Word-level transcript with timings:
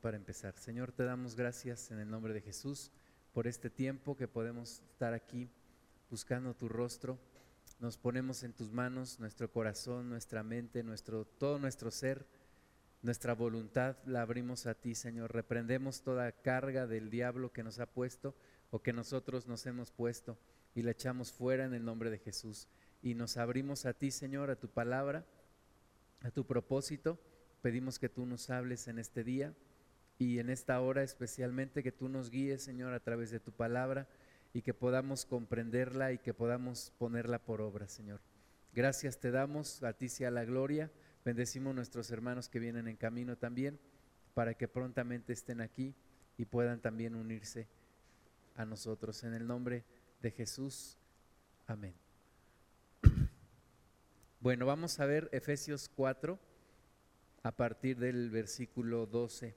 para 0.00 0.16
empezar. 0.16 0.58
Señor, 0.58 0.90
te 0.90 1.04
damos 1.04 1.36
gracias 1.36 1.92
en 1.92 2.00
el 2.00 2.10
nombre 2.10 2.34
de 2.34 2.40
Jesús 2.40 2.90
por 3.32 3.46
este 3.46 3.70
tiempo 3.70 4.16
que 4.16 4.26
podemos 4.26 4.82
estar 4.90 5.14
aquí 5.14 5.48
buscando 6.10 6.54
tu 6.54 6.68
rostro. 6.68 7.20
Nos 7.78 7.96
ponemos 7.96 8.42
en 8.42 8.52
tus 8.52 8.72
manos 8.72 9.20
nuestro 9.20 9.48
corazón, 9.52 10.08
nuestra 10.08 10.42
mente, 10.42 10.82
nuestro 10.82 11.24
todo 11.24 11.60
nuestro 11.60 11.92
ser, 11.92 12.26
nuestra 13.02 13.32
voluntad 13.32 13.96
la 14.06 14.22
abrimos 14.22 14.66
a 14.66 14.74
ti, 14.74 14.96
Señor. 14.96 15.32
Reprendemos 15.32 16.02
toda 16.02 16.32
carga 16.32 16.88
del 16.88 17.08
diablo 17.08 17.52
que 17.52 17.62
nos 17.62 17.78
ha 17.78 17.86
puesto 17.86 18.34
o 18.72 18.82
que 18.82 18.92
nosotros 18.92 19.46
nos 19.46 19.64
hemos 19.66 19.92
puesto 19.92 20.36
y 20.74 20.82
la 20.82 20.90
echamos 20.90 21.30
fuera 21.30 21.64
en 21.64 21.74
el 21.74 21.84
nombre 21.84 22.10
de 22.10 22.18
Jesús. 22.18 22.66
Y 23.02 23.14
nos 23.14 23.36
abrimos 23.36 23.86
a 23.86 23.92
ti, 23.92 24.10
Señor, 24.10 24.50
a 24.50 24.56
tu 24.56 24.68
palabra, 24.68 25.24
a 26.22 26.32
tu 26.32 26.44
propósito 26.44 27.20
Pedimos 27.62 27.98
que 27.98 28.08
tú 28.08 28.24
nos 28.24 28.48
hables 28.48 28.88
en 28.88 28.98
este 28.98 29.22
día 29.22 29.54
y 30.18 30.38
en 30.38 30.48
esta 30.48 30.80
hora 30.80 31.02
especialmente 31.02 31.82
que 31.82 31.92
tú 31.92 32.08
nos 32.08 32.30
guíes, 32.30 32.62
Señor, 32.62 32.94
a 32.94 33.00
través 33.00 33.30
de 33.30 33.40
tu 33.40 33.52
palabra 33.52 34.08
y 34.52 34.62
que 34.62 34.74
podamos 34.74 35.26
comprenderla 35.26 36.12
y 36.12 36.18
que 36.18 36.34
podamos 36.34 36.92
ponerla 36.98 37.38
por 37.38 37.60
obra, 37.60 37.86
Señor. 37.86 38.20
Gracias 38.72 39.18
te 39.18 39.30
damos, 39.30 39.82
a 39.82 39.92
ti 39.92 40.08
sea 40.08 40.30
la 40.30 40.44
gloria. 40.44 40.90
Bendecimos 41.24 41.74
nuestros 41.74 42.10
hermanos 42.10 42.48
que 42.48 42.58
vienen 42.58 42.88
en 42.88 42.96
camino 42.96 43.36
también 43.36 43.78
para 44.32 44.54
que 44.54 44.68
prontamente 44.68 45.32
estén 45.32 45.60
aquí 45.60 45.94
y 46.38 46.46
puedan 46.46 46.80
también 46.80 47.14
unirse 47.14 47.68
a 48.56 48.64
nosotros. 48.64 49.22
En 49.24 49.34
el 49.34 49.46
nombre 49.46 49.84
de 50.22 50.30
Jesús. 50.30 50.96
Amén. 51.66 51.94
Bueno, 54.42 54.64
vamos 54.64 54.98
a 55.00 55.04
ver 55.04 55.28
Efesios 55.32 55.90
4 55.94 56.38
a 57.42 57.52
partir 57.52 57.98
del 57.98 58.30
versículo 58.30 59.06
12, 59.06 59.56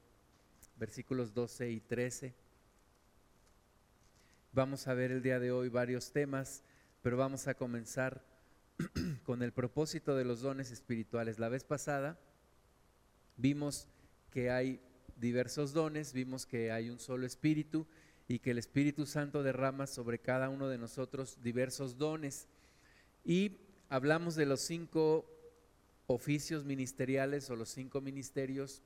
versículos 0.78 1.34
12 1.34 1.70
y 1.70 1.80
13. 1.82 2.34
Vamos 4.54 4.88
a 4.88 4.94
ver 4.94 5.12
el 5.12 5.22
día 5.22 5.40
de 5.40 5.52
hoy 5.52 5.70
varios 5.70 6.12
temas, 6.12 6.64
pero 7.02 7.18
vamos 7.18 7.48
a 7.48 7.56
comenzar 7.56 8.24
con 9.24 9.44
el 9.44 9.52
propósito 9.52 10.16
de 10.16 10.26
los 10.26 10.42
dones 10.42 10.72
espirituales. 10.72 11.40
La 11.40 11.50
vez 11.50 11.64
pasada 11.64 12.20
vimos 13.36 13.88
que 14.32 14.50
hay 14.50 14.80
diversos 15.18 15.74
dones, 15.74 16.14
vimos 16.14 16.46
que 16.46 16.72
hay 16.72 16.90
un 16.90 17.00
solo 17.00 17.26
espíritu 17.26 17.86
y 18.28 18.40
que 18.40 18.52
el 18.52 18.58
Espíritu 18.58 19.06
Santo 19.06 19.44
derrama 19.44 19.86
sobre 19.86 20.20
cada 20.20 20.50
uno 20.50 20.70
de 20.70 20.78
nosotros 20.78 21.40
diversos 21.44 21.98
dones. 21.98 22.48
Y 23.26 23.58
hablamos 23.90 24.36
de 24.36 24.46
los 24.46 24.62
cinco 24.62 25.33
oficios 26.08 26.66
ministeriales 26.66 27.50
o 27.50 27.56
los 27.56 27.70
cinco 27.70 28.02
ministerios, 28.02 28.82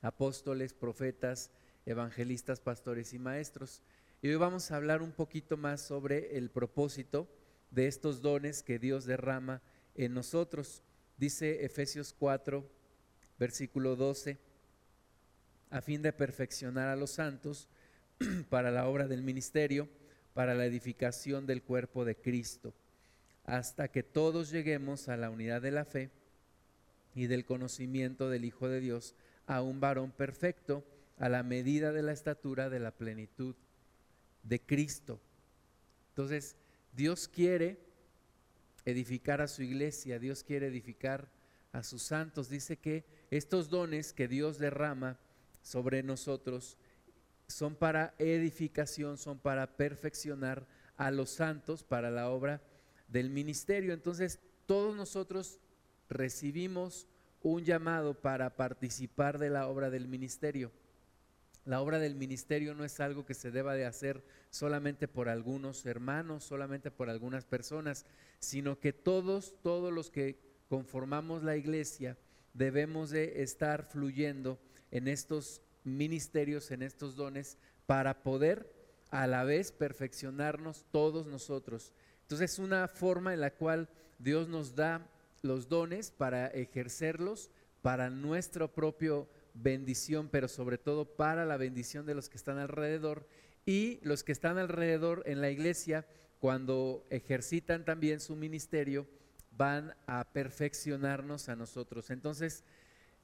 apóstoles, 0.00 0.72
profetas, 0.72 1.50
evangelistas, 1.86 2.60
pastores 2.60 3.12
y 3.12 3.18
maestros. 3.18 3.82
Y 4.22 4.28
hoy 4.28 4.36
vamos 4.36 4.70
a 4.70 4.76
hablar 4.76 5.02
un 5.02 5.12
poquito 5.12 5.56
más 5.56 5.80
sobre 5.80 6.36
el 6.36 6.50
propósito 6.50 7.28
de 7.70 7.86
estos 7.86 8.22
dones 8.22 8.62
que 8.62 8.78
Dios 8.78 9.04
derrama 9.04 9.62
en 9.94 10.14
nosotros. 10.14 10.82
Dice 11.16 11.64
Efesios 11.64 12.14
4, 12.18 12.68
versículo 13.38 13.96
12, 13.96 14.38
a 15.70 15.82
fin 15.82 16.00
de 16.02 16.12
perfeccionar 16.12 16.88
a 16.88 16.96
los 16.96 17.10
santos 17.10 17.68
para 18.48 18.70
la 18.70 18.88
obra 18.88 19.06
del 19.06 19.22
ministerio, 19.22 19.88
para 20.32 20.54
la 20.54 20.64
edificación 20.64 21.46
del 21.46 21.62
cuerpo 21.62 22.04
de 22.04 22.16
Cristo 22.16 22.72
hasta 23.48 23.88
que 23.88 24.02
todos 24.02 24.50
lleguemos 24.50 25.08
a 25.08 25.16
la 25.16 25.30
unidad 25.30 25.62
de 25.62 25.70
la 25.70 25.86
fe 25.86 26.10
y 27.14 27.28
del 27.28 27.46
conocimiento 27.46 28.28
del 28.28 28.44
Hijo 28.44 28.68
de 28.68 28.78
Dios, 28.78 29.14
a 29.46 29.62
un 29.62 29.80
varón 29.80 30.12
perfecto, 30.12 30.84
a 31.16 31.30
la 31.30 31.42
medida 31.42 31.90
de 31.92 32.02
la 32.02 32.12
estatura 32.12 32.68
de 32.68 32.78
la 32.78 32.90
plenitud 32.90 33.56
de 34.42 34.60
Cristo. 34.60 35.18
Entonces, 36.10 36.56
Dios 36.92 37.26
quiere 37.26 37.78
edificar 38.84 39.40
a 39.40 39.48
su 39.48 39.62
iglesia, 39.62 40.18
Dios 40.18 40.44
quiere 40.44 40.66
edificar 40.66 41.30
a 41.72 41.82
sus 41.82 42.02
santos. 42.02 42.50
Dice 42.50 42.76
que 42.76 43.06
estos 43.30 43.70
dones 43.70 44.12
que 44.12 44.28
Dios 44.28 44.58
derrama 44.58 45.18
sobre 45.62 46.02
nosotros 46.02 46.76
son 47.46 47.76
para 47.76 48.14
edificación, 48.18 49.16
son 49.16 49.38
para 49.38 49.78
perfeccionar 49.78 50.66
a 50.98 51.10
los 51.10 51.30
santos 51.30 51.82
para 51.82 52.10
la 52.10 52.28
obra 52.28 52.60
del 53.08 53.30
ministerio. 53.30 53.92
Entonces, 53.92 54.38
todos 54.66 54.94
nosotros 54.94 55.60
recibimos 56.08 57.08
un 57.42 57.64
llamado 57.64 58.14
para 58.14 58.56
participar 58.56 59.38
de 59.38 59.50
la 59.50 59.68
obra 59.68 59.90
del 59.90 60.08
ministerio. 60.08 60.70
La 61.64 61.82
obra 61.82 61.98
del 61.98 62.14
ministerio 62.14 62.74
no 62.74 62.84
es 62.84 62.98
algo 63.00 63.26
que 63.26 63.34
se 63.34 63.50
deba 63.50 63.74
de 63.74 63.84
hacer 63.84 64.24
solamente 64.50 65.06
por 65.06 65.28
algunos 65.28 65.84
hermanos, 65.84 66.44
solamente 66.44 66.90
por 66.90 67.10
algunas 67.10 67.44
personas, 67.44 68.06
sino 68.40 68.80
que 68.80 68.92
todos, 68.92 69.54
todos 69.62 69.92
los 69.92 70.10
que 70.10 70.38
conformamos 70.68 71.42
la 71.42 71.56
iglesia, 71.56 72.16
debemos 72.54 73.10
de 73.10 73.42
estar 73.42 73.84
fluyendo 73.84 74.58
en 74.90 75.08
estos 75.08 75.60
ministerios, 75.84 76.70
en 76.70 76.82
estos 76.82 77.16
dones, 77.16 77.58
para 77.86 78.22
poder 78.22 78.72
a 79.10 79.26
la 79.26 79.44
vez 79.44 79.72
perfeccionarnos 79.72 80.84
todos 80.90 81.26
nosotros 81.26 81.92
entonces 82.28 82.52
es 82.52 82.58
una 82.58 82.88
forma 82.88 83.32
en 83.32 83.40
la 83.40 83.54
cual 83.54 83.88
Dios 84.18 84.48
nos 84.48 84.74
da 84.74 85.10
los 85.40 85.66
dones 85.66 86.10
para 86.10 86.48
ejercerlos 86.48 87.50
para 87.80 88.10
nuestra 88.10 88.68
propia 88.68 89.24
bendición, 89.54 90.28
pero 90.28 90.46
sobre 90.46 90.76
todo 90.76 91.06
para 91.06 91.46
la 91.46 91.56
bendición 91.56 92.04
de 92.04 92.14
los 92.14 92.28
que 92.28 92.36
están 92.36 92.58
alrededor 92.58 93.26
y 93.64 93.98
los 94.02 94.24
que 94.24 94.32
están 94.32 94.58
alrededor 94.58 95.22
en 95.24 95.40
la 95.40 95.48
iglesia 95.48 96.06
cuando 96.38 97.06
ejercitan 97.08 97.86
también 97.86 98.20
su 98.20 98.36
ministerio 98.36 99.06
van 99.52 99.96
a 100.06 100.30
perfeccionarnos 100.30 101.48
a 101.48 101.56
nosotros. 101.56 102.10
Entonces, 102.10 102.62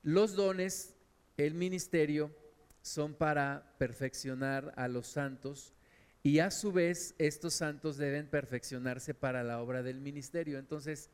los 0.02 0.34
dones, 0.34 0.94
el 1.36 1.52
ministerio, 1.52 2.34
son 2.80 3.12
para 3.12 3.74
perfeccionar 3.76 4.72
a 4.76 4.88
los 4.88 5.08
santos 5.08 5.74
y 6.26 6.38
a 6.38 6.50
su 6.50 6.72
vez, 6.72 7.14
estos 7.18 7.52
santos 7.52 7.98
deben 7.98 8.26
perfeccionarse 8.26 9.12
para 9.12 9.44
la 9.44 9.60
obra 9.60 9.82
del 9.82 10.00
ministerio. 10.00 10.58
Entonces, 10.58 11.10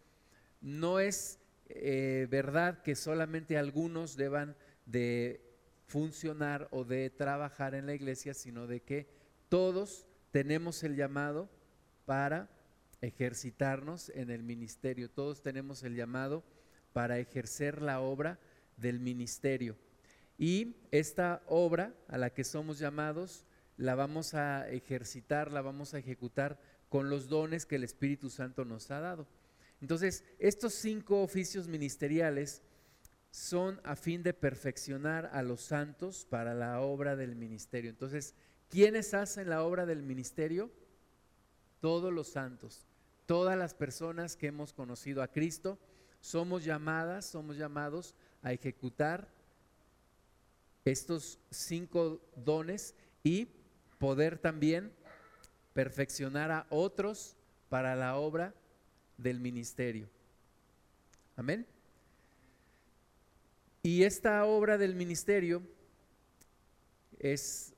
no 0.60 1.00
es 1.00 1.40
eh, 1.66 2.28
verdad 2.30 2.80
que 2.82 2.94
solamente 2.94 3.58
algunos 3.58 4.16
deban 4.16 4.54
de 4.86 5.40
funcionar 5.88 6.68
o 6.70 6.84
de 6.84 7.10
trabajar 7.10 7.74
en 7.74 7.86
la 7.86 7.94
iglesia, 7.94 8.34
sino 8.34 8.68
de 8.68 8.82
que 8.82 9.08
todos 9.48 10.06
tenemos 10.30 10.84
el 10.84 10.94
llamado 10.94 11.50
para 12.06 12.48
ejercitarnos 13.00 14.10
en 14.10 14.30
el 14.30 14.44
ministerio. 14.44 15.10
Todos 15.10 15.42
tenemos 15.42 15.82
el 15.82 15.96
llamado 15.96 16.44
para 16.92 17.18
ejercer 17.18 17.82
la 17.82 18.00
obra 18.00 18.38
del 18.76 19.00
ministerio. 19.00 19.76
Y 20.38 20.76
esta 20.92 21.42
obra 21.48 21.92
a 22.06 22.16
la 22.16 22.30
que 22.30 22.44
somos 22.44 22.78
llamados 22.78 23.44
la 23.80 23.94
vamos 23.94 24.34
a 24.34 24.68
ejercitar, 24.68 25.50
la 25.50 25.62
vamos 25.62 25.94
a 25.94 25.98
ejecutar 25.98 26.60
con 26.90 27.08
los 27.08 27.28
dones 27.28 27.64
que 27.64 27.76
el 27.76 27.84
Espíritu 27.84 28.28
Santo 28.28 28.66
nos 28.66 28.90
ha 28.90 29.00
dado. 29.00 29.26
Entonces, 29.80 30.22
estos 30.38 30.74
cinco 30.74 31.22
oficios 31.22 31.66
ministeriales 31.66 32.60
son 33.30 33.80
a 33.82 33.96
fin 33.96 34.22
de 34.22 34.34
perfeccionar 34.34 35.30
a 35.32 35.42
los 35.42 35.62
santos 35.62 36.26
para 36.28 36.52
la 36.52 36.82
obra 36.82 37.16
del 37.16 37.36
ministerio. 37.36 37.88
Entonces, 37.88 38.34
¿quiénes 38.68 39.14
hacen 39.14 39.48
la 39.48 39.62
obra 39.62 39.86
del 39.86 40.02
ministerio? 40.02 40.70
Todos 41.80 42.12
los 42.12 42.28
santos, 42.28 42.86
todas 43.24 43.56
las 43.56 43.72
personas 43.72 44.36
que 44.36 44.48
hemos 44.48 44.74
conocido 44.74 45.22
a 45.22 45.28
Cristo, 45.28 45.78
somos 46.20 46.64
llamadas, 46.64 47.24
somos 47.24 47.56
llamados 47.56 48.14
a 48.42 48.52
ejecutar 48.52 49.32
estos 50.84 51.38
cinco 51.50 52.20
dones 52.36 52.94
y 53.24 53.48
poder 54.00 54.38
también 54.38 54.90
perfeccionar 55.74 56.50
a 56.50 56.66
otros 56.70 57.36
para 57.68 57.94
la 57.94 58.16
obra 58.16 58.54
del 59.18 59.40
ministerio. 59.40 60.08
Amén. 61.36 61.66
Y 63.82 64.02
esta 64.02 64.44
obra 64.46 64.78
del 64.78 64.94
ministerio 64.94 65.62
es 67.18 67.74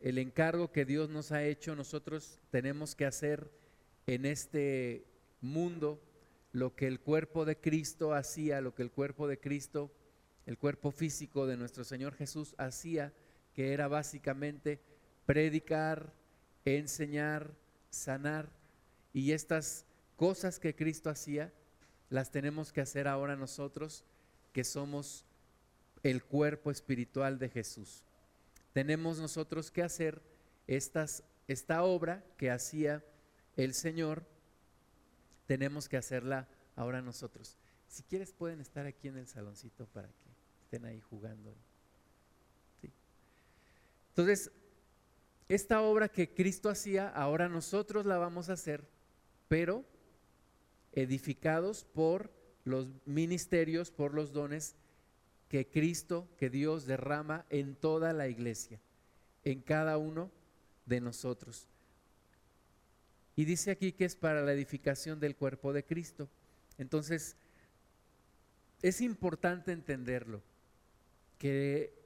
el 0.00 0.18
encargo 0.18 0.72
que 0.72 0.84
Dios 0.84 1.08
nos 1.08 1.30
ha 1.30 1.44
hecho. 1.44 1.76
Nosotros 1.76 2.40
tenemos 2.50 2.96
que 2.96 3.06
hacer 3.06 3.48
en 4.08 4.26
este 4.26 5.04
mundo 5.40 6.02
lo 6.50 6.74
que 6.74 6.88
el 6.88 6.98
cuerpo 6.98 7.44
de 7.44 7.56
Cristo 7.56 8.14
hacía, 8.14 8.60
lo 8.60 8.74
que 8.74 8.82
el 8.82 8.90
cuerpo 8.90 9.28
de 9.28 9.38
Cristo, 9.38 9.92
el 10.44 10.58
cuerpo 10.58 10.90
físico 10.90 11.46
de 11.46 11.56
nuestro 11.56 11.84
Señor 11.84 12.14
Jesús 12.14 12.56
hacía, 12.58 13.12
que 13.54 13.72
era 13.72 13.86
básicamente 13.86 14.80
predicar, 15.26 16.12
enseñar, 16.64 17.52
sanar. 17.90 18.50
Y 19.12 19.32
estas 19.32 19.84
cosas 20.16 20.58
que 20.58 20.74
Cristo 20.74 21.10
hacía, 21.10 21.52
las 22.10 22.30
tenemos 22.30 22.72
que 22.72 22.80
hacer 22.80 23.08
ahora 23.08 23.36
nosotros, 23.36 24.04
que 24.52 24.64
somos 24.64 25.24
el 26.02 26.24
cuerpo 26.24 26.70
espiritual 26.70 27.38
de 27.38 27.48
Jesús. 27.48 28.02
Tenemos 28.72 29.18
nosotros 29.18 29.70
que 29.70 29.82
hacer 29.82 30.22
estas, 30.66 31.24
esta 31.48 31.82
obra 31.82 32.24
que 32.36 32.50
hacía 32.50 33.04
el 33.56 33.74
Señor, 33.74 34.24
tenemos 35.46 35.88
que 35.88 35.96
hacerla 35.96 36.48
ahora 36.76 37.02
nosotros. 37.02 37.56
Si 37.88 38.02
quieres 38.02 38.32
pueden 38.32 38.60
estar 38.60 38.86
aquí 38.86 39.08
en 39.08 39.18
el 39.18 39.26
saloncito 39.26 39.86
para 39.86 40.08
que 40.08 40.30
estén 40.62 40.86
ahí 40.86 41.00
jugando. 41.00 41.54
Entonces, 44.08 44.50
esta 45.48 45.82
obra 45.82 46.08
que 46.08 46.32
Cristo 46.32 46.70
hacía, 46.70 47.08
ahora 47.08 47.48
nosotros 47.48 48.06
la 48.06 48.18
vamos 48.18 48.48
a 48.48 48.54
hacer, 48.54 48.84
pero 49.48 49.84
edificados 50.92 51.84
por 51.84 52.30
los 52.64 52.88
ministerios, 53.06 53.90
por 53.90 54.14
los 54.14 54.32
dones 54.32 54.74
que 55.48 55.66
Cristo, 55.66 56.28
que 56.38 56.48
Dios 56.48 56.86
derrama 56.86 57.44
en 57.50 57.74
toda 57.74 58.12
la 58.12 58.28
iglesia, 58.28 58.80
en 59.44 59.60
cada 59.60 59.98
uno 59.98 60.30
de 60.86 61.00
nosotros. 61.00 61.68
Y 63.36 63.44
dice 63.44 63.70
aquí 63.70 63.92
que 63.92 64.04
es 64.04 64.16
para 64.16 64.42
la 64.42 64.52
edificación 64.52 65.20
del 65.20 65.36
cuerpo 65.36 65.72
de 65.72 65.84
Cristo. 65.84 66.28
Entonces, 66.78 67.36
es 68.82 69.00
importante 69.00 69.72
entenderlo, 69.72 70.42
que 71.38 72.01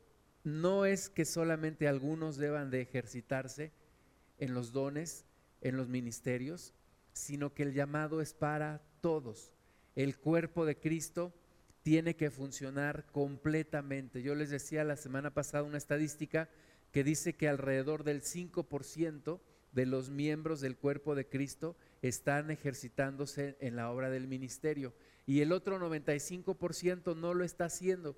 no 0.47 0.87
es 0.87 1.09
que 1.09 1.25
solamente 1.25 1.89
algunos 1.89 2.37
deban 2.37 2.71
de 2.71 2.81
ejercitarse 2.81 3.73
en 4.39 4.55
los 4.55 4.71
dones, 4.71 5.27
en 5.61 5.77
los 5.77 5.89
ministerios, 5.89 6.73
sino 7.13 7.53
que 7.53 7.65
el 7.65 7.75
llamado 7.75 8.21
es 8.21 8.33
para 8.33 8.81
todos. 9.01 9.53
El 9.97 10.17
cuerpo 10.17 10.65
de 10.65 10.79
Cristo 10.79 11.35
tiene 11.83 12.15
que 12.15 12.31
funcionar 12.31 13.07
completamente. 13.11 14.23
Yo 14.23 14.37
les 14.37 14.51
decía 14.51 14.85
la 14.85 14.95
semana 14.95 15.35
pasada 15.35 15.65
una 15.65 15.79
estadística 15.79 16.49
que 16.93 17.03
dice 17.03 17.33
que 17.35 17.49
alrededor 17.49 18.05
del 18.05 18.23
5% 18.23 19.41
de 19.73 19.87
los 19.87 20.11
miembros 20.11 20.61
del 20.61 20.77
cuerpo 20.77 21.17
de 21.17 21.29
Cristo 21.29 21.77
están 22.03 22.53
ejercitándose 22.53 23.57
en 23.59 23.75
la 23.75 23.91
obra 23.91 24.11
del 24.11 24.29
ministerio 24.29 24.95
y 25.27 25.41
el 25.41 25.51
otro 25.51 25.81
95% 25.81 27.17
no 27.17 27.35
lo 27.35 27.43
está 27.43 27.65
haciendo. 27.65 28.17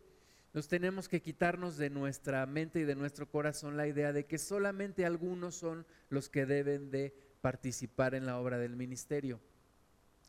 Nos 0.55 0.67
tenemos 0.69 1.09
que 1.09 1.21
quitarnos 1.21 1.77
de 1.77 1.91
nuestra 1.91 2.47
mente 2.47 2.81
y 2.81 2.85
de 2.85 2.95
nuestro 2.95 3.29
corazón 3.31 3.77
la 3.77 3.87
idea 3.87 4.12
de 4.12 4.27
que 4.27 4.39
solamente 4.39 5.05
algunos 5.05 5.55
son 5.55 5.87
los 6.09 6.31
que 6.31 6.47
deben 6.47 6.91
de 6.91 7.15
participar 7.43 8.15
en 8.15 8.25
la 8.25 8.39
obra 8.39 8.59
del 8.59 8.75
ministerio. 8.75 9.41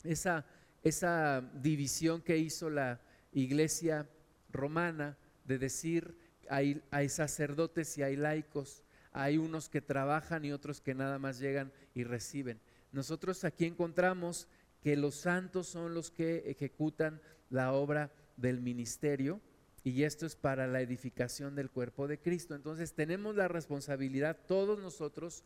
Esa, 0.04 0.46
esa 0.84 1.42
división 1.54 2.22
que 2.22 2.38
hizo 2.38 2.70
la 2.70 3.02
iglesia 3.32 4.10
romana 4.52 5.18
de 5.46 5.58
decir 5.58 6.18
hay, 6.50 6.82
hay 6.92 7.10
sacerdotes 7.10 7.98
y 7.98 8.04
hay 8.04 8.16
laicos, 8.16 8.84
hay 9.12 9.38
unos 9.38 9.70
que 9.70 9.82
trabajan 9.82 10.44
y 10.44 10.52
otros 10.52 10.82
que 10.82 10.96
nada 10.96 11.18
más 11.18 11.40
llegan 11.40 11.72
y 11.94 12.04
reciben. 12.04 12.60
Nosotros 12.92 13.44
aquí 13.44 13.66
encontramos 13.66 14.48
que 14.82 14.98
los 14.98 15.16
santos 15.16 15.68
son 15.68 15.94
los 15.94 16.12
que 16.12 16.44
ejecutan 16.50 17.22
la 17.50 17.74
obra 17.74 18.12
del 18.38 18.62
ministerio 18.62 19.42
y 19.84 20.04
esto 20.04 20.26
es 20.26 20.36
para 20.36 20.68
la 20.68 20.82
edificación 20.82 21.56
del 21.56 21.70
cuerpo 21.70 22.08
de 22.08 22.20
Cristo. 22.20 22.56
Entonces 22.56 22.94
tenemos 22.94 23.36
la 23.36 23.48
responsabilidad 23.48 24.38
todos 24.48 24.80
nosotros 24.80 25.44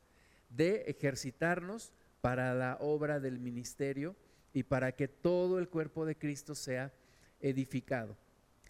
de 0.49 0.83
ejercitarnos 0.87 1.93
para 2.21 2.53
la 2.53 2.77
obra 2.79 3.19
del 3.19 3.39
ministerio 3.39 4.15
y 4.53 4.63
para 4.63 4.93
que 4.93 5.07
todo 5.07 5.59
el 5.59 5.69
cuerpo 5.69 6.05
de 6.05 6.15
Cristo 6.15 6.55
sea 6.55 6.93
edificado. 7.41 8.15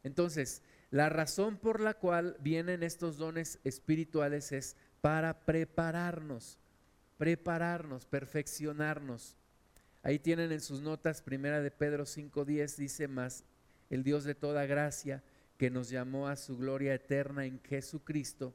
Entonces, 0.03 0.63
la 0.91 1.09
razón 1.09 1.57
por 1.57 1.79
la 1.79 1.93
cual 1.93 2.37
vienen 2.39 2.83
estos 2.83 3.17
dones 3.17 3.59
espirituales 3.63 4.51
es 4.51 4.75
para 5.01 5.45
prepararnos, 5.45 6.59
prepararnos, 7.17 8.05
perfeccionarnos. 8.05 9.37
Ahí 10.01 10.19
tienen 10.19 10.51
en 10.51 10.61
sus 10.61 10.81
notas, 10.81 11.21
primera 11.21 11.61
de 11.61 11.71
Pedro 11.71 12.05
5.10, 12.05 12.75
dice 12.75 13.07
más, 13.07 13.43
el 13.89 14.03
Dios 14.03 14.23
de 14.23 14.35
toda 14.35 14.65
gracia, 14.65 15.23
que 15.63 15.69
nos 15.69 15.89
llamó 15.89 16.27
a 16.27 16.35
su 16.35 16.57
gloria 16.57 16.93
eterna 16.93 17.45
en 17.45 17.61
Jesucristo, 17.63 18.53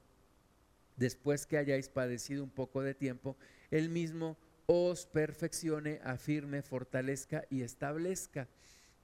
después 0.94 1.46
que 1.46 1.56
hayáis 1.56 1.88
padecido 1.88 2.44
un 2.44 2.50
poco 2.50 2.82
de 2.82 2.92
tiempo, 2.92 3.34
Él 3.70 3.88
mismo 3.88 4.36
os 4.66 5.06
perfeccione, 5.06 6.02
afirme, 6.04 6.60
fortalezca 6.60 7.46
y 7.48 7.62
establezca. 7.62 8.46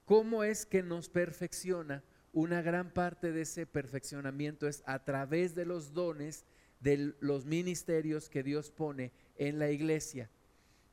¿Cómo 0.05 0.43
es 0.43 0.67
que 0.67 0.83
nos 0.83 1.09
perfecciona? 1.09 2.03
Una 2.31 2.61
gran 2.61 2.91
parte 2.91 3.31
de 3.31 3.41
ese 3.41 3.65
perfeccionamiento 3.65 4.67
es 4.67 4.83
a 4.85 5.03
través 5.03 5.55
de 5.55 5.65
los 5.65 5.91
dones, 5.91 6.45
de 6.81 7.15
los 7.21 7.45
ministerios 7.47 8.29
que 8.29 8.43
Dios 8.43 8.69
pone 8.69 9.13
en 9.35 9.57
la 9.57 9.71
iglesia. 9.71 10.29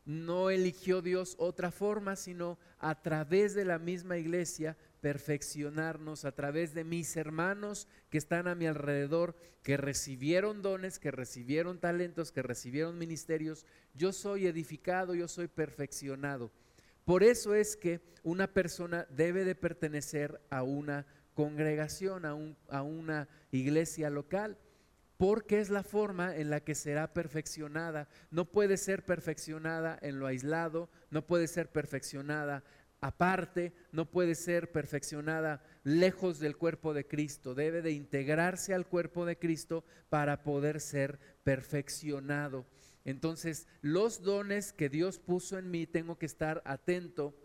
No 0.06 0.48
eligió 0.48 1.02
Dios 1.02 1.34
otra 1.38 1.72
forma, 1.72 2.16
sino 2.16 2.58
a 2.78 3.02
través 3.02 3.52
de 3.54 3.66
la 3.66 3.78
misma 3.78 4.16
iglesia 4.16 4.78
perfeccionarnos 5.02 6.24
a 6.24 6.32
través 6.32 6.72
de 6.74 6.84
mis 6.84 7.16
hermanos 7.16 7.88
que 8.08 8.18
están 8.18 8.46
a 8.46 8.54
mi 8.54 8.66
alrededor, 8.66 9.36
que 9.62 9.76
recibieron 9.76 10.62
dones, 10.62 11.00
que 11.00 11.10
recibieron 11.10 11.80
talentos, 11.80 12.30
que 12.30 12.40
recibieron 12.40 12.96
ministerios. 12.96 13.66
Yo 13.94 14.12
soy 14.12 14.46
edificado, 14.46 15.14
yo 15.14 15.26
soy 15.26 15.48
perfeccionado. 15.48 16.52
Por 17.04 17.24
eso 17.24 17.52
es 17.54 17.76
que 17.76 18.00
una 18.22 18.46
persona 18.46 19.06
debe 19.10 19.44
de 19.44 19.56
pertenecer 19.56 20.40
a 20.50 20.62
una 20.62 21.04
congregación, 21.34 22.24
a, 22.24 22.36
a 22.68 22.82
una 22.82 23.28
iglesia 23.50 24.08
local 24.08 24.56
porque 25.22 25.60
es 25.60 25.70
la 25.70 25.84
forma 25.84 26.34
en 26.34 26.50
la 26.50 26.64
que 26.64 26.74
será 26.74 27.12
perfeccionada. 27.12 28.08
No 28.32 28.44
puede 28.44 28.76
ser 28.76 29.04
perfeccionada 29.04 29.96
en 30.02 30.18
lo 30.18 30.26
aislado, 30.26 30.90
no 31.10 31.24
puede 31.24 31.46
ser 31.46 31.70
perfeccionada 31.70 32.64
aparte, 33.02 33.74
no 33.90 34.10
puede 34.10 34.34
ser 34.34 34.72
perfeccionada 34.72 35.62
lejos 35.84 36.38
del 36.38 36.56
cuerpo 36.56 36.94
de 36.94 37.06
Cristo, 37.06 37.54
debe 37.54 37.82
de 37.82 37.90
integrarse 37.90 38.72
al 38.72 38.86
cuerpo 38.86 39.26
de 39.26 39.36
Cristo 39.36 39.84
para 40.08 40.44
poder 40.44 40.80
ser 40.80 41.18
perfeccionado. 41.42 42.64
Entonces, 43.04 43.66
los 43.80 44.22
dones 44.22 44.72
que 44.72 44.88
Dios 44.88 45.18
puso 45.18 45.58
en 45.58 45.70
mí, 45.70 45.86
tengo 45.86 46.16
que 46.16 46.26
estar 46.26 46.62
atento 46.64 47.36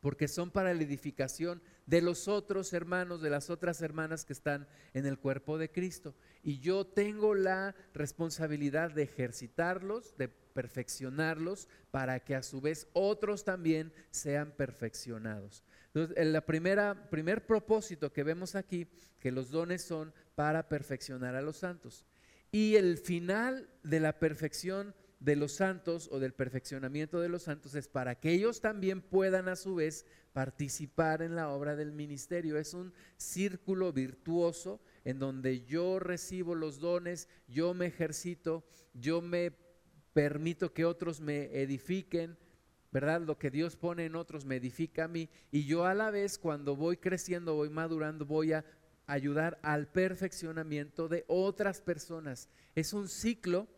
porque 0.00 0.28
son 0.28 0.50
para 0.50 0.72
la 0.72 0.82
edificación 0.82 1.62
de 1.84 2.00
los 2.00 2.26
otros 2.26 2.72
hermanos, 2.72 3.20
de 3.20 3.28
las 3.28 3.50
otras 3.50 3.82
hermanas 3.82 4.24
que 4.24 4.32
están 4.32 4.66
en 4.94 5.04
el 5.04 5.18
cuerpo 5.18 5.58
de 5.58 5.70
Cristo. 5.70 6.14
Y 6.42 6.58
yo 6.60 6.86
tengo 6.86 7.34
la 7.34 7.74
responsabilidad 7.92 8.92
de 8.92 9.02
ejercitarlos, 9.02 10.16
de 10.16 10.28
perfeccionarlos, 10.60 11.68
para 11.90 12.20
que 12.20 12.34
a 12.34 12.42
su 12.42 12.60
vez 12.60 12.86
otros 12.92 13.44
también 13.44 13.92
sean 14.10 14.52
perfeccionados. 14.52 15.64
Entonces, 15.86 16.14
el 16.18 16.38
primer 16.42 17.46
propósito 17.46 18.12
que 18.12 18.24
vemos 18.24 18.54
aquí, 18.54 18.86
que 19.18 19.32
los 19.32 19.50
dones 19.50 19.82
son 19.82 20.12
para 20.34 20.68
perfeccionar 20.68 21.34
a 21.34 21.40
los 21.40 21.56
santos. 21.56 22.04
Y 22.52 22.76
el 22.76 22.98
final 22.98 23.70
de 23.82 24.00
la 24.00 24.18
perfección 24.18 24.94
de 25.18 25.36
los 25.36 25.52
santos 25.52 26.08
o 26.12 26.18
del 26.18 26.32
perfeccionamiento 26.32 27.20
de 27.20 27.28
los 27.28 27.44
santos 27.44 27.74
es 27.74 27.88
para 27.88 28.18
que 28.20 28.32
ellos 28.32 28.60
también 28.60 29.00
puedan 29.00 29.48
a 29.48 29.56
su 29.56 29.76
vez 29.76 30.04
participar 30.32 31.22
en 31.22 31.36
la 31.36 31.48
obra 31.48 31.74
del 31.74 31.92
ministerio. 31.92 32.58
Es 32.58 32.74
un 32.74 32.92
círculo 33.16 33.92
virtuoso 33.92 34.80
en 35.04 35.18
donde 35.18 35.64
yo 35.64 35.98
recibo 35.98 36.54
los 36.54 36.78
dones, 36.78 37.28
yo 37.48 37.74
me 37.74 37.86
ejercito, 37.86 38.64
yo 38.94 39.20
me 39.22 39.52
permito 40.12 40.72
que 40.72 40.84
otros 40.84 41.20
me 41.20 41.44
edifiquen, 41.60 42.36
¿verdad? 42.92 43.20
Lo 43.20 43.38
que 43.38 43.50
Dios 43.50 43.76
pone 43.76 44.04
en 44.04 44.16
otros 44.16 44.44
me 44.44 44.56
edifica 44.56 45.04
a 45.04 45.08
mí 45.08 45.28
y 45.50 45.64
yo 45.64 45.84
a 45.84 45.94
la 45.94 46.10
vez 46.10 46.38
cuando 46.38 46.76
voy 46.76 46.96
creciendo, 46.96 47.54
voy 47.54 47.70
madurando, 47.70 48.26
voy 48.26 48.52
a 48.52 48.64
ayudar 49.06 49.58
al 49.62 49.88
perfeccionamiento 49.88 51.08
de 51.08 51.24
otras 51.28 51.80
personas. 51.80 52.48
Es 52.74 52.92
un 52.92 53.08
ciclo 53.08 53.68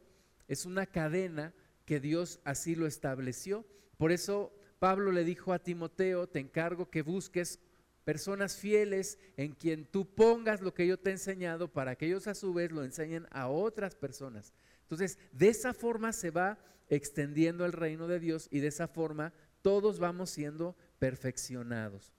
es 0.52 0.66
una 0.66 0.84
cadena 0.84 1.54
que 1.86 1.98
Dios 1.98 2.38
así 2.44 2.74
lo 2.74 2.86
estableció. 2.86 3.64
Por 3.96 4.12
eso 4.12 4.52
Pablo 4.78 5.10
le 5.10 5.24
dijo 5.24 5.54
a 5.54 5.58
Timoteo, 5.58 6.28
te 6.28 6.40
encargo 6.40 6.90
que 6.90 7.00
busques 7.00 7.58
personas 8.04 8.56
fieles 8.56 9.18
en 9.38 9.54
quien 9.54 9.86
tú 9.86 10.06
pongas 10.06 10.60
lo 10.60 10.74
que 10.74 10.86
yo 10.86 10.98
te 10.98 11.08
he 11.08 11.12
enseñado 11.14 11.68
para 11.68 11.96
que 11.96 12.06
ellos 12.06 12.26
a 12.26 12.34
su 12.34 12.52
vez 12.52 12.70
lo 12.70 12.84
enseñen 12.84 13.26
a 13.30 13.48
otras 13.48 13.94
personas. 13.94 14.52
Entonces, 14.92 15.18
de 15.32 15.48
esa 15.48 15.72
forma 15.74 16.12
se 16.12 16.30
va 16.30 16.58
extendiendo 16.88 17.64
el 17.64 17.72
reino 17.72 18.08
de 18.08 18.20
Dios 18.20 18.48
y 18.50 18.60
de 18.60 18.68
esa 18.68 18.88
forma 18.88 19.32
todos 19.62 19.98
vamos 19.98 20.30
siendo 20.30 20.76
perfeccionados. 20.98 22.12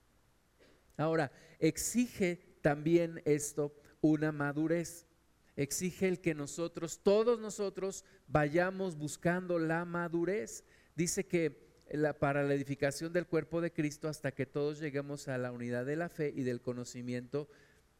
Ahora, 0.96 1.32
exige 1.58 2.58
también 2.62 3.22
esto 3.24 3.74
una 4.00 4.32
madurez 4.32 5.06
exige 5.56 6.08
el 6.08 6.20
que 6.20 6.34
nosotros, 6.34 7.00
todos 7.02 7.40
nosotros, 7.40 8.04
vayamos 8.26 8.96
buscando 8.96 9.58
la 9.58 9.84
madurez. 9.84 10.64
Dice 10.96 11.26
que 11.26 11.64
para 12.18 12.42
la 12.42 12.54
edificación 12.54 13.12
del 13.12 13.26
cuerpo 13.26 13.60
de 13.60 13.72
Cristo 13.72 14.08
hasta 14.08 14.32
que 14.32 14.46
todos 14.46 14.80
lleguemos 14.80 15.28
a 15.28 15.38
la 15.38 15.52
unidad 15.52 15.84
de 15.84 15.96
la 15.96 16.08
fe 16.08 16.32
y 16.34 16.42
del 16.42 16.60
conocimiento 16.60 17.48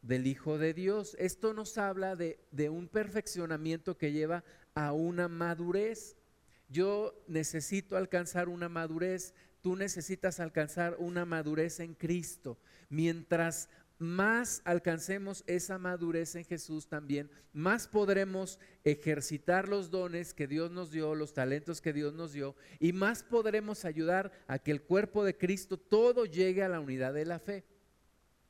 del 0.01 0.27
Hijo 0.27 0.57
de 0.57 0.73
Dios. 0.73 1.15
Esto 1.19 1.53
nos 1.53 1.77
habla 1.77 2.15
de, 2.15 2.39
de 2.51 2.69
un 2.69 2.87
perfeccionamiento 2.87 3.97
que 3.97 4.11
lleva 4.11 4.43
a 4.75 4.91
una 4.91 5.27
madurez. 5.27 6.15
Yo 6.69 7.23
necesito 7.27 7.97
alcanzar 7.97 8.49
una 8.49 8.69
madurez, 8.69 9.33
tú 9.61 9.75
necesitas 9.75 10.39
alcanzar 10.39 10.95
una 10.99 11.25
madurez 11.25 11.79
en 11.79 11.95
Cristo. 11.95 12.59
Mientras 12.89 13.69
más 13.97 14.61
alcancemos 14.65 15.45
esa 15.47 15.77
madurez 15.77 16.35
en 16.35 16.43
Jesús 16.43 16.87
también, 16.87 17.31
más 17.53 17.87
podremos 17.87 18.59
ejercitar 18.83 19.69
los 19.69 19.89
dones 19.89 20.33
que 20.33 20.47
Dios 20.47 20.69
nos 20.69 20.91
dio, 20.91 21.15
los 21.15 21.33
talentos 21.33 21.79
que 21.79 21.93
Dios 21.93 22.13
nos 22.13 22.33
dio, 22.33 22.55
y 22.79 22.91
más 22.91 23.23
podremos 23.23 23.85
ayudar 23.85 24.31
a 24.47 24.59
que 24.59 24.71
el 24.71 24.81
cuerpo 24.81 25.23
de 25.23 25.37
Cristo 25.37 25.77
todo 25.77 26.25
llegue 26.25 26.63
a 26.63 26.69
la 26.69 26.81
unidad 26.81 27.13
de 27.13 27.25
la 27.25 27.39
fe. 27.39 27.63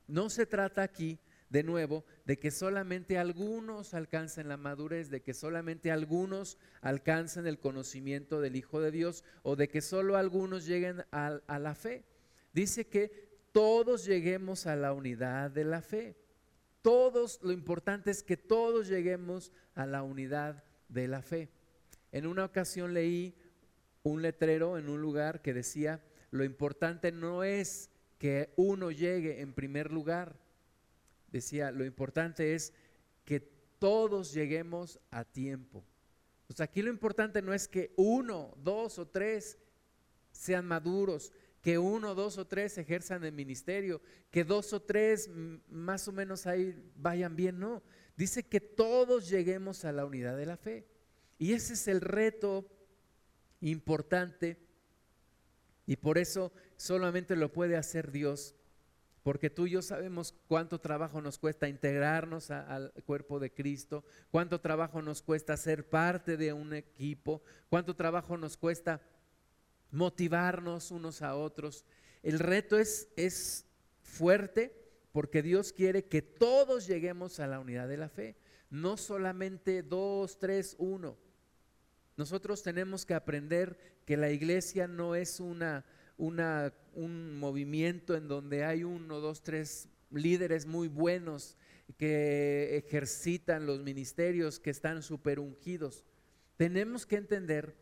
No 0.08 0.30
se 0.30 0.46
trata 0.46 0.82
aquí, 0.82 1.20
de 1.48 1.62
nuevo, 1.62 2.04
de 2.24 2.38
que 2.38 2.50
solamente 2.50 3.18
algunos 3.18 3.94
alcancen 3.94 4.48
la 4.48 4.56
madurez, 4.56 5.10
de 5.10 5.22
que 5.22 5.34
solamente 5.34 5.90
algunos 5.90 6.58
alcancen 6.80 7.46
el 7.46 7.58
conocimiento 7.58 8.40
del 8.40 8.56
Hijo 8.56 8.80
de 8.80 8.90
Dios 8.90 9.24
o 9.42 9.56
de 9.56 9.68
que 9.68 9.80
solo 9.80 10.16
algunos 10.16 10.66
lleguen 10.66 11.04
a, 11.12 11.40
la 11.58 11.74
fe. 11.74 12.04
Dice 12.52 12.86
que 12.88 13.28
todos 13.52 14.04
lleguemos 14.04 14.66
a 14.66 14.76
la 14.76 14.92
unidad 14.92 15.50
de 15.50 15.64
la 15.64 15.82
fe. 15.82 16.16
Todos, 16.82 17.40
lo 17.42 17.52
importante 17.52 18.10
es 18.10 18.22
que 18.22 18.36
todos 18.36 18.88
lleguemos 18.88 19.52
a 19.74 19.86
la 19.86 20.02
unidad 20.02 20.64
de 20.88 21.08
la 21.08 21.22
fe. 21.22 21.48
En 22.12 22.26
una 22.26 22.44
ocasión 22.44 22.94
leí 22.94 23.34
un 24.02 24.22
letrero 24.22 24.78
en 24.78 24.88
un 24.88 25.00
lugar 25.00 25.42
que 25.42 25.54
decía, 25.54 26.00
lo 26.30 26.44
importante 26.44 27.12
no 27.12 27.44
es 27.44 27.90
que 28.18 28.52
uno 28.56 28.90
llegue 28.90 29.40
en 29.40 29.52
primer 29.52 29.92
lugar. 29.92 30.36
Decía, 31.36 31.70
lo 31.70 31.84
importante 31.84 32.54
es 32.54 32.72
que 33.24 33.40
todos 33.78 34.32
lleguemos 34.32 34.98
a 35.10 35.24
tiempo. 35.24 35.84
Pues 36.46 36.60
aquí 36.60 36.80
lo 36.80 36.90
importante 36.90 37.42
no 37.42 37.52
es 37.52 37.68
que 37.68 37.92
uno, 37.96 38.54
dos 38.62 38.98
o 38.98 39.06
tres 39.06 39.58
sean 40.32 40.66
maduros, 40.66 41.32
que 41.60 41.78
uno, 41.78 42.14
dos 42.14 42.38
o 42.38 42.46
tres 42.46 42.78
ejerzan 42.78 43.24
el 43.24 43.32
ministerio, 43.32 44.00
que 44.30 44.44
dos 44.44 44.72
o 44.72 44.80
tres 44.80 45.28
más 45.68 46.08
o 46.08 46.12
menos 46.12 46.46
ahí 46.46 46.74
vayan 46.96 47.36
bien, 47.36 47.58
no. 47.58 47.82
Dice 48.16 48.44
que 48.44 48.60
todos 48.60 49.28
lleguemos 49.28 49.84
a 49.84 49.92
la 49.92 50.06
unidad 50.06 50.36
de 50.36 50.46
la 50.46 50.56
fe. 50.56 50.86
Y 51.38 51.52
ese 51.52 51.74
es 51.74 51.86
el 51.86 52.00
reto 52.00 52.66
importante 53.60 54.56
y 55.86 55.96
por 55.96 56.18
eso 56.18 56.52
solamente 56.76 57.36
lo 57.36 57.52
puede 57.52 57.76
hacer 57.76 58.10
Dios, 58.10 58.55
porque 59.26 59.50
tú 59.50 59.66
y 59.66 59.70
yo 59.70 59.82
sabemos 59.82 60.32
cuánto 60.46 60.78
trabajo 60.78 61.20
nos 61.20 61.36
cuesta 61.36 61.68
integrarnos 61.68 62.52
al 62.52 62.92
cuerpo 63.06 63.40
de 63.40 63.52
Cristo, 63.52 64.04
cuánto 64.30 64.60
trabajo 64.60 65.02
nos 65.02 65.20
cuesta 65.20 65.56
ser 65.56 65.88
parte 65.88 66.36
de 66.36 66.52
un 66.52 66.72
equipo, 66.72 67.42
cuánto 67.68 67.96
trabajo 67.96 68.36
nos 68.36 68.56
cuesta 68.56 69.02
motivarnos 69.90 70.92
unos 70.92 71.22
a 71.22 71.34
otros. 71.34 71.84
El 72.22 72.38
reto 72.38 72.78
es, 72.78 73.08
es 73.16 73.66
fuerte 74.00 74.72
porque 75.10 75.42
Dios 75.42 75.72
quiere 75.72 76.04
que 76.04 76.22
todos 76.22 76.86
lleguemos 76.86 77.40
a 77.40 77.48
la 77.48 77.58
unidad 77.58 77.88
de 77.88 77.96
la 77.96 78.08
fe, 78.08 78.36
no 78.70 78.96
solamente 78.96 79.82
dos, 79.82 80.38
tres, 80.38 80.76
uno. 80.78 81.18
Nosotros 82.16 82.62
tenemos 82.62 83.04
que 83.04 83.14
aprender 83.14 83.76
que 84.06 84.16
la 84.16 84.30
iglesia 84.30 84.86
no 84.86 85.16
es 85.16 85.40
una, 85.40 85.84
una, 86.16 86.72
un 86.94 87.38
movimiento 87.38 88.14
en 88.14 88.28
donde 88.28 88.64
hay 88.64 88.84
uno, 88.84 89.20
dos, 89.20 89.42
tres 89.42 89.88
líderes 90.10 90.66
muy 90.66 90.88
buenos 90.88 91.56
que 91.98 92.76
ejercitan 92.76 93.66
los 93.66 93.82
ministerios, 93.82 94.58
que 94.58 94.70
están 94.70 95.02
super 95.02 95.38
ungidos. 95.38 96.04
Tenemos 96.56 97.06
que 97.06 97.16
entender 97.16 97.76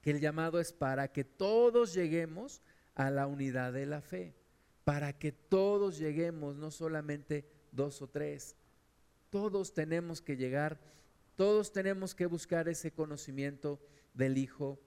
que 0.00 0.10
el 0.10 0.20
llamado 0.20 0.60
es 0.60 0.72
para 0.72 1.12
que 1.12 1.24
todos 1.24 1.94
lleguemos 1.94 2.62
a 2.94 3.10
la 3.10 3.26
unidad 3.26 3.72
de 3.72 3.86
la 3.86 4.00
fe, 4.00 4.34
para 4.84 5.18
que 5.18 5.32
todos 5.32 5.98
lleguemos, 5.98 6.56
no 6.56 6.70
solamente 6.70 7.46
dos 7.72 8.02
o 8.02 8.08
tres, 8.08 8.56
todos 9.30 9.74
tenemos 9.74 10.20
que 10.20 10.36
llegar, 10.36 10.78
todos 11.34 11.72
tenemos 11.72 12.14
que 12.14 12.26
buscar 12.26 12.68
ese 12.68 12.92
conocimiento 12.92 13.80
del 14.12 14.38
Hijo 14.38 14.80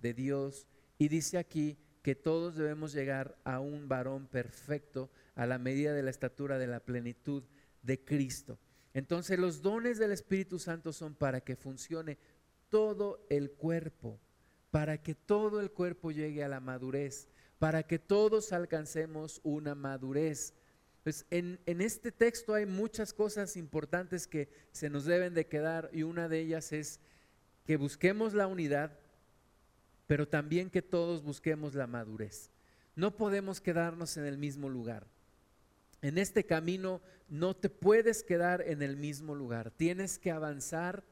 de 0.00 0.14
Dios. 0.14 0.66
Y 0.98 1.08
dice 1.08 1.38
aquí 1.38 1.78
que 2.06 2.14
todos 2.14 2.54
debemos 2.54 2.92
llegar 2.92 3.36
a 3.42 3.58
un 3.58 3.88
varón 3.88 4.28
perfecto 4.28 5.10
a 5.34 5.44
la 5.44 5.58
medida 5.58 5.92
de 5.92 6.04
la 6.04 6.10
estatura 6.10 6.56
de 6.56 6.68
la 6.68 6.78
plenitud 6.78 7.42
de 7.82 8.04
Cristo. 8.04 8.60
Entonces 8.94 9.40
los 9.40 9.60
dones 9.60 9.98
del 9.98 10.12
Espíritu 10.12 10.60
Santo 10.60 10.92
son 10.92 11.16
para 11.16 11.40
que 11.40 11.56
funcione 11.56 12.16
todo 12.68 13.26
el 13.28 13.50
cuerpo 13.50 14.20
para 14.70 15.02
que 15.02 15.16
todo 15.16 15.60
el 15.60 15.72
cuerpo 15.72 16.12
llegue 16.12 16.44
a 16.44 16.48
la 16.48 16.60
madurez, 16.60 17.28
para 17.58 17.82
que 17.82 17.98
todos 17.98 18.52
alcancemos 18.52 19.40
una 19.42 19.74
madurez. 19.74 20.54
Pues 21.02 21.26
en, 21.30 21.58
en, 21.66 21.80
este 21.80 22.12
texto 22.12 22.54
hay 22.54 22.66
muchas 22.66 23.12
cosas 23.12 23.56
importantes 23.56 24.28
que 24.28 24.48
se 24.70 24.90
nos 24.90 25.06
deben 25.06 25.34
de 25.34 25.48
quedar 25.48 25.90
y 25.92 26.04
una 26.04 26.28
de 26.28 26.38
ellas 26.38 26.72
es 26.72 27.00
que 27.64 27.76
busquemos 27.76 28.32
la 28.32 28.46
unidad, 28.46 28.96
pero 30.06 30.28
también 30.28 30.70
que 30.70 30.82
todos 30.82 31.22
busquemos 31.22 31.74
la 31.74 31.86
madurez. 31.86 32.50
No 32.94 33.16
podemos 33.16 33.60
quedarnos 33.60 34.16
en 34.16 34.24
el 34.24 34.38
mismo 34.38 34.68
lugar. 34.68 35.06
En 36.02 36.18
este 36.18 36.44
camino 36.44 37.00
no 37.28 37.56
te 37.56 37.68
puedes 37.68 38.22
quedar 38.22 38.62
en 38.62 38.82
el 38.82 38.96
mismo 38.96 39.34
lugar. 39.34 39.70
Tienes 39.70 40.18
que 40.18 40.30
avanzar 40.30 41.04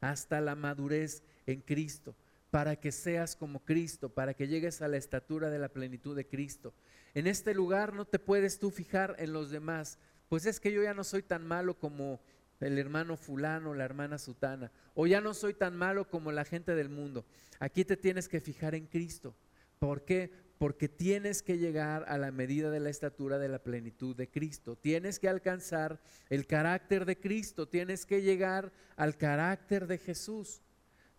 hasta 0.00 0.40
la 0.40 0.54
madurez 0.54 1.22
en 1.46 1.60
Cristo 1.60 2.14
para 2.50 2.76
que 2.76 2.92
seas 2.92 3.34
como 3.34 3.64
Cristo, 3.64 4.10
para 4.10 4.34
que 4.34 4.46
llegues 4.46 4.82
a 4.82 4.88
la 4.88 4.98
estatura 4.98 5.48
de 5.48 5.58
la 5.58 5.70
plenitud 5.70 6.14
de 6.14 6.26
Cristo. 6.26 6.74
En 7.14 7.26
este 7.26 7.54
lugar 7.54 7.94
no 7.94 8.04
te 8.04 8.18
puedes 8.18 8.58
tú 8.58 8.70
fijar 8.70 9.16
en 9.18 9.32
los 9.32 9.50
demás, 9.50 9.98
pues 10.28 10.44
es 10.44 10.60
que 10.60 10.72
yo 10.72 10.82
ya 10.82 10.92
no 10.92 11.04
soy 11.04 11.22
tan 11.22 11.46
malo 11.46 11.78
como 11.78 12.20
el 12.62 12.78
hermano 12.78 13.16
fulano, 13.16 13.74
la 13.74 13.84
hermana 13.84 14.18
sutana, 14.18 14.70
o 14.94 15.06
ya 15.06 15.20
no 15.20 15.34
soy 15.34 15.54
tan 15.54 15.76
malo 15.76 16.08
como 16.08 16.32
la 16.32 16.44
gente 16.44 16.74
del 16.74 16.88
mundo. 16.88 17.24
Aquí 17.58 17.84
te 17.84 17.96
tienes 17.96 18.28
que 18.28 18.40
fijar 18.40 18.74
en 18.74 18.86
Cristo. 18.86 19.34
¿Por 19.78 20.04
qué? 20.04 20.32
Porque 20.58 20.88
tienes 20.88 21.42
que 21.42 21.58
llegar 21.58 22.04
a 22.08 22.18
la 22.18 22.30
medida 22.30 22.70
de 22.70 22.80
la 22.80 22.90
estatura 22.90 23.38
de 23.38 23.48
la 23.48 23.58
plenitud 23.58 24.14
de 24.14 24.30
Cristo. 24.30 24.76
Tienes 24.76 25.18
que 25.18 25.28
alcanzar 25.28 26.00
el 26.30 26.46
carácter 26.46 27.04
de 27.04 27.18
Cristo, 27.18 27.68
tienes 27.68 28.06
que 28.06 28.22
llegar 28.22 28.72
al 28.96 29.16
carácter 29.16 29.86
de 29.86 29.98
Jesús 29.98 30.62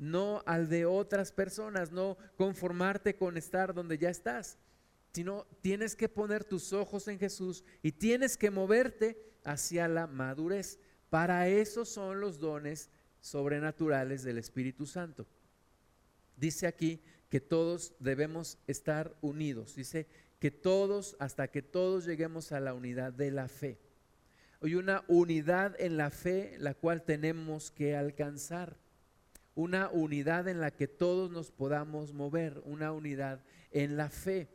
no 0.03 0.43
al 0.45 0.69
de 0.69 0.85
otras 0.85 1.31
personas, 1.31 1.91
no 1.91 2.17
conformarte 2.35 3.15
con 3.15 3.37
estar 3.37 3.73
donde 3.73 3.97
ya 3.97 4.09
estás, 4.09 4.57
sino 5.13 5.45
tienes 5.61 5.95
que 5.95 6.09
poner 6.09 6.43
tus 6.43 6.73
ojos 6.73 7.07
en 7.07 7.19
Jesús 7.19 7.63
y 7.81 7.91
tienes 7.91 8.37
que 8.37 8.51
moverte 8.51 9.17
hacia 9.43 9.87
la 9.87 10.07
madurez. 10.07 10.79
Para 11.13 11.47
eso 11.47 11.85
son 11.85 12.21
los 12.21 12.39
dones 12.39 12.89
sobrenaturales 13.21 14.23
del 14.23 14.39
Espíritu 14.39 14.87
Santo. 14.87 15.27
Dice 16.37 16.65
aquí 16.65 17.03
que 17.29 17.39
todos 17.39 17.93
debemos 17.99 18.57
estar 18.65 19.15
unidos. 19.21 19.75
Dice 19.75 20.07
que 20.39 20.49
todos, 20.49 21.15
hasta 21.19 21.49
que 21.49 21.61
todos 21.61 22.05
lleguemos 22.05 22.51
a 22.51 22.59
la 22.59 22.73
unidad 22.73 23.13
de 23.13 23.29
la 23.29 23.47
fe. 23.47 23.77
Hay 24.59 24.73
una 24.73 25.03
unidad 25.07 25.79
en 25.79 25.97
la 25.97 26.09
fe 26.09 26.55
la 26.57 26.73
cual 26.73 27.03
tenemos 27.03 27.69
que 27.69 27.95
alcanzar 27.95 28.75
una 29.53 29.91
unidad 29.91 30.47
en 30.47 30.59
la 30.59 30.71
que 30.71 30.87
todos 30.87 31.29
nos 31.29 31.51
podamos 31.51 32.11
mover, 32.11 32.59
una 32.65 32.91
unidad 32.91 33.43
en 33.69 33.97
la 33.97 34.09
fe, 34.09 34.47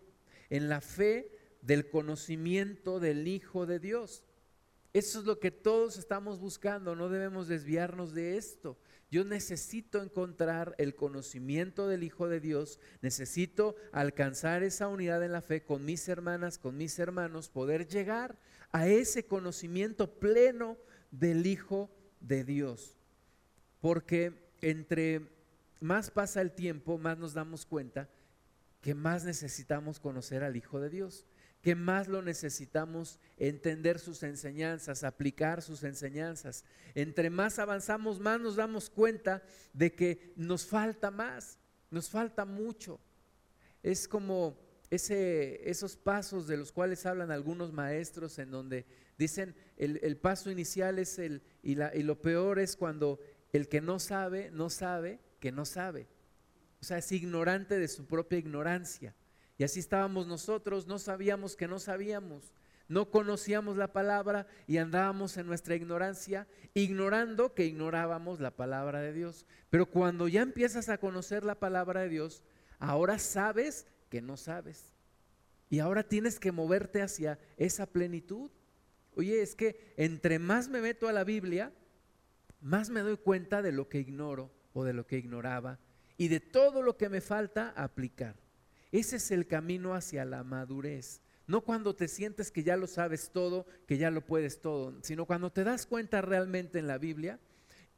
en 0.51 0.69
la 0.69 0.81
fe 0.81 1.31
del 1.63 1.89
conocimiento 1.89 2.99
del 2.99 3.29
Hijo 3.29 3.65
de 3.65 3.79
Dios. 3.79 4.25
Eso 4.93 5.21
es 5.21 5.27
lo 5.27 5.39
que 5.39 5.51
todos 5.51 5.99
estamos 5.99 6.41
buscando, 6.41 6.97
no 6.97 7.09
debemos 7.09 7.49
desviarnos 7.49 8.15
de 8.15 8.37
esto. 8.37 8.79
Yo 9.11 9.25
necesito 9.25 10.03
encontrar 10.03 10.75
el 10.79 10.95
conocimiento 10.95 11.89
del 11.89 12.03
Hijo 12.03 12.29
de 12.29 12.41
Dios, 12.41 12.79
necesito 13.01 13.75
alcanzar 13.93 14.63
esa 14.63 14.89
unidad 14.89 15.23
en 15.23 15.33
la 15.33 15.41
fe 15.41 15.63
con 15.63 15.85
mis 15.85 16.09
hermanas, 16.09 16.59
con 16.59 16.77
mis 16.77 16.99
hermanos, 16.99 17.49
poder 17.49 17.87
llegar 17.87 18.39
a 18.71 18.87
ese 18.87 19.25
conocimiento 19.25 20.19
pleno 20.19 20.77
del 21.11 21.47
Hijo 21.47 21.91
de 22.21 22.45
Dios. 22.45 22.97
Porque 23.81 24.51
entre 24.61 25.23
más 25.81 26.11
pasa 26.11 26.41
el 26.41 26.53
tiempo, 26.53 26.99
más 26.99 27.17
nos 27.19 27.35
damos 27.35 27.65
cuenta 27.65 28.09
que 28.81 28.95
más 28.95 29.25
necesitamos 29.25 30.01
conocer 30.01 30.45
al 30.45 30.57
Hijo 30.57 30.81
de 30.81 30.91
Dios, 30.91 31.25
que 31.63 31.75
más 31.75 32.09
lo 32.09 32.23
necesitamos 32.23 33.19
entender 33.37 33.99
sus 33.99 34.23
enseñanzas, 34.23 35.05
aplicar 35.05 35.63
sus 35.63 35.83
enseñanzas. 35.85 36.65
Entre 36.95 37.31
más 37.31 37.59
avanzamos, 37.59 38.21
más 38.21 38.41
nos 38.41 38.57
damos 38.57 38.91
cuenta 38.91 39.43
de 39.73 39.95
que 39.95 40.33
nos 40.37 40.67
falta 40.67 41.11
más, 41.11 41.59
nos 41.91 42.09
falta 42.09 42.45
mucho. 42.45 43.01
Es 43.83 44.07
como 44.07 44.59
ese, 44.91 45.69
esos 45.69 45.97
pasos 45.97 46.47
de 46.47 46.57
los 46.57 46.73
cuales 46.73 47.05
hablan 47.07 47.31
algunos 47.31 47.73
maestros 47.73 48.39
en 48.39 48.51
donde 48.51 48.87
Dicen, 49.19 49.57
el, 49.77 50.17
paso 50.17 50.49
inicial 50.49 51.01
es 51.01 51.19
el, 51.19 51.43
y, 51.61 51.75
la, 51.75 51.95
y 51.95 52.05
lo 52.05 52.23
peor 52.23 52.61
es 52.61 52.77
cuando 52.77 53.19
el 53.53 53.69
que 53.69 53.81
no 53.81 53.99
sabe, 53.99 54.53
no 54.53 54.71
sabe 54.71 55.19
que 55.41 55.51
no 55.51 55.65
sabe. 55.65 56.07
O 56.81 56.85
sea, 56.85 56.99
es 56.99 57.11
ignorante 57.11 57.81
de 57.81 57.89
su 57.89 58.07
propia 58.07 58.39
ignorancia. 58.39 59.17
Y 59.59 59.65
así 59.65 59.81
estábamos 59.81 60.29
nosotros, 60.29 60.87
no 60.87 61.01
sabíamos 61.01 61.57
que 61.57 61.67
no 61.67 61.81
sabíamos, 61.81 62.55
no 62.87 63.11
conocíamos 63.11 63.77
la 63.77 63.93
palabra 63.93 64.47
y 64.69 64.79
andábamos 64.79 65.37
en 65.37 65.47
nuestra 65.47 65.75
ignorancia, 65.75 66.47
ignorando 66.75 67.55
que 67.55 67.67
ignorábamos 67.67 68.39
la 68.39 68.53
palabra 68.53 69.01
de 69.01 69.13
Dios. 69.13 69.47
Pero 69.69 69.87
cuando 69.87 70.29
ya 70.29 70.43
empiezas 70.43 70.89
a 70.89 70.99
conocer 70.99 71.45
la 71.45 71.57
palabra 71.57 72.03
de 72.03 72.09
Dios, 72.09 72.45
ahora 72.79 73.19
sabes 73.19 73.89
que 74.09 74.23
no 74.23 74.37
sabes. 74.37 74.95
Y 75.69 75.81
ahora 75.81 76.05
tienes 76.05 76.39
que 76.39 76.53
moverte 76.53 77.03
hacia 77.03 77.39
esa 77.57 77.87
plenitud. 77.87 78.51
Oye, 79.17 79.43
es 79.43 79.57
que 79.57 79.93
entre 79.97 80.39
más 80.39 80.69
me 80.69 80.81
meto 80.81 81.09
a 81.09 81.13
la 81.13 81.25
Biblia, 81.25 81.73
más 82.61 82.91
me 82.91 83.01
doy 83.01 83.17
cuenta 83.17 83.61
de 83.61 83.73
lo 83.73 83.89
que 83.89 83.99
ignoro 83.99 84.53
o 84.73 84.85
de 84.85 84.93
lo 84.93 85.05
que 85.07 85.19
ignoraba 85.19 85.81
y 86.17 86.29
de 86.29 86.39
todo 86.41 86.81
lo 86.81 86.97
que 86.97 87.09
me 87.09 87.21
falta 87.21 87.71
aplicar. 87.77 88.37
Ese 88.93 89.17
es 89.17 89.31
el 89.31 89.47
camino 89.47 89.95
hacia 89.95 90.25
la 90.25 90.45
madurez. 90.45 91.21
No 91.47 91.63
cuando 91.63 91.95
te 91.95 92.09
sientes 92.09 92.51
que 92.51 92.63
ya 92.63 92.77
lo 92.77 92.87
sabes 92.87 93.31
todo, 93.33 93.67
que 93.87 93.97
ya 93.97 94.11
lo 94.11 94.25
puedes 94.25 94.61
todo, 94.61 94.95
sino 95.03 95.25
cuando 95.25 95.51
te 95.51 95.65
das 95.65 95.87
cuenta 95.87 96.21
realmente 96.21 96.79
en 96.79 96.87
la 96.87 96.99
Biblia 96.99 97.39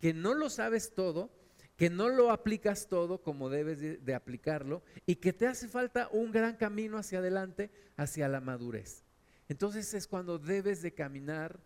que 0.01 0.15
no 0.15 0.35
lo 0.35 0.49
sabes 0.51 0.95
todo, 0.95 1.31
que 1.77 1.91
no 1.91 2.09
lo 2.09 2.31
aplicas 2.31 2.89
todo 2.89 3.23
como 3.23 3.49
debes 3.49 4.05
de, 4.05 4.15
aplicarlo 4.15 4.83
y 5.07 5.17
que 5.17 5.33
te 5.33 5.47
hace 5.47 5.69
falta 5.69 6.09
un 6.13 6.33
gran 6.33 6.57
camino 6.57 6.99
hacia 6.99 7.19
adelante, 7.19 7.71
hacia 7.97 8.29
la 8.29 8.41
madurez. 8.41 9.05
Entonces 9.49 9.93
es 9.95 10.07
cuando 10.07 10.39
debes 10.39 10.83
de 10.83 10.95
caminar, 10.95 11.59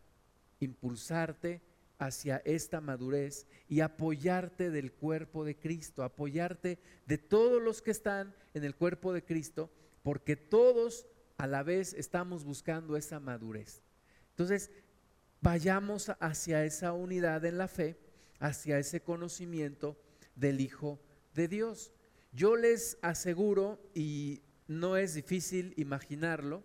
impulsarte, 0.61 1.61
hacia 1.99 2.43
esta 2.45 2.81
madurez 2.81 3.47
y 3.69 3.81
apoyarte 3.81 4.71
del 4.71 4.93
cuerpo 4.93 5.45
de 5.45 5.57
Cristo, 5.57 6.03
apoyarte 6.03 6.79
de 7.07 7.19
todos 7.19 7.63
los 7.63 7.83
que 7.83 7.91
están 7.91 8.35
en 8.53 8.65
el 8.65 8.75
cuerpo 8.75 9.13
de 9.13 9.25
Cristo, 9.25 9.71
porque 10.03 10.37
todos 10.37 11.07
a 11.37 11.47
la 11.47 11.63
vez 11.63 11.95
estamos 11.95 12.45
buscando 12.45 12.97
esa 12.97 13.21
madurez. 13.21 13.83
Entonces, 14.31 14.71
vayamos 15.41 16.11
hacia 16.21 16.65
esa 16.65 16.93
unidad 16.93 17.45
en 17.45 17.59
la 17.59 17.69
fe, 17.69 17.97
hacia 18.39 18.79
ese 18.79 19.01
conocimiento 19.01 19.97
del 20.35 20.61
Hijo 20.61 21.01
de 21.35 21.49
Dios. 21.49 21.93
Yo 22.33 22.57
les 22.57 22.99
aseguro, 23.03 23.81
y 23.95 24.43
no 24.67 24.97
es 24.97 25.15
difícil 25.15 25.73
imaginarlo, 25.77 26.65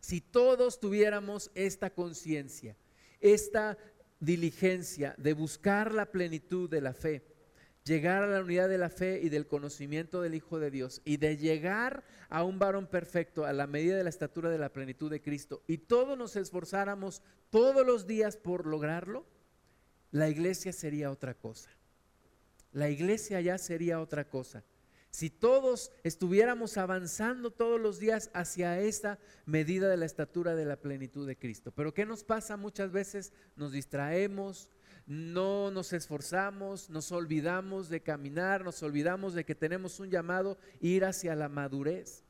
si 0.00 0.20
todos 0.20 0.80
tuviéramos 0.80 1.50
esta 1.54 1.90
conciencia, 1.90 2.76
esta 3.20 3.78
diligencia 4.24 5.14
de 5.18 5.32
buscar 5.32 5.92
la 5.92 6.10
plenitud 6.10 6.68
de 6.68 6.80
la 6.80 6.94
fe, 6.94 7.24
llegar 7.84 8.22
a 8.22 8.26
la 8.26 8.40
unidad 8.40 8.68
de 8.68 8.78
la 8.78 8.90
fe 8.90 9.20
y 9.22 9.28
del 9.28 9.46
conocimiento 9.46 10.22
del 10.22 10.34
Hijo 10.34 10.58
de 10.58 10.70
Dios 10.70 11.02
y 11.04 11.16
de 11.18 11.36
llegar 11.36 12.04
a 12.28 12.42
un 12.44 12.58
varón 12.58 12.86
perfecto 12.86 13.44
a 13.44 13.52
la 13.52 13.66
medida 13.66 13.96
de 13.96 14.04
la 14.04 14.10
estatura 14.10 14.50
de 14.50 14.58
la 14.58 14.72
plenitud 14.72 15.10
de 15.10 15.22
Cristo 15.22 15.62
y 15.66 15.78
todos 15.78 16.16
nos 16.18 16.36
esforzáramos 16.36 17.22
todos 17.50 17.86
los 17.86 18.06
días 18.06 18.36
por 18.36 18.66
lograrlo, 18.66 19.26
la 20.10 20.28
iglesia 20.28 20.72
sería 20.72 21.10
otra 21.10 21.34
cosa. 21.34 21.70
La 22.72 22.88
iglesia 22.88 23.40
ya 23.40 23.58
sería 23.58 24.00
otra 24.00 24.28
cosa 24.28 24.64
si 25.14 25.30
todos 25.30 25.92
estuviéramos 26.02 26.76
avanzando 26.76 27.52
todos 27.52 27.80
los 27.80 28.00
días 28.00 28.32
hacia 28.34 28.80
esta 28.80 29.20
medida 29.46 29.88
de 29.88 29.96
la 29.96 30.06
estatura 30.06 30.56
de 30.56 30.64
la 30.64 30.74
plenitud 30.74 31.24
de 31.24 31.36
Cristo. 31.36 31.70
Pero 31.70 31.94
¿qué 31.94 32.04
nos 32.04 32.24
pasa? 32.24 32.56
Muchas 32.56 32.90
veces 32.90 33.32
nos 33.54 33.70
distraemos, 33.70 34.70
no 35.06 35.70
nos 35.70 35.92
esforzamos, 35.92 36.90
nos 36.90 37.12
olvidamos 37.12 37.88
de 37.88 38.02
caminar, 38.02 38.64
nos 38.64 38.82
olvidamos 38.82 39.34
de 39.34 39.44
que 39.44 39.54
tenemos 39.54 40.00
un 40.00 40.10
llamado 40.10 40.58
ir 40.80 41.04
hacia 41.04 41.36
la 41.36 41.48
madurez. 41.48 42.24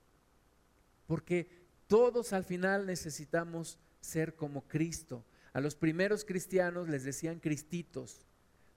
Porque 1.07 1.49
todos 1.87 2.35
al 2.35 2.45
final 2.45 2.85
necesitamos 2.85 3.79
ser 4.01 4.35
como 4.35 4.69
Cristo. 4.69 5.25
A 5.55 5.63
los 5.63 5.75
primeros 5.75 6.27
cristianos 6.27 6.91
les 6.91 7.03
decían 7.03 7.41
cristitos, 7.41 8.27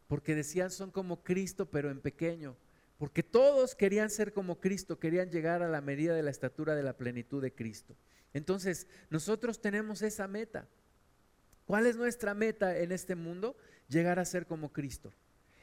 porque 0.07 0.33
decían 0.33 0.71
son 0.71 0.91
como 0.91 1.23
Cristo 1.23 1.69
pero 1.69 1.91
en 1.91 1.99
pequeño. 1.99 2.55
Porque 2.97 3.23
todos 3.23 3.75
querían 3.75 4.09
ser 4.09 4.33
como 4.33 4.59
Cristo, 4.59 4.99
querían 4.99 5.29
llegar 5.29 5.61
a 5.61 5.69
la 5.69 5.81
medida 5.81 6.15
de 6.15 6.23
la 6.23 6.31
estatura 6.31 6.75
de 6.75 6.83
la 6.83 6.97
plenitud 6.97 7.41
de 7.41 7.53
Cristo. 7.53 7.95
Entonces, 8.33 8.87
nosotros 9.09 9.61
tenemos 9.61 10.01
esa 10.01 10.27
meta. 10.27 10.67
¿Cuál 11.65 11.85
es 11.85 11.95
nuestra 11.95 12.33
meta 12.33 12.77
en 12.77 12.91
este 12.91 13.15
mundo? 13.15 13.55
Llegar 13.87 14.19
a 14.19 14.25
ser 14.25 14.47
como 14.47 14.71
Cristo. 14.73 15.13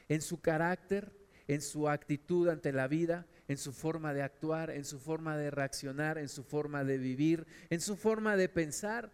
En 0.07 0.21
su 0.21 0.39
carácter, 0.39 1.11
en 1.47 1.61
su 1.61 1.89
actitud 1.89 2.47
ante 2.47 2.71
la 2.71 2.87
vida, 2.87 3.27
en 3.47 3.57
su 3.57 3.73
forma 3.73 4.13
de 4.13 4.23
actuar, 4.23 4.69
en 4.69 4.85
su 4.85 4.99
forma 4.99 5.37
de 5.37 5.51
reaccionar, 5.51 6.17
en 6.17 6.29
su 6.29 6.43
forma 6.43 6.83
de 6.83 6.97
vivir, 6.97 7.45
en 7.69 7.81
su 7.81 7.95
forma 7.95 8.37
de 8.37 8.49
pensar. 8.49 9.11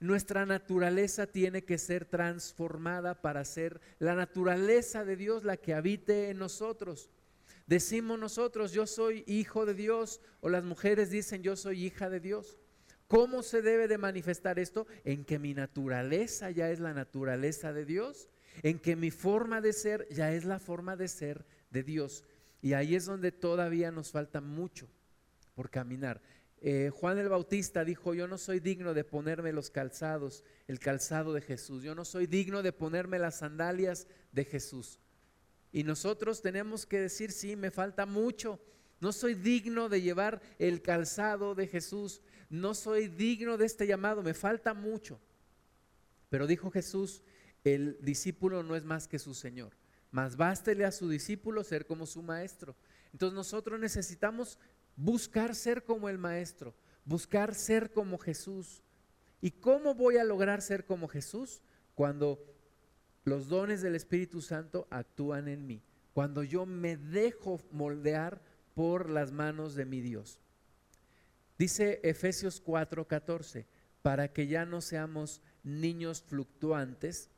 Nuestra 0.00 0.46
naturaleza 0.46 1.26
tiene 1.26 1.64
que 1.64 1.76
ser 1.76 2.04
transformada 2.04 3.20
para 3.20 3.44
ser 3.44 3.80
la 3.98 4.14
naturaleza 4.14 5.04
de 5.04 5.16
Dios 5.16 5.44
la 5.44 5.56
que 5.56 5.74
habite 5.74 6.30
en 6.30 6.38
nosotros. 6.38 7.10
Decimos 7.68 8.18
nosotros, 8.18 8.72
yo 8.72 8.86
soy 8.86 9.24
hijo 9.26 9.66
de 9.66 9.74
Dios, 9.74 10.22
o 10.40 10.48
las 10.48 10.64
mujeres 10.64 11.10
dicen, 11.10 11.42
yo 11.42 11.54
soy 11.54 11.84
hija 11.84 12.08
de 12.08 12.18
Dios. 12.18 12.58
¿Cómo 13.08 13.42
se 13.42 13.60
debe 13.60 13.88
de 13.88 13.98
manifestar 13.98 14.58
esto? 14.58 14.86
En 15.04 15.22
que 15.26 15.38
mi 15.38 15.52
naturaleza 15.52 16.50
ya 16.50 16.70
es 16.70 16.80
la 16.80 16.94
naturaleza 16.94 17.74
de 17.74 17.84
Dios, 17.84 18.30
en 18.62 18.78
que 18.78 18.96
mi 18.96 19.10
forma 19.10 19.60
de 19.60 19.74
ser 19.74 20.08
ya 20.10 20.32
es 20.32 20.46
la 20.46 20.58
forma 20.58 20.96
de 20.96 21.08
ser 21.08 21.44
de 21.70 21.82
Dios. 21.82 22.24
Y 22.62 22.72
ahí 22.72 22.94
es 22.94 23.04
donde 23.04 23.32
todavía 23.32 23.90
nos 23.90 24.12
falta 24.12 24.40
mucho 24.40 24.88
por 25.54 25.68
caminar. 25.68 26.22
Eh, 26.62 26.90
Juan 26.92 27.18
el 27.18 27.28
Bautista 27.28 27.84
dijo, 27.84 28.14
yo 28.14 28.26
no 28.26 28.38
soy 28.38 28.60
digno 28.60 28.94
de 28.94 29.04
ponerme 29.04 29.52
los 29.52 29.70
calzados, 29.70 30.42
el 30.66 30.80
calzado 30.80 31.34
de 31.34 31.42
Jesús, 31.42 31.82
yo 31.82 31.94
no 31.94 32.06
soy 32.06 32.26
digno 32.26 32.62
de 32.62 32.72
ponerme 32.72 33.18
las 33.18 33.40
sandalias 33.40 34.06
de 34.32 34.46
Jesús. 34.46 34.98
Y 35.72 35.84
nosotros 35.84 36.40
tenemos 36.42 36.86
que 36.86 37.00
decir, 37.00 37.32
sí, 37.32 37.56
me 37.56 37.70
falta 37.70 38.06
mucho. 38.06 38.60
No 39.00 39.12
soy 39.12 39.34
digno 39.34 39.88
de 39.88 40.02
llevar 40.02 40.40
el 40.58 40.82
calzado 40.82 41.54
de 41.54 41.66
Jesús. 41.66 42.22
No 42.50 42.74
soy 42.74 43.08
digno 43.08 43.56
de 43.56 43.66
este 43.66 43.86
llamado. 43.86 44.22
Me 44.22 44.34
falta 44.34 44.74
mucho. 44.74 45.20
Pero 46.30 46.46
dijo 46.46 46.70
Jesús, 46.70 47.22
el 47.64 47.98
discípulo 48.00 48.62
no 48.62 48.76
es 48.76 48.84
más 48.84 49.08
que 49.08 49.18
su 49.18 49.34
Señor. 49.34 49.76
Más 50.10 50.36
bástele 50.36 50.84
a 50.84 50.92
su 50.92 51.08
discípulo 51.08 51.62
ser 51.64 51.86
como 51.86 52.06
su 52.06 52.22
maestro. 52.22 52.74
Entonces 53.12 53.34
nosotros 53.34 53.78
necesitamos 53.78 54.58
buscar 54.96 55.54
ser 55.54 55.84
como 55.84 56.08
el 56.08 56.18
maestro, 56.18 56.74
buscar 57.04 57.54
ser 57.54 57.92
como 57.92 58.18
Jesús. 58.18 58.82
¿Y 59.40 59.52
cómo 59.52 59.94
voy 59.94 60.16
a 60.16 60.24
lograr 60.24 60.62
ser 60.62 60.84
como 60.84 61.08
Jesús? 61.08 61.62
Cuando 61.94 62.42
los 63.28 63.48
dones 63.48 63.82
del 63.82 63.94
Espíritu 63.94 64.40
Santo 64.40 64.86
actúan 64.90 65.48
en 65.48 65.66
mí. 65.66 65.82
Cuando 66.12 66.42
yo 66.42 66.66
me 66.66 66.96
dejo 66.96 67.60
moldear 67.70 68.40
por 68.74 69.10
las 69.10 69.30
manos 69.32 69.74
de 69.74 69.84
mi 69.84 70.00
Dios. 70.00 70.40
Dice 71.58 72.00
Efesios 72.02 72.62
4:14, 72.64 73.66
para 74.02 74.32
que 74.32 74.46
ya 74.46 74.64
no 74.64 74.80
seamos 74.80 75.42
niños 75.62 76.22
fluctuantes, 76.22 77.30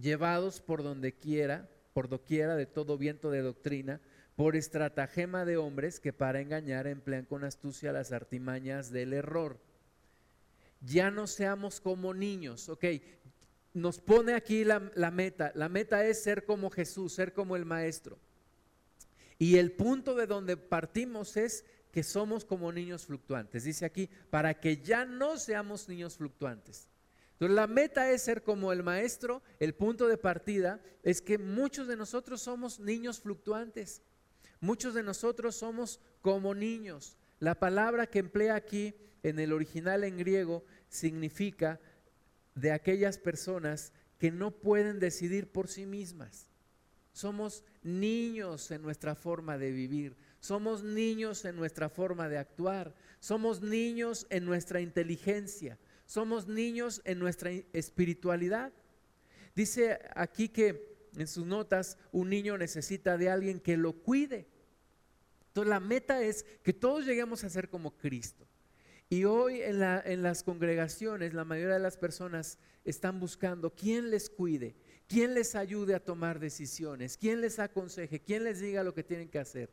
llevados 0.00 0.60
por 0.60 0.82
donde 0.82 1.12
quiera, 1.12 1.68
por 1.92 2.08
doquiera 2.08 2.56
de 2.56 2.66
todo 2.66 2.96
viento 2.96 3.30
de 3.30 3.42
doctrina, 3.42 4.00
por 4.36 4.56
estratagema 4.56 5.44
de 5.44 5.56
hombres 5.56 6.00
que 6.00 6.12
para 6.12 6.40
engañar 6.40 6.86
emplean 6.86 7.24
con 7.24 7.44
astucia 7.44 7.92
las 7.92 8.12
artimañas 8.12 8.90
del 8.90 9.12
error. 9.12 9.60
Ya 10.80 11.10
no 11.10 11.26
seamos 11.26 11.80
como 11.80 12.14
niños, 12.14 12.68
ok, 12.68 12.84
nos 13.74 14.00
pone 14.00 14.34
aquí 14.34 14.64
la, 14.64 14.78
meta. 15.10 15.52
La 15.54 15.68
meta 15.68 16.06
es 16.06 16.22
ser 16.22 16.44
como 16.44 16.70
Jesús, 16.70 17.12
ser 17.12 17.32
como 17.32 17.56
el 17.56 17.64
Maestro. 17.64 18.18
Y 19.38 19.58
el 19.58 19.72
punto 19.72 20.14
de 20.14 20.26
donde 20.26 20.56
partimos 20.56 21.36
es 21.36 21.64
que 21.90 22.04
somos 22.04 22.44
como 22.44 22.72
niños 22.72 23.04
fluctuantes. 23.04 23.64
Dice 23.64 23.84
aquí, 23.84 24.08
para 24.30 24.54
que 24.60 24.78
ya 24.78 25.04
no 25.04 25.36
seamos 25.36 25.88
niños 25.88 26.16
fluctuantes. 26.16 26.88
Entonces 27.32 27.56
la 27.56 27.66
meta 27.66 28.10
es 28.12 28.22
ser 28.22 28.44
como 28.44 28.72
el 28.72 28.84
maestro, 28.84 29.42
el 29.58 29.74
punto 29.74 30.06
de 30.06 30.16
partida 30.16 30.80
es 31.02 31.20
que 31.20 31.36
muchos 31.36 31.88
de 31.88 31.96
nosotros 31.96 32.40
somos 32.40 32.78
niños 32.78 33.20
fluctuantes. 33.20 34.02
Muchos 34.60 34.94
de 34.94 35.02
nosotros 35.02 35.56
somos 35.56 36.00
como 36.22 36.54
niños. 36.54 37.16
La 37.40 37.56
palabra 37.56 38.06
que 38.06 38.20
emplea 38.20 38.54
aquí 38.54 38.94
en 39.24 39.40
el 39.40 39.52
original 39.52 40.04
en 40.04 40.16
griego 40.16 40.64
significa 40.88 41.80
de 42.54 42.72
aquellas 42.72 43.18
personas 43.18 43.92
que 44.18 44.30
no 44.30 44.50
pueden 44.50 45.00
decidir 45.00 45.50
por 45.50 45.68
sí 45.68 45.86
mismas. 45.86 46.50
Somos 47.12 47.64
niños 47.82 48.70
en 48.70 48.82
nuestra 48.82 49.14
forma 49.14 49.56
de 49.58 49.70
vivir, 49.70 50.16
somos 50.40 50.82
niños 50.82 51.44
en 51.44 51.56
nuestra 51.56 51.88
forma 51.88 52.28
de 52.28 52.38
actuar, 52.38 52.94
somos 53.20 53.62
niños 53.62 54.26
en 54.30 54.44
nuestra 54.44 54.80
inteligencia, 54.80 55.78
somos 56.06 56.48
niños 56.48 57.00
en 57.04 57.18
nuestra 57.18 57.50
espiritualidad. 57.72 58.72
Dice 59.54 60.00
aquí 60.14 60.48
que 60.48 60.94
en 61.16 61.28
sus 61.28 61.46
notas 61.46 61.96
un 62.12 62.30
niño 62.30 62.58
necesita 62.58 63.16
de 63.16 63.30
alguien 63.30 63.60
que 63.60 63.76
lo 63.76 63.92
cuide. 63.92 64.46
Entonces 65.48 65.70
la 65.70 65.80
meta 65.80 66.22
es 66.22 66.44
que 66.62 66.72
todos 66.72 67.06
lleguemos 67.06 67.44
a 67.44 67.48
ser 67.48 67.68
como 67.68 67.96
Cristo. 67.96 68.46
Y 69.10 69.24
hoy 69.24 69.60
en, 69.60 70.22
las 70.22 70.42
congregaciones 70.42 71.34
la 71.34 71.44
mayoría 71.44 71.74
de 71.74 71.80
las 71.80 71.96
personas 71.96 72.58
están 72.84 73.20
buscando 73.20 73.74
quién 73.74 74.10
les 74.10 74.30
cuide, 74.30 74.74
quién 75.06 75.34
les 75.34 75.54
ayude 75.54 75.94
a 75.94 76.04
tomar 76.04 76.40
decisiones, 76.40 77.16
quién 77.16 77.40
les 77.40 77.58
aconseje, 77.58 78.20
quién 78.20 78.44
les 78.44 78.60
diga 78.60 78.82
lo 78.82 78.94
que 78.94 79.04
tienen 79.04 79.28
que 79.28 79.38
hacer. 79.38 79.70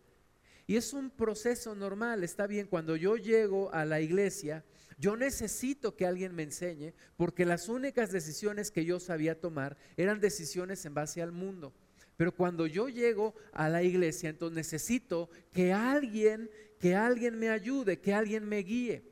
Y 0.67 0.75
es 0.75 0.93
un 0.93 1.09
proceso 1.09 1.75
normal, 1.75 2.23
está 2.23 2.45
bien, 2.45 2.67
cuando 2.67 2.95
yo 2.95 3.17
llego 3.17 3.73
a 3.73 3.83
la 3.83 3.99
iglesia, 3.99 4.63
yo 4.97 5.17
necesito 5.17 5.95
que 5.95 6.05
alguien 6.05 6.35
me 6.35 6.43
enseñe, 6.43 6.93
porque 7.17 7.45
las 7.45 7.67
únicas 7.67 8.11
decisiones 8.11 8.69
que 8.69 8.85
yo 8.85 8.99
sabía 8.99 9.39
tomar 9.39 9.75
eran 9.97 10.19
decisiones 10.19 10.85
en 10.85 10.93
base 10.93 11.21
al 11.21 11.31
mundo. 11.31 11.73
Pero 12.17 12.35
cuando 12.35 12.67
yo 12.67 12.87
llego 12.87 13.33
a 13.51 13.67
la 13.67 13.81
iglesia, 13.81 14.29
entonces 14.29 14.55
necesito 14.55 15.29
que 15.51 15.73
alguien, 15.73 16.51
que 16.79 16.95
alguien 16.95 17.39
me 17.39 17.49
ayude, 17.49 17.99
que 17.99 18.13
alguien 18.13 18.47
me 18.47 18.59
guíe. 18.59 19.10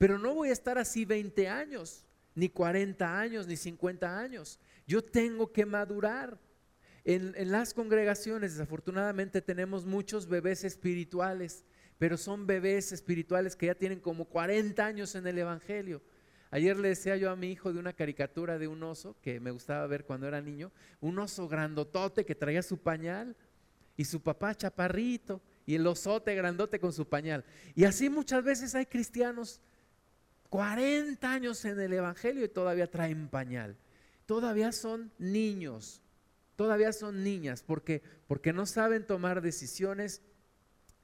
Pero 0.00 0.18
no 0.18 0.32
voy 0.32 0.48
a 0.48 0.54
estar 0.54 0.78
así 0.78 1.04
20 1.04 1.46
años, 1.46 2.06
ni 2.34 2.48
40 2.48 3.20
años, 3.20 3.46
ni 3.46 3.54
50 3.54 4.18
años. 4.18 4.58
Yo 4.86 5.04
tengo 5.04 5.52
que 5.52 5.66
madurar. 5.66 6.38
En, 7.04 7.34
las 7.50 7.74
congregaciones, 7.74 8.52
desafortunadamente, 8.52 9.42
tenemos 9.42 9.84
muchos 9.84 10.26
bebés 10.26 10.64
espirituales, 10.64 11.66
pero 11.98 12.16
son 12.16 12.46
bebés 12.46 12.92
espirituales 12.92 13.54
que 13.54 13.66
ya 13.66 13.74
tienen 13.74 14.00
como 14.00 14.24
40 14.24 14.86
años 14.86 15.14
en 15.16 15.26
el 15.26 15.36
Evangelio. 15.36 16.00
Ayer 16.50 16.78
le 16.78 16.88
decía 16.88 17.18
yo 17.18 17.30
a 17.30 17.36
mi 17.36 17.52
hijo 17.52 17.70
de 17.70 17.78
una 17.78 17.92
caricatura 17.92 18.58
de 18.58 18.68
un 18.68 18.82
oso 18.82 19.18
que 19.20 19.38
me 19.38 19.50
gustaba 19.50 19.86
ver 19.86 20.06
cuando 20.06 20.26
era 20.26 20.40
niño, 20.40 20.72
un 21.02 21.18
oso 21.18 21.46
grandotote 21.46 22.24
que 22.24 22.34
traía 22.34 22.62
su 22.62 22.78
pañal 22.78 23.36
y 23.98 24.06
su 24.06 24.22
papá 24.22 24.54
chaparrito 24.54 25.42
y 25.66 25.74
el 25.74 25.86
osote 25.86 26.34
grandote 26.34 26.80
con 26.80 26.94
su 26.94 27.06
pañal. 27.06 27.44
Y 27.74 27.84
así 27.84 28.08
muchas 28.08 28.42
veces 28.42 28.74
hay 28.74 28.86
cristianos 28.86 29.60
40 30.50 31.32
años 31.32 31.64
en 31.64 31.80
el 31.80 31.92
Evangelio 31.92 32.44
y 32.44 32.48
todavía 32.48 32.90
traen 32.90 33.28
pañal. 33.28 33.76
Todavía 34.26 34.72
son 34.72 35.12
niños, 35.18 36.02
todavía 36.56 36.92
son 36.92 37.24
niñas, 37.24 37.62
porque, 37.62 38.02
porque 38.26 38.52
no 38.52 38.66
saben 38.66 39.06
tomar 39.06 39.42
decisiones, 39.42 40.22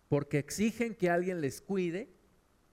porque 0.09 0.39
exigen 0.39 0.95
que 0.95 1.11
alguien 1.11 1.41
les 1.41 1.61
cuide, 1.61 2.09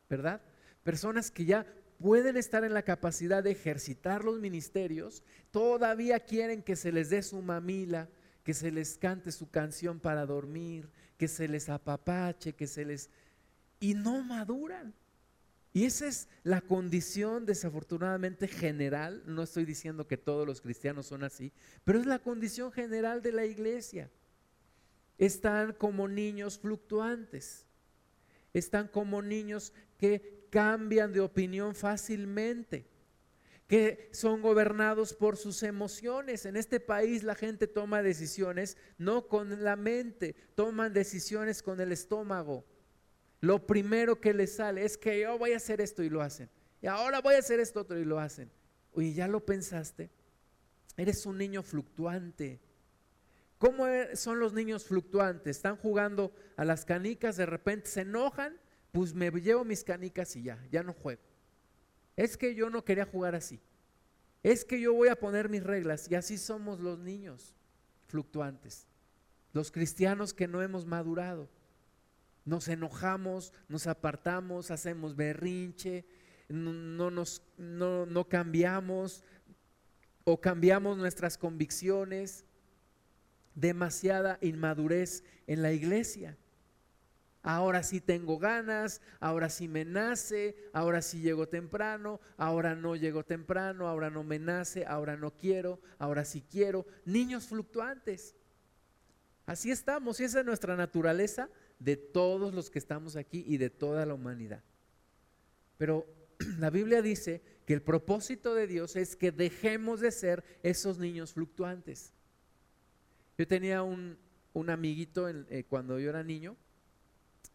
¿verdad? 0.09 0.41
Personas 0.83 1.31
que 1.31 1.45
ya 1.45 1.65
pueden 1.99 2.37
estar 2.37 2.63
en 2.63 2.73
la 2.73 2.83
capacidad 2.83 3.43
de 3.43 3.51
ejercitar 3.51 4.23
los 4.23 4.39
ministerios, 4.39 5.23
todavía 5.51 6.19
quieren 6.19 6.61
que 6.61 6.75
se 6.75 6.91
les 6.91 7.09
dé 7.09 7.23
su 7.23 7.41
mamila, 7.41 8.09
que 8.43 8.53
se 8.53 8.71
les 8.71 8.97
cante 8.97 9.31
su 9.31 9.49
canción 9.49 9.99
para 9.99 10.25
dormir, 10.25 10.89
que 11.17 11.27
se 11.27 11.47
les 11.47 11.69
apapache, 11.69 12.53
que 12.53 12.67
se 12.67 12.83
les... 12.83 13.09
y 13.79 13.93
no 13.93 14.23
maduran. 14.23 14.93
Y 15.73 15.85
esa 15.85 16.05
es 16.05 16.27
la 16.43 16.61
condición 16.61 17.47
desafortunadamente 17.47 18.47
general, 18.47 19.23
no 19.25 19.41
estoy 19.41 19.65
diciendo 19.65 20.07
que 20.07 20.17
todos 20.17 20.45
los 20.45 20.61
cristianos 20.61 21.07
son 21.07 21.23
así, 21.23 21.51
pero 21.83 21.99
es 21.99 22.05
la 22.05 22.19
condición 22.19 22.71
general 22.71 23.23
de 23.23 23.31
la 23.31 23.45
iglesia. 23.45 24.11
Están 25.17 25.73
como 25.73 26.07
niños 26.07 26.59
fluctuantes, 26.59 27.65
están 28.53 28.87
como 28.87 29.23
niños 29.23 29.73
que 29.97 30.45
cambian 30.51 31.11
de 31.11 31.21
opinión 31.21 31.73
fácilmente, 31.73 32.85
que 33.67 34.11
son 34.13 34.43
gobernados 34.43 35.15
por 35.15 35.37
sus 35.37 35.63
emociones. 35.63 36.45
En 36.45 36.55
este 36.55 36.79
país 36.79 37.23
la 37.23 37.33
gente 37.33 37.65
toma 37.65 38.03
decisiones 38.03 38.77
no 38.99 39.27
con 39.27 39.63
la 39.63 39.75
mente, 39.75 40.35
toman 40.53 40.93
decisiones 40.93 41.63
con 41.63 41.81
el 41.81 41.91
estómago 41.91 42.63
lo 43.43 43.67
primero 43.67 44.21
que 44.21 44.33
les 44.33 44.55
sale 44.55 44.85
es 44.85 44.97
que 44.97 45.19
yo 45.19 45.37
voy 45.37 45.51
a 45.51 45.57
hacer 45.57 45.81
esto 45.81 46.01
y 46.01 46.09
lo 46.09 46.21
hacen. 46.21 46.49
Y 46.81 46.87
ahora 46.87 47.19
voy 47.19 47.35
a 47.35 47.39
hacer 47.39 47.59
esto 47.59 47.81
otro 47.81 47.99
y 47.99 48.05
lo 48.05 48.17
hacen. 48.17 48.49
Oye, 48.93 49.11
¿ya 49.11 49.27
lo 49.27 49.45
pensaste? 49.45 50.09
Eres 50.95 51.25
un 51.25 51.37
niño 51.37 51.61
fluctuante. 51.61 52.61
¿Cómo 53.57 53.85
e-, 53.85 54.15
son 54.15 54.39
los 54.39 54.53
niños 54.53 54.85
fluctuantes? 54.85 55.57
Están 55.57 55.75
jugando 55.75 56.33
a 56.55 56.63
las 56.63 56.85
canicas, 56.85 57.35
de 57.35 57.45
repente 57.45 57.89
se 57.89 58.01
enojan, 58.03 58.57
pues 58.93 59.13
me 59.13 59.29
llevo 59.29 59.65
mis 59.65 59.83
canicas 59.83 60.33
y 60.37 60.43
ya, 60.43 60.65
ya 60.71 60.81
no 60.81 60.93
juego. 60.93 61.21
Es 62.15 62.37
que 62.37 62.55
yo 62.55 62.69
no 62.69 62.85
quería 62.85 63.05
jugar 63.05 63.35
así. 63.35 63.59
Es 64.41 64.63
que 64.63 64.79
yo 64.79 64.93
voy 64.93 65.09
a 65.09 65.19
poner 65.19 65.49
mis 65.49 65.63
reglas 65.63 66.09
y 66.09 66.15
así 66.15 66.37
somos 66.37 66.79
los 66.79 66.97
niños 66.97 67.53
fluctuantes. 68.07 68.87
Los 69.51 69.69
cristianos 69.69 70.33
que 70.33 70.47
no 70.47 70.61
hemos 70.61 70.85
madurado. 70.85 71.49
Nos 72.45 72.67
enojamos, 72.67 73.53
nos 73.69 73.87
apartamos, 73.87 74.69
hacemos 74.69 75.15
berrinche, 75.15 76.05
no, 76.49 77.09
nos, 77.09 77.41
no, 77.57 78.27
cambiamos 78.27 79.23
o 80.25 80.39
cambiamos 80.41 80.97
nuestras 80.97 81.37
convicciones. 81.37 82.45
Demasiada 83.55 84.39
inmadurez 84.41 85.23
en 85.47 85.61
la 85.61 85.71
iglesia. 85.71 86.37
Ahora 87.43 87.83
sí 87.83 88.01
tengo 88.01 88.39
ganas, 88.39 89.01
ahora 89.19 89.49
sí 89.49 89.67
me 89.67 89.85
nace, 89.85 90.55
ahora 90.71 91.01
sí 91.01 91.19
llego 91.19 91.47
temprano, 91.49 92.19
ahora 92.37 92.73
no 92.73 92.95
llego 92.95 93.23
temprano, 93.23 93.87
ahora 93.87 94.09
no 94.09 94.23
me 94.23 94.39
nace, 94.39 94.85
ahora 94.85 95.17
no 95.17 95.31
quiero, 95.31 95.81
ahora 95.99 96.25
sí 96.25 96.43
quiero. 96.49 96.85
Niños 97.05 97.47
fluctuantes. 97.47 98.35
Así 99.45 99.71
estamos 99.71 100.19
y 100.19 100.23
esa 100.23 100.39
es 100.39 100.45
nuestra 100.45 100.77
naturaleza 100.77 101.49
de 101.79 101.97
todos 101.97 102.53
los 102.53 102.69
que 102.69 102.79
estamos 102.79 103.15
aquí 103.15 103.43
y 103.47 103.57
de 103.57 103.69
toda 103.69 104.05
la 104.05 104.13
humanidad. 104.13 104.63
Pero 105.77 106.05
la 106.59 106.69
Biblia 106.69 107.01
dice 107.01 107.41
que 107.65 107.73
el 107.73 107.81
propósito 107.81 108.55
de 108.55 108.67
Dios 108.67 108.95
es 108.95 109.15
que 109.15 109.31
dejemos 109.31 109.99
de 109.99 110.11
ser 110.11 110.43
esos 110.63 110.97
niños 110.97 111.33
fluctuantes. 111.33 112.13
Yo 113.37 113.47
tenía 113.47 113.83
un, 113.83 114.17
amiguito 114.69 115.27
eh, 115.27 115.65
cuando 115.67 115.99
yo 115.99 116.09
era 116.09 116.23
niño, 116.23 116.55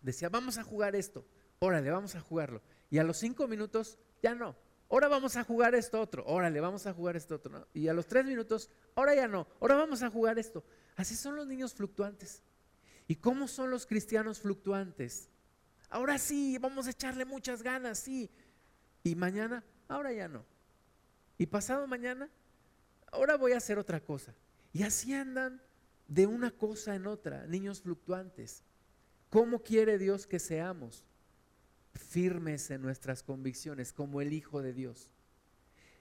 decía, 0.03 0.29
vamos 0.29 0.59
a 0.59 0.65
jugar 0.65 0.97
esto, 0.97 1.25
órale, 1.61 1.91
vamos 1.91 2.15
a 2.15 2.21
jugarlo. 2.21 2.63
Y 2.91 2.99
a 2.99 3.05
los 3.05 3.19
cinco 3.19 3.47
minutos, 3.47 3.99
ya 4.23 4.35
no, 4.35 4.57
ahora 4.91 5.09
vamos 5.09 5.37
a 5.37 5.45
jugar 5.45 5.75
esto 5.75 6.01
otro, 6.01 6.25
órale, 6.27 6.61
vamos 6.61 6.87
a 6.87 6.93
jugar 6.93 7.17
esto 7.17 7.37
otro. 7.37 7.69
Y 7.73 7.89
a 7.89 7.95
los 7.95 8.07
tres 8.07 8.25
minutos, 8.25 8.71
ahora 8.95 9.15
ya 9.15 9.29
no, 9.29 9.47
ahora 9.61 9.77
vamos 9.77 10.03
a 10.03 10.11
jugar 10.11 10.39
esto. 10.39 10.65
Así 10.97 11.15
son 11.15 11.37
los 11.37 11.47
niños 11.47 11.75
fluctuantes. 11.75 12.43
¿Y 13.09 13.16
cómo 13.16 13.49
son 13.49 13.71
los 13.71 13.87
cristianos 13.87 14.38
fluctuantes? 14.38 15.31
Ahora 15.88 16.18
sí, 16.18 16.59
vamos 16.59 16.87
a 16.87 16.90
echarle 16.90 17.25
muchas 17.25 17.62
ganas, 17.62 17.99
sí. 17.99 18.31
Y 19.03 19.14
mañana, 19.14 19.64
ahora 19.88 20.12
ya 20.12 20.29
no. 20.29 20.44
Y 21.38 21.47
pasado 21.47 21.87
mañana, 21.87 22.29
ahora 23.11 23.37
voy 23.37 23.53
a 23.53 23.57
hacer 23.57 23.79
otra 23.79 24.01
cosa. 24.01 24.35
Y 24.75 24.83
así 24.83 25.14
andan 25.14 25.62
de 26.07 26.27
una 26.27 26.51
cosa 26.51 26.94
en 26.94 27.07
otra, 27.07 27.47
niños 27.47 27.81
fluctuantes. 27.81 28.62
¿Cómo 29.31 29.62
quiere 29.62 29.97
Dios 29.97 30.27
que 30.27 30.38
seamos? 30.38 31.07
Firmes 31.94 32.71
en 32.71 32.83
nuestras 32.83 33.23
convicciones, 33.23 33.94
como 33.94 34.21
el 34.21 34.35
Hijo 34.35 34.61
de 34.61 34.75
Dios. 34.75 35.11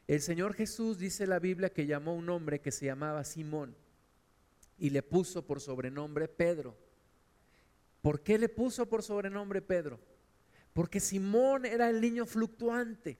El 0.07 0.21
Señor 0.21 0.53
Jesús 0.53 0.97
dice 0.97 1.25
la 1.25 1.39
Biblia 1.39 1.71
que 1.71 1.85
llamó 1.85 2.11
a 2.11 2.15
un 2.15 2.29
hombre 2.29 2.59
que 2.59 2.71
se 2.71 2.85
llamaba 2.85 3.23
Simón 3.23 3.75
y 4.77 4.89
le 4.89 5.03
puso 5.03 5.45
por 5.45 5.59
sobrenombre 5.59 6.27
Pedro. 6.27 6.77
¿Por 8.01 8.21
qué 8.21 8.37
le 8.37 8.49
puso 8.49 8.87
por 8.87 9.03
sobrenombre 9.03 9.61
Pedro? 9.61 9.99
Porque 10.73 10.99
Simón 10.99 11.65
era 11.65 11.89
el 11.89 11.99
niño 11.99 12.25
fluctuante, 12.25 13.17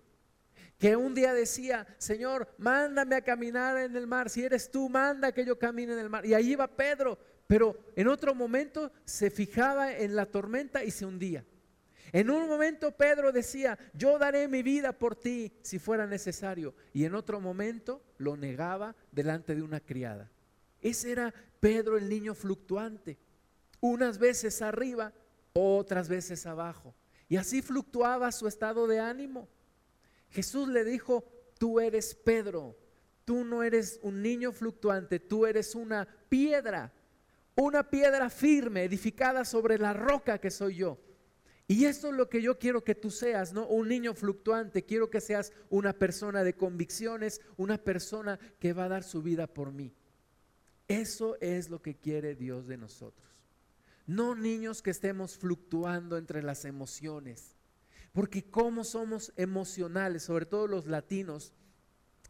que 0.78 0.96
un 0.96 1.16
día 1.16 1.34
decía, 1.34 1.88
Señor, 1.98 2.54
mándame 2.58 3.16
a 3.16 3.24
caminar 3.24 3.78
en 3.78 3.96
el 3.96 4.06
mar, 4.06 4.30
si 4.30 4.44
eres 4.44 4.70
tú, 4.70 4.90
manda 4.90 5.32
que 5.32 5.44
yo 5.44 5.58
camine 5.58 5.94
en 5.94 6.00
el 6.00 6.10
mar. 6.10 6.26
Y 6.26 6.36
ahí 6.36 6.52
iba 6.52 6.68
Pedro, 6.68 7.18
pero 7.48 7.78
en 7.96 8.08
otro 8.08 8.36
momento 8.36 8.92
se 9.06 9.32
fijaba 9.32 9.92
en 9.98 10.16
la 10.16 10.28
tormenta 10.28 10.84
y 10.84 10.92
se 10.92 11.06
hundía. 11.06 11.44
En 12.12 12.30
un 12.30 12.48
momento 12.48 12.96
Pedro 12.96 13.32
decía, 13.32 13.78
yo 13.94 14.18
daré 14.18 14.48
mi 14.48 14.64
vida 14.64 14.94
por 14.94 15.16
ti 15.16 15.52
si 15.62 15.80
fuera 15.80 16.08
necesario. 16.08 16.74
Y 16.94 17.04
en 17.06 17.16
otro 17.16 17.42
momento 17.42 18.02
lo 18.18 18.38
negaba 18.38 18.96
delante 19.12 19.56
de 19.56 19.62
una 19.62 19.80
criada. 19.80 20.30
Ese 20.82 21.12
era 21.12 21.34
Pedro 21.60 21.98
el 21.98 22.08
niño 22.08 22.34
fluctuante 22.34 23.18
unas 23.80 24.18
veces 24.18 24.62
arriba, 24.62 25.14
otras 25.54 26.10
veces 26.10 26.46
abajo. 26.46 26.96
Y 27.30 27.38
así 27.38 27.62
fluctuaba 27.62 28.32
su 28.32 28.48
estado 28.48 28.88
de 28.88 29.00
ánimo. 29.00 29.48
Jesús 30.30 30.68
le 30.68 30.84
dijo, 30.84 31.26
tú 31.58 31.80
eres 31.80 32.16
Pedro, 32.16 32.78
tú 33.26 33.44
no 33.44 33.64
eres 33.64 34.00
un 34.04 34.22
niño 34.22 34.52
fluctuante, 34.52 35.20
tú 35.20 35.46
eres 35.46 35.76
una 35.76 36.08
piedra, 36.30 36.94
una 37.56 37.90
piedra 37.90 38.30
firme, 38.30 38.84
edificada 38.84 39.44
sobre 39.46 39.78
la 39.78 39.94
roca 39.94 40.38
que 40.38 40.52
soy 40.52 40.76
yo. 40.76 41.00
Y 41.68 41.84
eso 41.84 42.08
es 42.08 42.14
lo 42.14 42.30
que 42.30 42.42
yo 42.42 42.58
quiero 42.58 42.84
que 42.84 42.96
tú 42.96 43.12
seas, 43.12 43.52
¿no? 43.52 43.68
Un 43.68 43.90
niño 43.90 44.14
fluctuante. 44.14 44.86
Quiero 44.86 45.10
que 45.10 45.20
seas 45.20 45.52
una 45.70 45.92
persona 45.92 46.46
de 46.46 46.56
convicciones, 46.56 47.42
una 47.58 47.78
persona 47.78 48.40
que 48.60 48.72
va 48.72 48.86
a 48.86 48.90
dar 48.90 49.04
su 49.04 49.22
vida 49.22 49.48
por 49.48 49.74
mí. 49.74 49.94
Eso 50.88 51.36
es 51.42 51.70
lo 51.70 51.82
que 51.82 51.96
quiere 51.98 52.36
Dios 52.36 52.68
de 52.68 52.78
nosotros. 52.78 53.28
No 54.08 54.34
niños 54.36 54.82
que 54.82 54.90
estemos 54.90 55.38
fluctuando 55.38 56.18
entre 56.18 56.42
las 56.42 56.66
emociones. 56.66 57.56
Porque 58.14 58.50
como 58.50 58.84
somos 58.84 59.32
emocionales, 59.36 60.24
sobre 60.24 60.46
todo 60.46 60.66
los 60.66 60.88
latinos, 60.88 61.54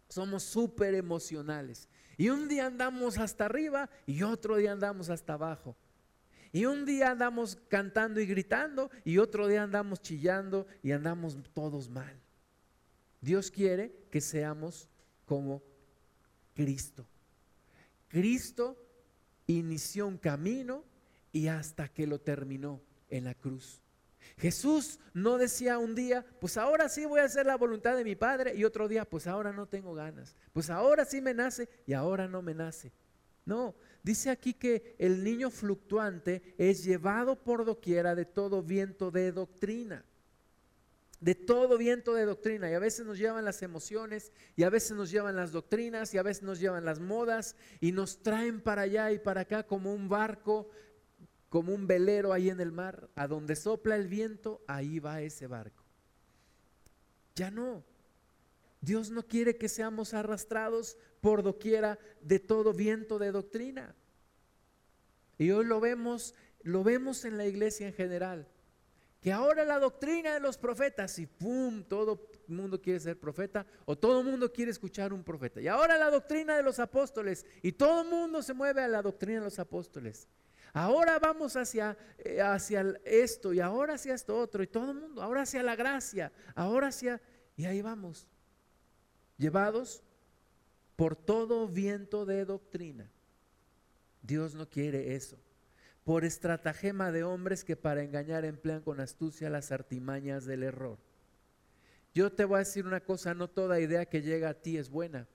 somos 0.10 0.44
súper 0.44 0.96
emocionales. 0.96 1.88
Y 2.18 2.30
un 2.30 2.48
día 2.48 2.66
andamos 2.66 3.18
hasta 3.20 3.46
arriba 3.46 3.90
y 4.06 4.24
otro 4.24 4.58
día 4.58 4.72
andamos 4.72 5.10
hasta 5.10 5.34
abajo. 5.34 5.78
Y 6.52 6.66
un 6.66 6.86
día 6.86 7.12
andamos 7.12 7.58
cantando 7.68 8.20
y 8.20 8.26
gritando 8.26 8.90
y 9.06 9.20
otro 9.20 9.48
día 9.48 9.64
andamos 9.64 10.02
chillando 10.02 10.66
y 10.82 10.92
andamos 10.92 11.38
todos 11.54 11.90
mal. 11.90 12.20
Dios 13.22 13.52
quiere 13.52 13.94
que 14.10 14.22
seamos 14.22 14.90
como 15.26 15.62
Cristo. 16.56 17.06
Cristo 18.08 18.78
inició 19.46 20.08
un 20.08 20.18
camino 20.18 20.84
y 21.32 21.48
hasta 21.48 21.88
que 21.88 22.08
lo 22.08 22.20
terminó 22.20 22.82
en 23.10 23.26
la 23.26 23.34
cruz. 23.34 23.82
Jesús 24.38 25.00
no 25.14 25.38
decía 25.38 25.78
un 25.78 25.96
día, 25.96 26.26
pues 26.40 26.58
ahora 26.58 26.90
sí 26.90 27.06
voy 27.06 27.22
a 27.22 27.26
hacer 27.26 27.46
la 27.46 27.56
voluntad 27.56 27.96
de 27.96 28.04
mi 28.04 28.16
Padre 28.16 28.56
y 28.56 28.66
otro 28.66 28.88
día, 28.88 29.06
pues 29.06 29.26
ahora 29.26 29.52
no 29.54 29.68
tengo 29.68 29.94
ganas, 29.94 30.36
pues 30.54 30.70
ahora 30.70 31.06
sí 31.06 31.22
me 31.22 31.34
nace 31.34 31.70
y 31.86 31.94
ahora 31.94 32.28
no 32.28 32.42
me 32.42 32.54
nace. 32.54 32.92
No, 33.46 33.76
dice 34.04 34.30
aquí 34.30 34.54
que 34.54 34.96
el 35.00 35.24
niño 35.24 35.50
fluctuante 35.50 36.56
es 36.58 36.84
llevado 36.84 37.42
por 37.42 37.66
doquiera 37.66 38.14
de 38.14 38.26
todo 38.26 38.62
viento 38.62 39.10
de 39.10 39.32
doctrina 39.32 40.04
de 41.20 41.34
todo 41.34 41.78
viento 41.78 42.14
de 42.14 42.26
doctrina 42.26 42.70
y 42.70 42.74
a 42.74 42.80
veces 42.80 43.06
nos 43.06 43.18
llevan 43.18 43.44
las 43.44 43.64
emociones 43.64 44.32
y 44.56 44.64
a 44.64 44.70
veces 44.70 44.92
nos 44.92 45.10
llevan 45.10 45.36
las 45.36 45.52
doctrinas 45.52 46.14
y 46.14 46.18
a 46.18 46.24
veces 46.24 46.44
nos 46.44 46.60
llevan 46.60 46.86
las 46.86 47.00
modas 47.00 47.56
y 47.80 47.92
nos 47.92 48.22
traen 48.22 48.62
para 48.62 48.84
allá 48.84 49.12
y 49.12 49.20
para 49.20 49.42
acá 49.42 49.64
como 49.64 49.94
un 49.94 50.10
barco 50.10 50.70
como 51.50 51.74
un 51.74 51.88
velero 51.88 52.34
ahí 52.34 52.50
en 52.50 52.60
el 52.60 52.72
mar, 52.72 53.10
a 53.16 53.28
donde 53.28 53.56
sopla 53.56 53.96
el 53.96 54.08
viento, 54.08 54.62
ahí 54.68 55.00
va 55.00 55.22
ese 55.22 55.48
barco. 55.48 55.84
Ya 57.36 57.52
no. 57.52 57.84
Dios 58.82 59.10
no 59.10 59.24
quiere 59.24 59.58
que 59.58 59.70
seamos 59.70 60.14
arrastrados 60.14 60.98
por 61.22 61.44
doquiera 61.44 61.98
de 62.22 62.40
todo 62.40 62.74
viento 62.74 63.18
de 63.20 63.32
doctrina. 63.32 63.96
Y 65.38 65.52
hoy 65.52 65.66
lo 65.66 65.80
vemos, 65.80 66.36
lo 66.64 66.84
vemos 66.84 67.26
en 67.26 67.38
la 67.38 67.46
iglesia 67.46 67.88
en 67.88 67.94
general. 67.94 68.48
Que 69.22 69.32
ahora 69.32 69.66
la 69.66 69.80
doctrina 69.80 70.34
de 70.34 70.40
los 70.40 70.58
profetas 70.58 71.18
y 71.20 71.26
pum, 71.26 71.84
todo 71.84 72.30
el 72.48 72.56
mundo 72.56 72.82
quiere 72.82 73.00
ser 73.00 73.20
profeta 73.20 73.66
o 73.86 73.98
todo 73.98 74.20
el 74.22 74.26
mundo 74.26 74.52
quiere 74.54 74.72
escuchar 74.72 75.12
un 75.12 75.24
profeta. 75.24 75.60
Y 75.60 75.68
ahora 75.68 75.98
la 75.98 76.10
doctrina 76.10 76.56
de 76.56 76.64
los 76.64 76.80
apóstoles 76.80 77.46
y 77.62 77.72
todo 77.72 78.04
el 78.04 78.10
mundo 78.10 78.42
se 78.42 78.54
mueve 78.54 78.84
a 78.84 78.88
la 78.88 79.02
doctrina 79.02 79.40
de 79.40 79.46
los 79.46 79.60
apóstoles. 79.60 80.28
Ahora 80.74 81.20
vamos 81.20 81.56
hacia, 81.56 81.98
eh, 82.18 82.42
hacia 82.42 82.82
esto 83.06 83.54
y 83.54 83.60
ahora 83.60 83.96
hacia 83.96 84.14
esto 84.14 84.38
otro 84.38 84.64
y 84.64 84.68
todo 84.68 84.92
el 84.92 85.00
mundo, 85.00 85.22
ahora 85.22 85.42
hacia 85.42 85.64
la 85.64 85.76
gracia, 85.76 86.32
ahora 86.56 86.88
hacia... 86.88 87.22
Y 87.56 87.66
ahí 87.66 87.82
vamos, 87.82 88.28
llevados 89.38 90.04
por 90.96 91.16
todo 91.16 91.68
viento 91.68 92.26
de 92.26 92.46
doctrina. 92.46 93.10
Dios 94.22 94.56
no 94.56 94.70
quiere 94.70 95.16
eso. 95.16 95.40
Por 96.04 96.26
estratagema 96.26 97.12
de 97.12 97.24
hombres 97.24 97.64
que 97.64 97.76
para 97.76 98.04
engañar 98.04 98.46
emplean 98.46 98.82
con 98.82 99.00
astucia 99.00 99.50
las 99.50 99.72
artimañas 99.72 100.46
del 100.46 100.64
error. 100.64 101.00
Yo 102.14 102.32
te 102.32 102.46
voy 102.46 102.56
a 102.56 102.60
decir 102.60 102.86
una 102.86 103.02
cosa, 103.02 103.34
no 103.34 103.50
toda 103.50 103.80
idea 103.80 104.06
que 104.06 104.22
llega 104.22 104.50
a 104.50 104.54
ti 104.54 104.78
es 104.78 104.90
buena. 104.90 105.28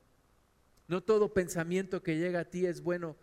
No 0.88 1.02
todo 1.02 1.32
pensamiento 1.32 2.02
que 2.02 2.18
llega 2.18 2.40
a 2.40 2.44
ti 2.44 2.66
es 2.66 2.82
bueno 2.82 3.16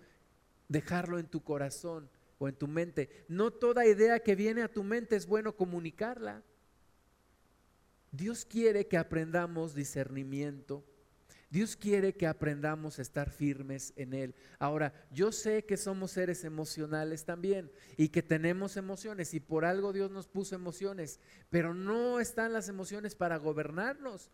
dejarlo 0.69 1.19
en 1.19 1.27
tu 1.27 1.43
corazón 1.43 2.10
o 2.38 2.47
en 2.47 2.55
tu 2.55 2.67
mente. 2.67 3.25
No 3.27 3.51
toda 3.51 3.86
idea 3.86 4.19
que 4.19 4.36
viene 4.36 4.62
a 4.63 4.71
tu 4.71 4.84
mente 4.84 5.17
es 5.17 5.25
bueno 5.25 5.58
comunicarla. 5.58 6.41
Dios 8.12 8.45
quiere 8.45 8.88
que 8.88 8.97
aprendamos 8.97 9.75
discernimiento. 9.75 10.86
Dios 11.51 11.75
quiere 11.75 12.13
que 12.13 12.27
aprendamos 12.27 12.99
a 12.99 13.01
estar 13.01 13.32
firmes 13.32 13.91
en 13.95 14.13
Él. 14.13 14.36
Ahora, 14.60 14.93
yo 15.12 15.32
sé 15.32 15.65
que 15.65 15.77
somos 15.77 16.12
seres 16.12 16.43
emocionales 16.43 17.25
también 17.25 17.71
y 17.97 18.10
que 18.10 18.21
tenemos 18.21 18.77
emociones 18.77 19.34
y 19.34 19.39
por 19.39 19.65
algo 19.65 19.91
Dios 19.91 20.12
nos 20.12 20.27
puso 20.27 20.53
emociones, 20.53 21.19
pero 21.49 21.73
no 21.73 22.19
están 22.19 22.53
las 22.53 22.69
emociones 22.69 23.15
para 23.15 23.38
gobernarnos. 23.38 24.29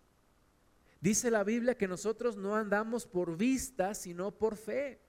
Dice 0.99 1.31
la 1.31 1.45
Biblia 1.45 1.77
que 1.77 1.87
nosotros 1.87 2.35
no 2.35 2.55
andamos 2.55 3.05
por 3.05 3.37
vista, 3.37 3.93
sino 3.93 4.37
por 4.37 4.57
fe. 4.57 4.99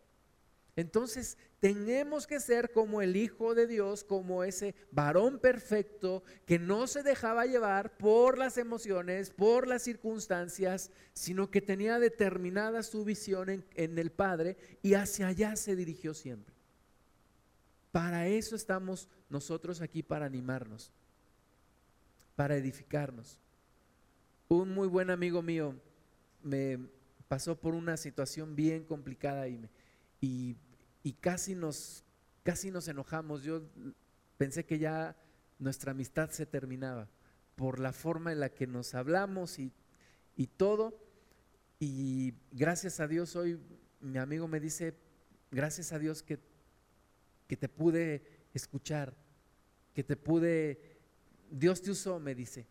Entonces 0.76 1.38
tenemos 1.58 2.26
que 2.26 2.38
ser 2.38 2.70
como 2.70 3.00
el 3.00 3.16
Hijo 3.16 3.54
de 3.54 3.66
Dios, 3.66 4.04
como 4.04 4.44
ese 4.44 4.74
varón 4.92 5.38
perfecto 5.38 6.22
que 6.44 6.58
no 6.58 6.86
se 6.86 7.02
dejaba 7.02 7.46
llevar 7.46 7.96
por 7.96 8.36
las 8.36 8.58
emociones, 8.58 9.30
por 9.30 9.66
las 9.66 9.82
circunstancias, 9.82 10.90
sino 11.14 11.50
que 11.50 11.62
tenía 11.62 11.98
determinada 11.98 12.82
su 12.82 13.06
visión 13.06 13.64
en, 13.74 13.98
el 13.98 14.12
Padre 14.12 14.58
y 14.82 14.94
hacia 14.94 15.28
allá 15.28 15.56
se 15.56 15.76
dirigió 15.76 16.12
siempre. 16.12 16.54
Para 17.90 18.28
eso 18.28 18.54
estamos 18.54 19.08
nosotros 19.30 19.80
aquí, 19.80 20.02
para 20.02 20.26
animarnos, 20.26 20.92
para 22.36 22.54
edificarnos. 22.54 23.40
Un 24.48 24.74
muy 24.74 24.88
buen 24.88 25.08
amigo 25.08 25.40
mío 25.40 25.74
me 26.42 26.78
pasó 27.28 27.58
por 27.58 27.74
una 27.74 27.96
situación 27.96 28.54
bien 28.54 28.84
complicada 28.84 29.48
y, 29.48 29.56
me, 29.56 29.70
y 30.20 30.56
y 31.06 31.12
casi 31.12 31.54
nos, 31.54 32.02
casi 32.42 32.72
nos 32.72 32.88
enojamos. 32.88 33.44
Yo 33.44 33.62
pensé 34.38 34.64
que 34.64 34.80
ya 34.80 35.16
nuestra 35.56 35.92
amistad 35.92 36.30
se 36.30 36.46
terminaba 36.46 37.08
por 37.54 37.78
la 37.78 37.92
forma 37.92 38.32
en 38.32 38.40
la 38.40 38.48
que 38.48 38.66
nos 38.66 38.92
hablamos 38.92 39.60
y, 39.60 39.72
y 40.34 40.48
todo. 40.48 41.00
Y 41.78 42.34
gracias 42.50 42.98
a 42.98 43.06
Dios 43.06 43.36
hoy 43.36 43.56
mi 44.00 44.18
amigo 44.18 44.48
me 44.48 44.58
dice, 44.58 44.96
gracias 45.52 45.92
a 45.92 46.00
Dios 46.00 46.24
que, 46.24 46.40
que 47.46 47.56
te 47.56 47.68
pude 47.68 48.48
escuchar, 48.52 49.14
que 49.94 50.02
te 50.02 50.16
pude, 50.16 50.98
Dios 51.52 51.82
te 51.82 51.92
usó, 51.92 52.18
me 52.18 52.34
dice. 52.34 52.66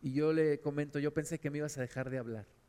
Y 0.00 0.12
yo 0.12 0.32
le 0.32 0.60
comento, 0.60 1.00
yo 1.00 1.12
pensé 1.12 1.40
que 1.40 1.50
me 1.50 1.58
ibas 1.58 1.76
a 1.78 1.80
dejar 1.80 2.10
de 2.10 2.18
hablar 2.18 2.59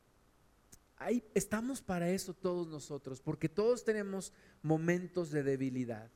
estamos 1.34 1.82
para 1.82 2.10
eso 2.10 2.34
todos 2.34 2.68
nosotros, 2.68 3.22
porque 3.22 3.50
todos 3.50 3.84
tenemos 3.84 4.34
momentos 4.62 5.32
de 5.32 5.44
debilidad. 5.44 6.10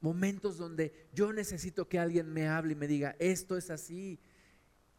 Momentos 0.00 0.58
donde 0.58 1.08
yo 1.12 1.32
necesito 1.32 1.88
que 1.88 1.98
alguien 1.98 2.32
me 2.32 2.48
hable 2.48 2.72
y 2.72 2.76
me 2.76 2.86
diga, 2.86 3.16
esto 3.18 3.56
es 3.56 3.70
así, 3.70 4.20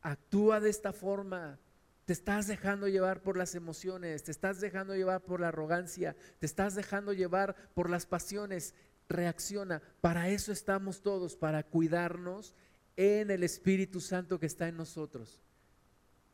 actúa 0.01 0.59
de 0.59 0.69
esta 0.69 0.91
forma, 0.91 1.59
te 2.05 2.13
estás 2.13 2.47
dejando 2.47 2.87
llevar 2.87 3.21
por 3.21 3.37
las 3.37 3.55
emociones, 3.55 4.23
te 4.23 4.31
estás 4.31 4.59
dejando 4.59 4.95
llevar 4.95 5.21
por 5.21 5.39
la 5.39 5.49
arrogancia, 5.49 6.15
te 6.39 6.45
estás 6.45 6.75
dejando 6.75 7.13
llevar 7.13 7.55
por 7.73 7.89
las 7.89 8.05
pasiones, 8.05 8.73
reacciona. 9.07 9.81
Para 10.01 10.29
eso 10.29 10.51
estamos 10.51 11.01
todos, 11.01 11.35
para 11.35 11.63
cuidarnos 11.63 12.55
en 12.95 13.31
el 13.31 13.43
Espíritu 13.43 14.01
Santo 14.01 14.39
que 14.39 14.47
está 14.47 14.67
en 14.67 14.77
nosotros. 14.77 15.39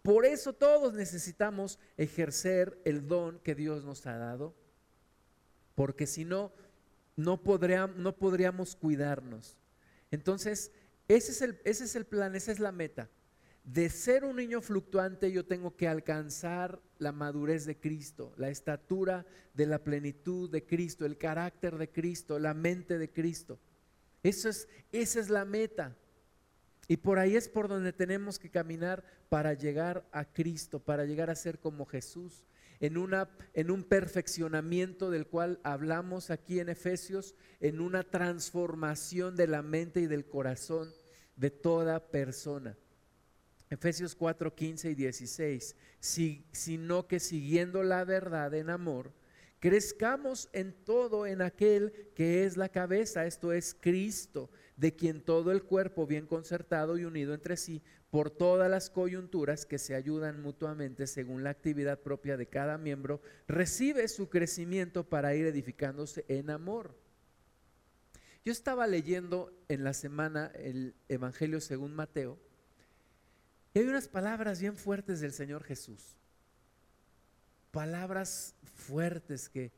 Por 0.06 0.24
eso 0.28 0.54
todos 0.54 0.94
necesitamos 0.94 1.80
ejercer 1.98 2.80
el 2.86 3.08
don 3.08 3.40
que 3.40 3.56
Dios 3.56 3.84
nos 3.84 4.06
ha 4.06 4.16
dado, 4.16 4.54
porque 5.74 6.06
si 6.06 6.24
no, 6.24 6.54
no, 7.16 7.42
podríamos 7.42 8.76
cuidarnos. 8.76 9.58
Entonces, 10.12 10.72
ese 11.08 11.32
es, 11.32 11.42
el, 11.42 11.60
ese 11.64 11.86
es 11.86 11.96
el 11.96 12.06
plan, 12.06 12.36
esa 12.36 12.52
es 12.52 12.60
la 12.60 12.72
meta. 12.72 13.10
De 13.64 13.90
ser 13.90 14.26
un 14.26 14.36
niño 14.36 14.62
fluctuante 14.62 15.32
yo 15.32 15.44
tengo 15.44 15.76
que 15.76 15.88
alcanzar 15.88 16.80
la 17.00 17.12
madurez 17.12 17.66
de 17.66 17.80
Cristo, 17.80 18.32
la 18.38 18.50
estatura 18.50 19.26
de 19.56 19.66
la 19.66 19.84
plenitud 19.84 20.52
de 20.52 20.68
Cristo, 20.68 21.08
el 21.08 21.18
carácter 21.18 21.80
de 21.80 21.90
Cristo, 21.90 22.38
la 22.38 22.54
mente 22.54 23.00
de 23.00 23.10
Cristo. 23.10 23.58
Es, 24.22 24.68
esa 24.92 25.20
es 25.20 25.30
la 25.32 25.46
meta. 25.46 25.98
Y 26.88 26.98
por 26.98 27.20
ahí 27.20 27.36
es 27.36 27.50
por 27.50 27.68
donde 27.68 27.94
tenemos 27.94 28.38
que 28.38 28.50
caminar 28.50 29.04
para 29.30 29.54
llegar 29.54 30.08
a 30.12 30.26
Cristo, 30.26 30.80
para 30.80 31.06
llegar 31.06 31.30
a 31.30 31.36
ser 31.36 31.60
como 31.60 31.86
Jesús, 31.86 32.46
en, 32.80 32.98
una, 32.98 33.30
en 33.54 33.72
un 33.72 33.84
perfeccionamiento 33.84 35.10
del 35.10 35.28
cual 35.28 35.60
hablamos 35.64 36.30
aquí 36.30 36.60
en 36.60 36.70
Efesios, 36.70 37.36
en 37.60 37.80
una 37.80 38.04
transformación 38.04 39.36
de 39.36 39.48
la 39.48 39.62
mente 39.62 40.02
y 40.02 40.08
del 40.08 40.26
corazón 40.26 40.94
de 41.36 41.50
toda 41.50 42.12
persona. 42.12 42.78
Efesios 43.70 44.16
4, 44.16 44.54
15 44.54 44.92
y 44.92 44.96
16, 44.96 45.76
si, 46.00 46.46
sino 46.52 47.08
que 47.08 47.20
siguiendo 47.20 47.82
la 47.82 48.04
verdad 48.04 48.54
en 48.54 48.70
amor, 48.70 49.12
crezcamos 49.60 50.50
en 50.54 50.72
todo 50.72 51.26
en 51.26 51.42
aquel 51.42 52.12
que 52.14 52.46
es 52.46 52.58
la 52.58 52.70
cabeza, 52.70 53.26
esto 53.26 53.52
es 53.52 53.76
Cristo, 53.80 54.52
de 54.78 54.96
quien 54.96 55.22
todo 55.22 55.52
el 55.52 55.64
cuerpo 55.64 56.06
bien 56.06 56.26
concertado 56.26 56.98
y 56.98 57.06
unido 57.06 57.34
entre 57.34 57.58
sí 57.58 57.82
por 58.10 58.30
todas 58.30 58.70
las 58.70 58.90
coyunturas 58.90 59.66
que 59.66 59.78
se 59.78 59.96
ayudan 59.96 60.42
mutuamente 60.42 61.08
según 61.08 61.44
la 61.44 61.50
actividad 61.50 62.00
propia 62.00 62.38
de 62.38 62.48
cada 62.48 62.78
miembro, 62.78 63.22
recibe 63.48 64.08
su 64.08 64.30
crecimiento 64.30 65.10
para 65.10 65.36
ir 65.36 65.46
edificándose 65.46 66.26
en 66.28 66.50
amor. 66.50 66.96
Yo 68.46 68.52
estaba 68.52 68.88
leyendo 68.88 69.52
en 69.70 69.84
la 69.84 69.94
semana 69.94 70.52
el 70.56 70.96
Evangelio 71.10 71.60
según 71.60 71.94
Mateo 71.94 72.40
y 73.74 73.80
hay 73.80 73.86
unas 73.88 74.08
palabras 74.08 74.62
bien 74.62 74.78
fuertes 74.78 75.20
del 75.20 75.34
Señor 75.34 75.64
Jesús. 75.64 76.16
Palabras 77.72 78.56
fuertes 78.64 79.50
que, 79.50 79.74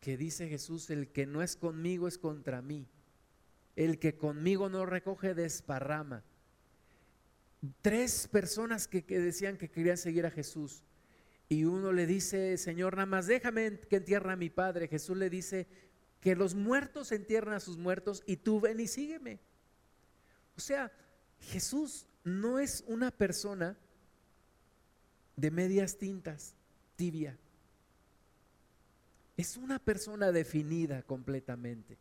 que 0.00 0.16
dice 0.16 0.48
Jesús, 0.48 0.88
el 0.88 1.08
que 1.08 1.26
no 1.26 1.42
es 1.42 1.54
conmigo 1.54 2.08
es 2.08 2.16
contra 2.16 2.62
mí. 2.62 2.88
El 3.78 4.00
que 4.00 4.16
conmigo 4.16 4.68
no 4.68 4.86
recoge 4.86 5.34
desparrama. 5.34 6.24
Tres 7.80 8.26
personas 8.26 8.88
que, 8.88 9.02
decían 9.02 9.56
que 9.56 9.70
querían 9.70 9.96
seguir 9.96 10.26
a 10.26 10.32
Jesús. 10.32 10.82
Y 11.48 11.62
uno 11.62 11.92
le 11.92 12.04
dice, 12.04 12.58
Señor, 12.58 12.96
nada 12.96 13.06
más 13.06 13.28
déjame 13.28 13.78
que 13.78 13.94
entierre 13.94 14.32
a 14.32 14.36
mi 14.36 14.50
padre. 14.50 14.88
Jesús 14.88 15.16
le 15.16 15.30
dice, 15.30 15.68
que 16.20 16.34
los 16.34 16.56
muertos 16.56 17.12
entierran 17.12 17.54
a 17.54 17.60
sus 17.60 17.78
muertos 17.78 18.24
y 18.26 18.38
tú 18.38 18.60
ven 18.60 18.80
y 18.80 18.88
sígueme. 18.88 19.38
O 20.56 20.60
sea, 20.60 20.90
Jesús 21.38 22.08
no 22.24 22.58
es 22.58 22.82
una 22.88 23.12
persona 23.12 23.78
de 25.36 25.52
medias 25.52 25.98
tintas, 25.98 26.56
tibia. 26.96 27.38
Es 29.36 29.56
una 29.56 29.78
persona 29.78 30.32
definida 30.32 31.04
completamente. 31.04 31.96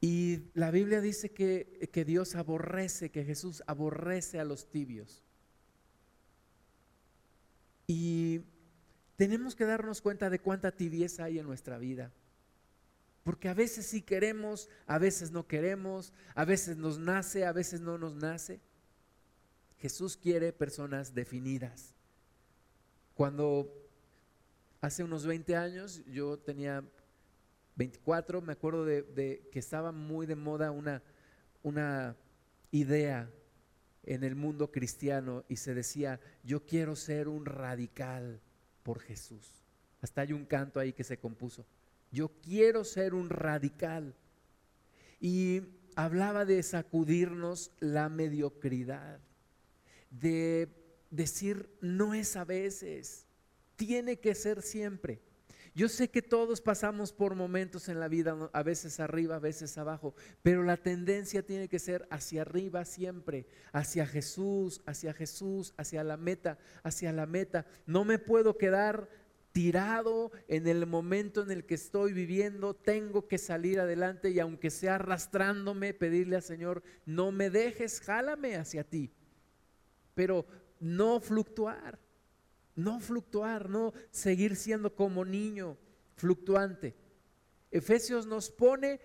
Y 0.00 0.50
la 0.54 0.70
Biblia 0.70 1.00
dice 1.00 1.30
que, 1.30 1.88
que, 1.92 2.04
Dios 2.04 2.36
aborrece, 2.36 3.10
que 3.10 3.24
Jesús 3.24 3.62
aborrece 3.66 4.38
a 4.38 4.44
los 4.44 4.70
tibios. 4.70 5.24
Y 7.86 8.42
tenemos 9.16 9.56
que 9.56 9.64
darnos 9.64 10.00
cuenta 10.00 10.30
de 10.30 10.38
cuánta 10.38 10.70
tibieza 10.70 11.24
hay 11.24 11.38
en 11.38 11.46
nuestra 11.46 11.78
vida. 11.78 12.12
Porque 13.24 13.48
a 13.48 13.54
veces 13.54 13.86
sí 13.86 14.00
queremos, 14.00 14.70
a 14.86 14.98
veces 14.98 15.32
no 15.32 15.46
queremos, 15.46 16.12
a 16.34 16.44
veces 16.44 16.76
nos 16.76 16.98
nace, 16.98 17.44
a 17.44 17.52
veces 17.52 17.80
no 17.80 17.98
nos 17.98 18.14
nace. 18.14 18.60
Jesús 19.78 20.16
quiere 20.16 20.52
personas 20.52 21.14
definidas. 21.14 21.94
Cuando 23.14 23.70
hace 24.80 25.02
unos 25.02 25.26
20 25.26 25.56
años 25.56 26.02
yo 26.06 26.38
tenía 26.38 26.84
24, 27.78 28.42
me 28.42 28.52
acuerdo 28.52 28.84
de, 28.84 29.48
que 29.52 29.58
estaba 29.58 29.92
muy 29.92 30.26
de 30.26 30.34
moda 30.34 30.72
una, 30.72 31.00
una 31.62 32.16
idea 32.72 33.30
en 34.02 34.24
el 34.24 34.34
mundo 34.34 34.72
cristiano 34.72 35.44
y 35.48 35.56
se 35.56 35.74
decía, 35.74 36.20
yo 36.42 36.66
quiero 36.66 36.96
ser 36.96 37.28
un 37.28 37.46
radical 37.46 38.40
por 38.82 38.98
Jesús. 38.98 39.64
Hasta 40.00 40.22
hay 40.22 40.32
un 40.32 40.44
canto 40.44 40.80
ahí 40.80 40.92
que 40.92 41.04
se 41.04 41.18
compuso. 41.18 41.64
Yo 42.10 42.32
quiero 42.42 42.84
ser 42.84 43.14
un 43.14 43.30
radical. 43.30 44.14
Y 45.20 45.62
hablaba 45.94 46.44
de 46.44 46.62
sacudirnos 46.62 47.70
la 47.78 48.08
mediocridad 48.08 49.20
de 50.10 50.68
decir 51.10 51.70
no 51.80 52.14
es 52.14 52.34
a 52.36 52.44
veces, 52.44 53.26
tiene 53.76 54.18
que 54.18 54.34
ser 54.34 54.62
siempre. 54.62 55.20
Yo 55.78 55.88
sé 55.88 56.10
que 56.10 56.22
todos 56.22 56.60
pasamos 56.60 57.12
por 57.12 57.36
momentos 57.36 57.88
en 57.88 58.00
la 58.00 58.08
vida, 58.08 58.50
a 58.52 58.62
veces 58.64 58.98
arriba, 58.98 59.36
a 59.36 59.38
veces 59.38 59.78
abajo, 59.78 60.12
pero 60.42 60.64
la 60.64 60.76
tendencia 60.76 61.46
tiene 61.46 61.68
que 61.68 61.78
ser 61.78 62.08
hacia 62.10 62.42
arriba 62.42 62.84
siempre, 62.84 63.46
hacia 63.70 64.04
Jesús, 64.04 64.82
hacia 64.86 65.14
Jesús, 65.14 65.74
hacia 65.76 66.02
la 66.02 66.16
meta, 66.16 66.58
hacia 66.82 67.12
la 67.12 67.26
meta. 67.26 67.64
No 67.86 68.04
me 68.04 68.18
puedo 68.18 68.58
quedar 68.58 69.08
tirado 69.52 70.32
en 70.48 70.66
el 70.66 70.84
momento 70.84 71.42
en 71.42 71.52
el 71.52 71.64
que 71.64 71.76
estoy 71.76 72.12
viviendo, 72.12 72.74
tengo 72.74 73.28
que 73.28 73.38
salir 73.38 73.78
adelante 73.78 74.30
y 74.30 74.40
aunque 74.40 74.70
sea 74.70 74.96
arrastrándome, 74.96 75.94
pedirle 75.94 76.34
al 76.34 76.42
Señor, 76.42 76.82
no 77.06 77.30
me 77.30 77.50
dejes, 77.50 78.00
jálame 78.00 78.56
hacia 78.56 78.82
ti 78.82 79.12
pero 80.18 80.44
no 80.80 81.20
fluctuar, 81.20 81.96
no 82.78 83.00
fluctuar, 83.00 83.68
no 83.68 83.92
seguir 84.12 84.54
siendo 84.54 84.94
como 84.94 85.24
niño 85.24 85.76
fluctuante. 86.14 86.94
Efesios 87.72 88.24
nos 88.24 88.50
pone 88.50 89.00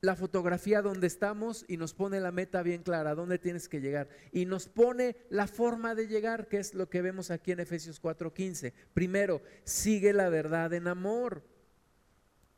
la 0.00 0.16
fotografía 0.16 0.80
donde 0.80 1.06
estamos 1.06 1.66
y 1.68 1.76
nos 1.76 1.92
pone 1.92 2.18
la 2.18 2.32
meta 2.32 2.62
bien 2.62 2.82
clara, 2.82 3.14
dónde 3.14 3.38
tienes 3.38 3.68
que 3.68 3.82
llegar. 3.82 4.08
Y 4.32 4.46
nos 4.46 4.68
pone 4.68 5.16
la 5.28 5.46
forma 5.46 5.94
de 5.94 6.08
llegar, 6.08 6.48
que 6.48 6.58
es 6.58 6.72
lo 6.74 6.88
que 6.88 7.02
vemos 7.02 7.30
aquí 7.30 7.52
en 7.52 7.60
Efesios 7.60 8.00
4:15. 8.00 8.72
Primero, 8.94 9.42
sigue 9.64 10.14
la 10.14 10.30
verdad 10.30 10.72
en 10.72 10.88
amor. 10.88 11.42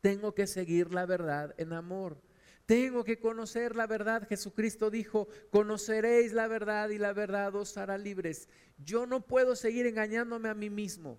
Tengo 0.00 0.32
que 0.32 0.46
seguir 0.46 0.94
la 0.94 1.06
verdad 1.06 1.56
en 1.58 1.72
amor. 1.72 2.22
Tengo 2.66 3.04
que 3.04 3.20
conocer 3.20 3.76
la 3.76 3.86
verdad. 3.86 4.26
Jesucristo 4.28 4.90
dijo, 4.90 5.28
conoceréis 5.50 6.32
la 6.32 6.48
verdad 6.48 6.90
y 6.90 6.98
la 6.98 7.12
verdad 7.12 7.54
os 7.54 7.76
hará 7.76 7.96
libres. 7.96 8.48
Yo 8.84 9.06
no 9.06 9.24
puedo 9.24 9.54
seguir 9.54 9.86
engañándome 9.86 10.48
a 10.48 10.54
mí 10.54 10.68
mismo. 10.68 11.18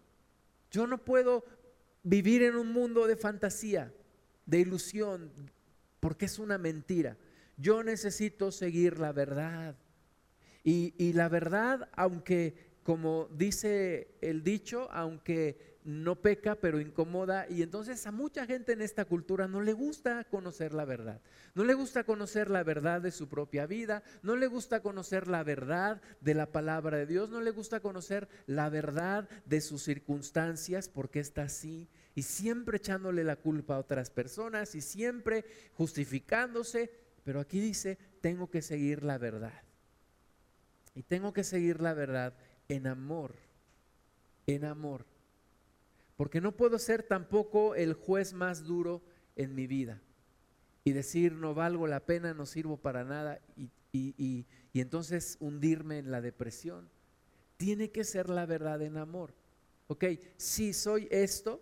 Yo 0.69 0.85
no 0.85 1.03
puedo 1.03 1.45
vivir 2.03 2.43
en 2.43 2.55
un 2.55 2.73
mundo 2.73 3.07
de 3.07 3.15
fantasía, 3.15 3.93
de 4.45 4.59
ilusión, 4.59 5.31
porque 6.01 6.25
es 6.25 6.37
una 6.37 6.57
mentira. 6.57 7.17
Yo 7.55 7.81
necesito 7.81 8.51
seguir 8.51 8.99
la 8.99 9.13
verdad. 9.13 9.77
Y, 10.65 10.93
y 10.97 11.13
la 11.13 11.29
verdad, 11.29 11.89
aunque, 11.93 12.55
como 12.83 13.29
dice 13.31 14.15
el 14.19 14.43
dicho, 14.43 14.89
aunque 14.91 15.76
no 15.87 16.21
peca, 16.21 16.55
pero 16.55 16.81
incomoda. 16.81 17.47
Y 17.49 17.61
entonces 17.61 18.05
a 18.05 18.11
mucha 18.11 18.45
gente 18.45 18.73
en 18.73 18.81
esta 18.81 19.05
cultura 19.05 19.47
no 19.47 19.61
le 19.61 19.71
gusta 19.71 20.25
conocer 20.25 20.73
la 20.73 20.83
verdad. 20.83 21.21
No 21.55 21.63
le 21.63 21.75
gusta 21.75 22.03
conocer 22.03 22.49
la 22.49 22.61
verdad 22.63 22.99
de 23.01 23.11
su 23.11 23.29
propia 23.29 23.65
vida. 23.65 24.03
No 24.21 24.35
le 24.35 24.47
gusta 24.47 24.81
conocer 24.81 25.29
la 25.29 25.45
verdad 25.45 26.01
de 26.19 26.33
la 26.33 26.51
palabra 26.51 26.97
de 26.97 27.05
Dios. 27.05 27.29
No 27.29 27.39
le 27.39 27.51
gusta 27.51 27.79
conocer 27.79 28.27
la 28.47 28.69
verdad 28.69 29.29
de 29.45 29.61
sus 29.61 29.81
circunstancias, 29.81 30.89
porque 30.89 31.21
está 31.21 31.43
así. 31.43 31.87
Y 32.15 32.23
siempre 32.23 32.77
echándole 32.77 33.23
la 33.23 33.37
culpa 33.37 33.75
a 33.75 33.79
otras 33.79 34.09
personas 34.09 34.75
y 34.75 34.81
siempre 34.81 35.45
justificándose. 35.75 36.91
Pero 37.23 37.39
aquí 37.39 37.61
dice, 37.61 37.97
tengo 38.19 38.49
que 38.49 38.61
seguir 38.61 39.03
la 39.03 39.17
verdad. 39.17 39.63
Y 40.95 41.03
tengo 41.03 41.31
que 41.31 41.45
seguir 41.45 41.79
la 41.79 41.93
verdad 41.93 42.33
en 42.67 42.87
amor. 42.87 43.35
En 44.47 44.65
amor. 44.65 45.05
Porque 46.17 46.41
no 46.41 46.57
puedo 46.57 46.77
ser 46.79 47.03
tampoco 47.03 47.75
el 47.75 47.93
juez 47.93 48.33
más 48.33 48.65
duro 48.65 49.01
en 49.35 49.55
mi 49.55 49.67
vida 49.67 50.01
y 50.83 50.91
decir 50.91 51.33
no 51.33 51.53
valgo 51.53 51.87
la 51.87 52.05
pena, 52.05 52.33
no 52.33 52.45
sirvo 52.45 52.77
para 52.77 53.03
nada 53.03 53.39
y, 53.55 53.69
y 53.93 54.45
entonces 54.73 55.37
hundirme 55.39 55.99
en 55.99 56.11
la 56.11 56.21
depresión. 56.21 56.89
Tiene 57.55 57.91
que 57.91 58.03
ser 58.03 58.29
la 58.29 58.45
verdad 58.45 58.81
en 58.81 58.97
amor. 58.97 59.33
Ok, 59.87 60.05
sí 60.35 60.73
soy 60.73 61.07
esto, 61.09 61.61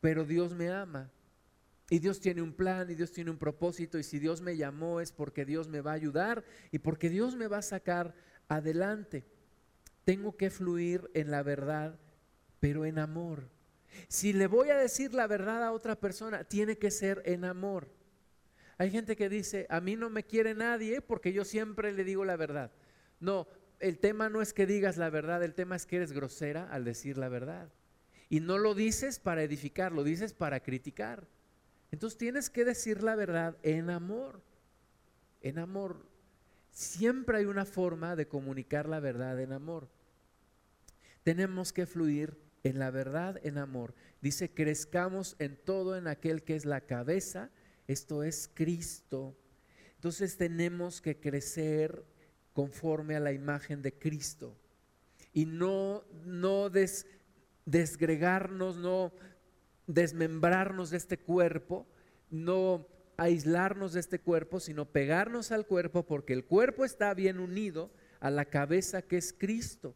pero 0.00 0.24
Dios 0.24 0.54
me 0.54 0.70
ama. 0.70 1.10
Y 1.90 1.98
Dios 1.98 2.20
tiene 2.20 2.42
un 2.42 2.52
plan 2.52 2.90
y 2.90 2.94
Dios 2.94 3.12
tiene 3.12 3.30
un 3.30 3.38
propósito 3.38 3.98
y 3.98 4.02
si 4.02 4.18
Dios 4.18 4.40
me 4.40 4.56
llamó 4.56 5.00
es 5.00 5.12
porque 5.12 5.44
Dios 5.44 5.68
me 5.68 5.80
va 5.80 5.90
a 5.90 5.94
ayudar 5.94 6.44
y 6.70 6.78
porque 6.78 7.10
Dios 7.10 7.36
me 7.36 7.48
va 7.48 7.58
a 7.58 7.62
sacar 7.62 8.14
adelante. 8.48 9.24
Tengo 10.04 10.36
que 10.36 10.48
fluir 10.48 11.10
en 11.14 11.30
la 11.30 11.42
verdad, 11.42 11.98
pero 12.60 12.86
en 12.86 12.98
amor. 12.98 13.48
Si 14.08 14.32
le 14.32 14.46
voy 14.46 14.70
a 14.70 14.76
decir 14.76 15.14
la 15.14 15.26
verdad 15.26 15.62
a 15.62 15.72
otra 15.72 15.96
persona, 15.96 16.44
tiene 16.44 16.78
que 16.78 16.90
ser 16.90 17.22
en 17.24 17.44
amor. 17.44 17.88
Hay 18.78 18.90
gente 18.90 19.16
que 19.16 19.28
dice, 19.28 19.66
a 19.68 19.80
mí 19.80 19.96
no 19.96 20.10
me 20.10 20.24
quiere 20.24 20.54
nadie 20.54 21.00
porque 21.00 21.32
yo 21.32 21.44
siempre 21.44 21.92
le 21.92 22.04
digo 22.04 22.24
la 22.24 22.36
verdad. 22.36 22.72
No, 23.20 23.46
el 23.78 23.98
tema 23.98 24.28
no 24.28 24.42
es 24.42 24.52
que 24.52 24.66
digas 24.66 24.96
la 24.96 25.10
verdad, 25.10 25.42
el 25.42 25.54
tema 25.54 25.76
es 25.76 25.86
que 25.86 25.96
eres 25.96 26.12
grosera 26.12 26.68
al 26.70 26.84
decir 26.84 27.18
la 27.18 27.28
verdad. 27.28 27.68
Y 28.28 28.40
no 28.40 28.58
lo 28.58 28.74
dices 28.74 29.18
para 29.18 29.42
edificar, 29.42 29.92
lo 29.92 30.04
dices 30.04 30.32
para 30.32 30.60
criticar. 30.60 31.26
Entonces 31.90 32.18
tienes 32.18 32.48
que 32.48 32.64
decir 32.64 33.02
la 33.02 33.14
verdad 33.14 33.56
en 33.62 33.90
amor. 33.90 34.42
En 35.42 35.58
amor. 35.58 36.06
Siempre 36.70 37.36
hay 37.36 37.44
una 37.44 37.66
forma 37.66 38.16
de 38.16 38.26
comunicar 38.26 38.88
la 38.88 39.00
verdad 39.00 39.38
en 39.40 39.52
amor. 39.52 39.88
Tenemos 41.22 41.72
que 41.72 41.86
fluir 41.86 42.38
en 42.64 42.78
la 42.78 42.90
verdad, 42.90 43.40
en 43.42 43.58
amor. 43.58 43.94
Dice, 44.20 44.52
crezcamos 44.52 45.36
en 45.38 45.56
todo 45.56 45.96
en 45.96 46.06
aquel 46.06 46.42
que 46.42 46.56
es 46.56 46.64
la 46.64 46.82
cabeza, 46.82 47.50
esto 47.86 48.22
es 48.22 48.50
Cristo. 48.52 49.36
Entonces 49.94 50.36
tenemos 50.36 51.00
que 51.00 51.18
crecer 51.18 52.04
conforme 52.52 53.16
a 53.16 53.20
la 53.20 53.32
imagen 53.32 53.82
de 53.82 53.92
Cristo 53.92 54.56
y 55.32 55.46
no, 55.46 56.04
no 56.24 56.70
desgregarnos, 57.64 58.76
no 58.76 59.12
desmembrarnos 59.86 60.90
de 60.90 60.98
este 60.98 61.18
cuerpo, 61.18 61.86
no 62.30 62.86
aislarnos 63.16 63.92
de 63.92 64.00
este 64.00 64.18
cuerpo, 64.20 64.60
sino 64.60 64.86
pegarnos 64.86 65.52
al 65.52 65.66
cuerpo 65.66 66.04
porque 66.04 66.32
el 66.32 66.44
cuerpo 66.44 66.84
está 66.84 67.14
bien 67.14 67.38
unido 67.38 67.90
a 68.20 68.30
la 68.30 68.44
cabeza 68.44 69.02
que 69.02 69.16
es 69.16 69.32
Cristo. 69.32 69.94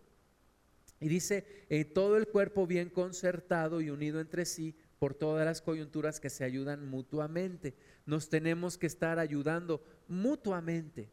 Y 1.00 1.08
dice, 1.08 1.66
eh, 1.68 1.84
todo 1.84 2.16
el 2.16 2.26
cuerpo 2.28 2.66
bien 2.66 2.88
concertado 2.88 3.80
y 3.80 3.90
unido 3.90 4.20
entre 4.20 4.44
sí 4.44 4.74
por 4.98 5.14
todas 5.14 5.44
las 5.44 5.60
coyunturas 5.60 6.20
que 6.20 6.30
se 6.30 6.44
ayudan 6.44 6.88
mutuamente. 6.88 7.74
Nos 8.06 8.28
tenemos 8.28 8.78
que 8.78 8.86
estar 8.86 9.18
ayudando 9.18 9.82
mutuamente. 10.08 11.10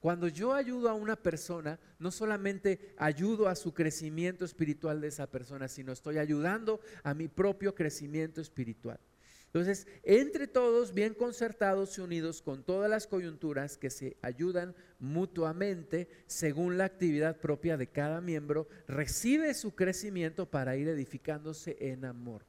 Cuando 0.00 0.28
yo 0.28 0.54
ayudo 0.54 0.88
a 0.88 0.94
una 0.94 1.16
persona, 1.16 1.80
no 1.98 2.12
solamente 2.12 2.94
ayudo 2.96 3.48
a 3.48 3.56
su 3.56 3.74
crecimiento 3.74 4.44
espiritual 4.44 5.00
de 5.00 5.08
esa 5.08 5.28
persona, 5.28 5.66
sino 5.66 5.90
estoy 5.90 6.18
ayudando 6.18 6.80
a 7.02 7.14
mi 7.14 7.26
propio 7.26 7.74
crecimiento 7.74 8.40
espiritual. 8.40 9.00
Entonces, 9.48 9.86
entre 10.02 10.46
todos, 10.46 10.92
bien 10.92 11.14
concertados 11.14 11.96
y 11.96 12.02
unidos 12.02 12.42
con 12.42 12.62
todas 12.62 12.90
las 12.90 13.06
coyunturas 13.06 13.78
que 13.78 13.88
se 13.88 14.18
ayudan 14.20 14.74
mutuamente 14.98 16.08
según 16.26 16.76
la 16.76 16.84
actividad 16.84 17.38
propia 17.38 17.78
de 17.78 17.86
cada 17.86 18.20
miembro, 18.20 18.68
recibe 18.86 19.54
su 19.54 19.74
crecimiento 19.74 20.50
para 20.50 20.76
ir 20.76 20.86
edificándose 20.88 21.78
en 21.80 22.04
amor. 22.04 22.44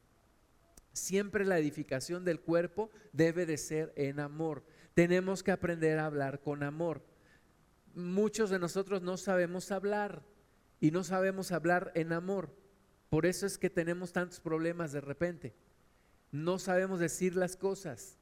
Siempre 0.92 1.46
la 1.46 1.58
edificación 1.58 2.22
del 2.24 2.40
cuerpo 2.40 2.90
debe 3.14 3.46
de 3.46 3.56
ser 3.56 3.94
en 3.96 4.20
amor. 4.20 4.62
Tenemos 4.92 5.42
que 5.42 5.52
aprender 5.52 5.98
a 5.98 6.06
hablar 6.06 6.40
con 6.40 6.62
amor. 6.62 7.02
Muchos 7.94 8.50
de 8.50 8.58
nosotros 8.58 9.00
no 9.00 9.16
sabemos 9.16 9.72
hablar 9.72 10.22
y 10.80 10.90
no 10.90 11.02
sabemos 11.02 11.50
hablar 11.50 11.92
en 11.94 12.12
amor. 12.12 12.54
Por 13.08 13.24
eso 13.24 13.46
es 13.46 13.56
que 13.56 13.70
tenemos 13.70 14.12
tantos 14.12 14.38
problemas 14.38 14.92
de 14.92 15.00
repente 15.00 15.54
no 16.32 16.58
sabemos 16.58 17.00
decir 17.00 17.36
las 17.36 17.56
cosas. 17.56 18.16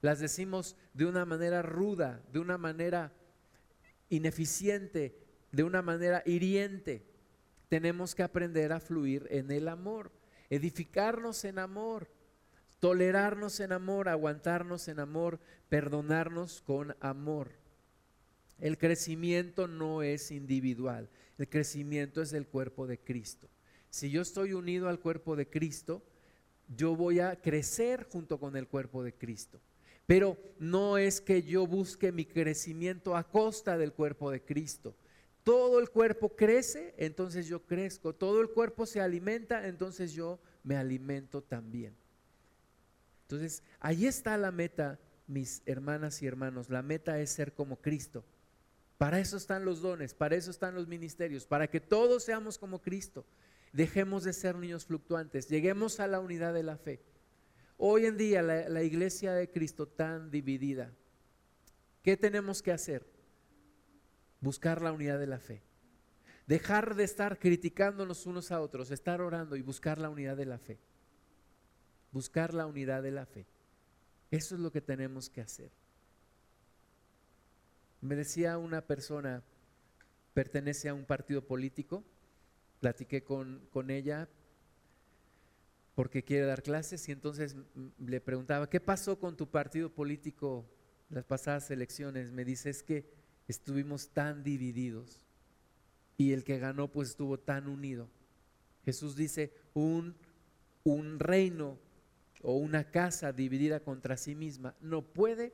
Las 0.00 0.20
decimos 0.20 0.76
de 0.94 1.06
una 1.06 1.24
manera 1.24 1.62
ruda, 1.62 2.22
de 2.32 2.38
una 2.38 2.56
manera 2.56 3.12
ineficiente, 4.08 5.18
de 5.50 5.64
una 5.64 5.82
manera 5.82 6.22
hiriente. 6.24 7.04
Tenemos 7.68 8.14
que 8.14 8.22
aprender 8.22 8.72
a 8.72 8.80
fluir 8.80 9.26
en 9.30 9.50
el 9.50 9.68
amor, 9.68 10.12
edificarnos 10.50 11.44
en 11.44 11.58
amor, 11.58 12.08
tolerarnos 12.78 13.60
en 13.60 13.72
amor, 13.72 14.08
aguantarnos 14.08 14.88
en 14.88 15.00
amor, 15.00 15.40
perdonarnos 15.68 16.62
con 16.62 16.96
amor. 17.00 17.52
El 18.58 18.78
crecimiento 18.78 19.68
no 19.68 20.02
es 20.02 20.30
individual, 20.30 21.10
el 21.38 21.48
crecimiento 21.48 22.22
es 22.22 22.30
del 22.30 22.46
cuerpo 22.46 22.86
de 22.86 22.98
Cristo. 22.98 23.48
Si 23.90 24.10
yo 24.10 24.22
estoy 24.22 24.52
unido 24.52 24.88
al 24.88 25.00
cuerpo 25.00 25.36
de 25.36 25.48
Cristo, 25.48 26.02
yo 26.76 26.94
voy 26.94 27.20
a 27.20 27.40
crecer 27.40 28.06
junto 28.10 28.38
con 28.38 28.56
el 28.56 28.68
cuerpo 28.68 29.02
de 29.02 29.12
Cristo. 29.12 29.60
Pero 30.06 30.38
no 30.58 30.96
es 30.96 31.20
que 31.20 31.42
yo 31.42 31.66
busque 31.66 32.12
mi 32.12 32.24
crecimiento 32.24 33.16
a 33.16 33.28
costa 33.28 33.76
del 33.76 33.92
cuerpo 33.92 34.30
de 34.30 34.42
Cristo. 34.42 34.94
Todo 35.44 35.78
el 35.80 35.90
cuerpo 35.90 36.34
crece, 36.34 36.94
entonces 36.96 37.46
yo 37.46 37.64
crezco. 37.64 38.14
Todo 38.14 38.40
el 38.40 38.50
cuerpo 38.50 38.86
se 38.86 39.00
alimenta, 39.00 39.66
entonces 39.66 40.12
yo 40.12 40.38
me 40.62 40.76
alimento 40.76 41.42
también. 41.42 41.94
Entonces, 43.22 43.62
ahí 43.80 44.06
está 44.06 44.38
la 44.38 44.50
meta, 44.50 44.98
mis 45.26 45.62
hermanas 45.66 46.22
y 46.22 46.26
hermanos. 46.26 46.70
La 46.70 46.82
meta 46.82 47.20
es 47.20 47.30
ser 47.30 47.52
como 47.52 47.76
Cristo. 47.76 48.24
Para 48.96 49.20
eso 49.20 49.36
están 49.36 49.64
los 49.64 49.80
dones, 49.80 50.12
para 50.12 50.34
eso 50.34 50.50
están 50.50 50.74
los 50.74 50.88
ministerios, 50.88 51.46
para 51.46 51.68
que 51.68 51.80
todos 51.80 52.24
seamos 52.24 52.58
como 52.58 52.80
Cristo. 52.80 53.24
Dejemos 53.72 54.24
de 54.24 54.32
ser 54.32 54.56
niños 54.56 54.86
fluctuantes, 54.86 55.48
lleguemos 55.48 56.00
a 56.00 56.06
la 56.06 56.20
unidad 56.20 56.54
de 56.54 56.62
la 56.62 56.76
fe. 56.76 57.02
Hoy 57.76 58.06
en 58.06 58.16
día 58.16 58.42
la, 58.42 58.82
iglesia 58.82 59.32
de 59.32 59.50
Cristo 59.50 59.86
tan 59.86 60.30
dividida, 60.30 60.92
¿qué 62.02 62.16
tenemos 62.16 62.60
que 62.62 62.72
hacer? 62.72 63.06
Buscar 64.40 64.82
la 64.82 64.92
unidad 64.92 65.18
de 65.18 65.26
la 65.26 65.38
fe. 65.38 65.62
Dejar 66.46 66.94
de 66.94 67.04
estar 67.04 67.38
criticándonos 67.38 68.26
unos 68.26 68.50
a 68.50 68.60
otros, 68.60 68.90
estar 68.90 69.20
orando 69.20 69.54
y 69.54 69.62
buscar 69.62 69.98
la 69.98 70.08
unidad 70.08 70.36
de 70.36 70.46
la 70.46 70.58
fe. 70.58 70.78
Buscar 72.10 72.54
la 72.54 72.66
unidad 72.66 73.02
de 73.02 73.10
la 73.10 73.26
fe. 73.26 73.46
Eso 74.30 74.54
es 74.54 74.60
lo 74.60 74.72
que 74.72 74.80
tenemos 74.80 75.28
que 75.30 75.40
hacer. 75.40 75.70
Me 78.00 78.16
decía 78.16 78.58
una 78.58 78.80
persona, 78.80 79.42
pertenece 80.34 80.88
a 80.88 80.94
un 80.94 81.04
partido 81.04 81.44
político, 81.44 82.02
platiqué 82.80 83.22
con, 83.22 83.66
con 83.70 83.90
ella 83.90 84.28
porque 85.94 86.22
quiere 86.22 86.46
dar 86.46 86.62
clases 86.62 87.08
y 87.08 87.12
entonces 87.12 87.56
le 87.98 88.20
preguntaba, 88.20 88.70
¿qué 88.70 88.78
pasó 88.78 89.18
con 89.18 89.36
tu 89.36 89.50
partido 89.50 89.92
político 89.92 90.64
las 91.10 91.24
pasadas 91.24 91.72
elecciones? 91.72 92.30
Me 92.30 92.44
dice, 92.44 92.70
es 92.70 92.84
que 92.84 93.10
estuvimos 93.48 94.10
tan 94.10 94.44
divididos 94.44 95.20
y 96.16 96.32
el 96.32 96.44
que 96.44 96.60
ganó 96.60 96.86
pues 96.86 97.08
estuvo 97.10 97.38
tan 97.40 97.66
unido. 97.66 98.08
Jesús 98.84 99.16
dice, 99.16 99.52
un, 99.74 100.14
un 100.84 101.18
reino 101.18 101.78
o 102.42 102.56
una 102.56 102.90
casa 102.90 103.32
dividida 103.32 103.80
contra 103.80 104.16
sí 104.16 104.34
misma 104.34 104.76
no 104.80 105.02
puede 105.02 105.52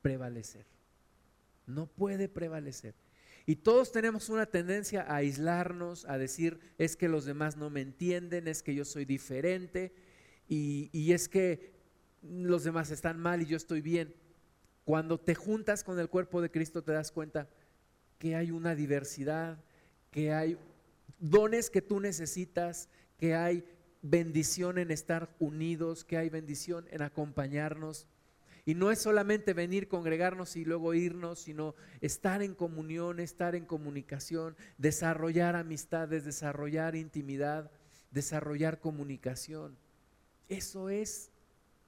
prevalecer. 0.00 0.64
No 1.66 1.86
puede 1.86 2.28
prevalecer. 2.28 2.94
Y 3.44 3.56
todos 3.56 3.90
tenemos 3.90 4.28
una 4.28 4.46
tendencia 4.46 5.02
a 5.02 5.16
aislarnos, 5.16 6.04
a 6.04 6.18
decir, 6.18 6.60
es 6.78 6.96
que 6.96 7.08
los 7.08 7.24
demás 7.24 7.56
no 7.56 7.70
me 7.70 7.80
entienden, 7.80 8.46
es 8.46 8.62
que 8.62 8.74
yo 8.74 8.84
soy 8.84 9.04
diferente 9.04 9.92
y, 10.48 11.12
es 11.12 11.28
que 11.28 11.72
los 12.22 12.62
demás 12.64 12.90
están 12.90 13.18
mal 13.18 13.42
y 13.42 13.46
yo 13.46 13.56
estoy 13.56 13.80
bien. 13.80 14.14
Cuando 14.84 15.18
te 15.18 15.34
juntas 15.34 15.82
con 15.82 15.98
el 15.98 16.08
cuerpo 16.08 16.40
de 16.40 16.50
Cristo 16.50 16.82
te 16.82 16.92
das 16.92 17.10
cuenta 17.10 17.48
que 18.18 18.36
hay 18.36 18.50
una 18.50 18.74
diversidad, 18.74 19.58
que 20.10 20.32
hay 20.32 20.56
dones 21.18 21.70
que 21.70 21.82
tú 21.82 21.98
necesitas, 22.00 22.88
que 23.18 23.34
hay 23.34 23.64
bendición 24.02 24.78
en 24.78 24.90
estar 24.90 25.34
unidos, 25.38 26.04
que 26.04 26.16
hay 26.16 26.28
bendición 26.28 26.86
en 26.90 27.02
acompañarnos. 27.02 28.06
Y 28.64 28.74
no 28.74 28.92
es 28.92 29.00
solamente 29.00 29.54
venir, 29.54 29.88
congregarnos 29.88 30.54
y 30.56 30.64
luego 30.64 30.94
irnos, 30.94 31.40
sino 31.40 31.74
estar 32.00 32.42
en 32.42 32.54
comunión, 32.54 33.18
estar 33.18 33.56
en 33.56 33.64
comunicación, 33.64 34.56
desarrollar 34.78 35.56
amistades, 35.56 36.24
desarrollar 36.24 36.94
intimidad, 36.94 37.72
desarrollar 38.12 38.78
comunicación. 38.78 39.76
Eso 40.48 40.90
es 40.90 41.30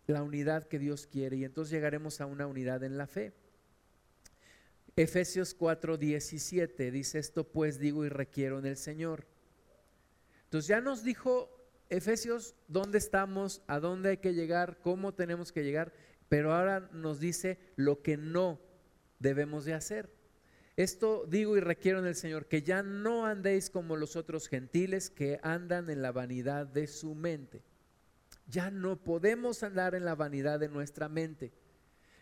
la 0.07 0.22
unidad 0.22 0.64
que 0.66 0.79
Dios 0.79 1.07
quiere 1.07 1.37
y 1.37 1.45
entonces 1.45 1.72
llegaremos 1.72 2.20
a 2.20 2.27
una 2.27 2.47
unidad 2.47 2.83
en 2.83 2.99
la 2.99 3.07
fe. 3.07 3.33
Efesios 4.97 5.57
4:17 5.57 6.91
dice 6.91 7.18
esto 7.18 7.45
pues 7.45 7.79
digo 7.79 8.05
y 8.05 8.09
requiero 8.09 8.59
en 8.59 8.66
el 8.66 8.77
Señor. 8.77 9.27
Entonces 10.45 10.68
ya 10.68 10.81
nos 10.81 11.03
dijo 11.03 11.51
Efesios 11.91 12.55
dónde 12.68 12.99
estamos, 12.99 13.62
a 13.66 13.81
dónde 13.81 14.11
hay 14.11 14.16
que 14.18 14.35
llegar, 14.35 14.79
cómo 14.83 15.14
tenemos 15.14 15.53
que 15.53 15.64
llegar. 15.64 15.93
Pero 16.29 16.55
ahora 16.55 16.89
nos 16.93 17.20
dice 17.20 17.59
lo 17.77 18.03
que 18.03 18.16
no 18.16 18.61
debemos 19.18 19.64
de 19.64 19.75
hacer. 19.75 20.11
Esto 20.77 21.25
digo 21.29 21.57
y 21.57 21.61
requiero 21.61 22.01
en 22.01 22.07
el 22.07 22.16
Señor, 22.16 22.47
que 22.47 22.62
ya 22.62 22.83
no 22.83 23.27
andéis 23.27 23.70
como 23.70 23.97
los 23.97 24.16
otros 24.16 24.49
gentiles 24.49 25.09
que 25.09 25.39
andan 25.43 25.89
en 25.89 26.03
la 26.03 26.11
vanidad 26.11 26.66
de 26.66 26.89
su 26.89 27.14
mente. 27.14 27.62
Ya 28.47 28.70
no 28.70 29.03
podemos 29.03 29.62
andar 29.62 29.95
en 29.95 30.05
la 30.05 30.16
vanidad 30.16 30.59
de 30.59 30.68
nuestra 30.68 31.09
mente. 31.09 31.53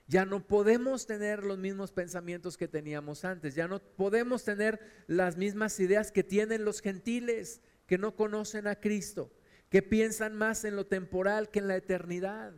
Ya 0.07 0.27
no 0.27 0.47
podemos 0.47 1.07
tener 1.07 1.43
los 1.43 1.59
mismos 1.59 1.93
pensamientos 1.93 2.59
que 2.59 2.69
teníamos 2.69 3.25
antes. 3.25 3.55
Ya 3.55 3.67
no 3.67 3.79
podemos 3.79 4.45
tener 4.45 4.81
las 5.07 5.39
mismas 5.39 5.81
ideas 5.81 6.13
que 6.13 6.23
tienen 6.23 6.65
los 6.65 6.83
gentiles 6.83 7.63
que 7.87 7.97
no 7.97 8.15
conocen 8.15 8.67
a 8.67 8.79
Cristo, 8.79 9.33
que 9.71 9.83
piensan 9.83 10.37
más 10.37 10.65
en 10.65 10.77
lo 10.77 10.87
temporal 10.87 11.51
que 11.51 11.61
en 11.61 11.69
la 11.69 11.77
eternidad. 11.77 12.53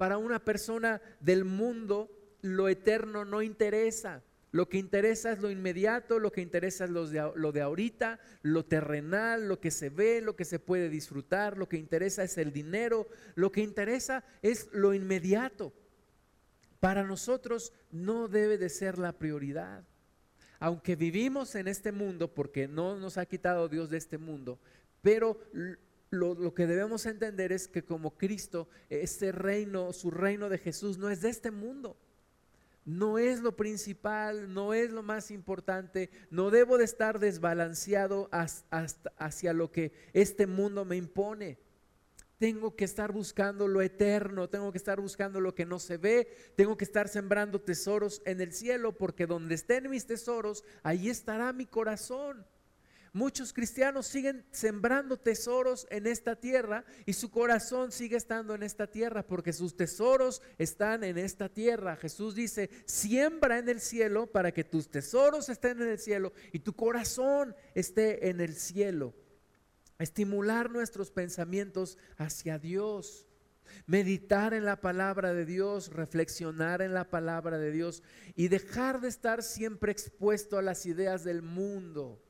Para 0.00 0.16
una 0.16 0.42
persona 0.42 1.02
del 1.20 1.44
mundo, 1.44 2.08
lo 2.40 2.70
eterno 2.70 3.26
no 3.26 3.42
interesa. 3.42 4.22
Lo 4.50 4.66
que 4.66 4.78
interesa 4.78 5.30
es 5.30 5.40
lo 5.40 5.50
inmediato, 5.50 6.18
lo 6.18 6.32
que 6.32 6.40
interesa 6.40 6.84
es 6.84 6.90
lo 6.90 7.06
de, 7.06 7.60
ahorita, 7.60 8.18
lo 8.40 8.64
terrenal, 8.64 9.46
lo 9.46 9.60
que 9.60 9.70
se 9.70 9.90
ve, 9.90 10.22
lo 10.22 10.36
que 10.36 10.46
se 10.46 10.58
puede 10.58 10.88
disfrutar, 10.88 11.58
lo 11.58 11.68
que 11.68 11.76
interesa 11.76 12.22
es 12.24 12.38
el 12.38 12.50
dinero, 12.50 13.08
lo 13.34 13.52
que 13.52 13.60
interesa 13.60 14.24
es 14.40 14.70
lo 14.72 14.94
inmediato. 14.94 15.70
Para 16.80 17.04
nosotros 17.04 17.74
no 17.90 18.26
debe 18.26 18.56
de 18.56 18.70
ser 18.70 18.96
la 18.96 19.12
prioridad. 19.12 19.84
Aunque 20.60 20.96
vivimos 20.96 21.54
en 21.56 21.68
este 21.68 21.92
mundo, 21.92 22.32
porque 22.32 22.68
no 22.68 22.96
nos 22.96 23.18
ha 23.18 23.26
quitado 23.26 23.68
Dios 23.68 23.90
de 23.90 23.98
este 23.98 24.16
mundo, 24.16 24.58
pero 25.02 25.38
lo, 26.10 26.54
que 26.54 26.66
debemos 26.66 27.06
entender 27.06 27.52
es 27.52 27.68
que 27.68 27.84
como 27.84 28.16
Cristo, 28.16 28.68
este 28.88 29.32
reino, 29.32 29.92
su 29.92 30.10
reino 30.10 30.48
de 30.48 30.58
Jesús 30.58 30.98
no 30.98 31.08
es 31.08 31.20
de 31.20 31.30
este 31.30 31.50
mundo. 31.50 31.96
No 32.84 33.18
es 33.18 33.40
lo 33.40 33.56
principal, 33.56 34.52
no 34.52 34.74
es 34.74 34.90
lo 34.90 35.02
más 35.02 35.30
importante, 35.30 36.10
no 36.30 36.50
debo 36.50 36.78
de 36.78 36.84
estar 36.84 37.20
desbalanceado 37.20 38.28
hacia 38.32 39.52
lo 39.52 39.70
que 39.70 39.92
este 40.12 40.46
mundo 40.46 40.84
me 40.84 40.96
impone. 40.96 41.58
tengo 42.38 42.74
que 42.74 42.86
estar 42.86 43.12
buscando 43.12 43.68
lo 43.68 43.82
eterno, 43.82 44.48
tengo 44.48 44.72
que 44.72 44.78
estar 44.78 44.98
buscando 44.98 45.40
lo 45.40 45.54
que 45.54 45.66
no 45.66 45.78
se 45.78 45.98
ve, 45.98 46.26
tengo 46.56 46.78
que 46.78 46.86
estar 46.86 47.06
sembrando 47.06 47.60
tesoros 47.60 48.22
en 48.24 48.40
el 48.40 48.52
cielo, 48.52 48.96
porque 48.96 49.26
donde 49.26 49.54
estén 49.54 49.90
mis 49.90 50.06
tesoros, 50.06 50.64
ahí 50.82 51.10
estará 51.10 51.52
mi 51.52 51.66
corazón. 51.66 52.46
Muchos 53.12 53.52
cristianos 53.52 54.06
siguen 54.06 54.44
sembrando 54.52 55.16
tesoros 55.16 55.86
en 55.90 56.06
esta 56.06 56.36
tierra 56.36 56.84
y 57.06 57.12
su 57.14 57.30
corazón 57.30 57.90
sigue 57.90 58.16
estando 58.16 58.54
en 58.54 58.62
esta 58.62 58.86
tierra 58.86 59.26
porque 59.26 59.52
sus 59.52 59.76
tesoros 59.76 60.42
están 60.58 61.02
en 61.02 61.18
esta 61.18 61.48
tierra. 61.48 61.96
Jesús 61.96 62.36
dice, 62.36 62.70
siembra 62.84 63.58
en 63.58 63.68
el 63.68 63.80
cielo 63.80 64.28
para 64.28 64.52
que 64.52 64.62
tus 64.62 64.88
tesoros 64.88 65.48
estén 65.48 65.82
en 65.82 65.88
el 65.88 65.98
cielo 65.98 66.32
y 66.52 66.60
tu 66.60 66.74
corazón 66.74 67.56
esté 67.74 68.28
en 68.28 68.40
el 68.40 68.54
cielo. 68.54 69.12
Estimular 69.98 70.70
nuestros 70.70 71.10
pensamientos 71.10 71.98
hacia 72.16 72.60
Dios. 72.60 73.26
Meditar 73.86 74.54
en 74.54 74.64
la 74.64 74.80
palabra 74.80 75.34
de 75.34 75.44
Dios, 75.44 75.92
reflexionar 75.92 76.80
en 76.80 76.94
la 76.94 77.10
palabra 77.10 77.58
de 77.58 77.72
Dios 77.72 78.04
y 78.36 78.48
dejar 78.48 79.00
de 79.00 79.08
estar 79.08 79.42
siempre 79.42 79.90
expuesto 79.90 80.58
a 80.58 80.62
las 80.62 80.86
ideas 80.86 81.24
del 81.24 81.42
mundo 81.42 82.20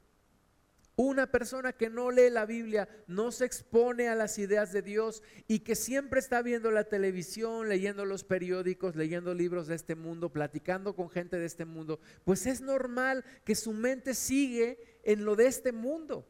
una 1.01 1.27
persona 1.27 1.73
que 1.73 1.89
no 1.89 2.11
lee 2.11 2.29
la 2.29 2.45
Biblia, 2.45 2.87
no 3.07 3.33
se 3.33 3.47
expone 3.47 4.09
a 4.09 4.15
las 4.15 4.39
ideas 4.39 4.71
de 4.71 4.83
Dios 4.83 5.23
y 5.49 5.61
que 5.61 5.75
siempre 5.75 6.21
está 6.21 6.43
viendo 6.43 6.71
la 6.71 6.85
televisión, 6.85 7.71
leyendo 7.71 8.05
los 8.05 8.23
periódicos, 8.23 8.97
leyendo 8.97 9.33
libros 9.33 9.67
de 9.67 9.77
este 9.77 9.95
mundo, 9.95 10.31
platicando 10.31 10.95
con 10.95 11.09
gente 11.09 11.39
de 11.39 11.47
este 11.47 11.65
mundo, 11.65 12.01
pues 12.25 12.45
es 12.45 12.61
normal 12.61 13.25
que 13.45 13.55
su 13.55 13.73
mente 13.73 14.13
sigue 14.13 15.01
en 15.03 15.25
lo 15.25 15.37
de 15.37 15.47
este 15.47 15.73
mundo. 15.73 16.29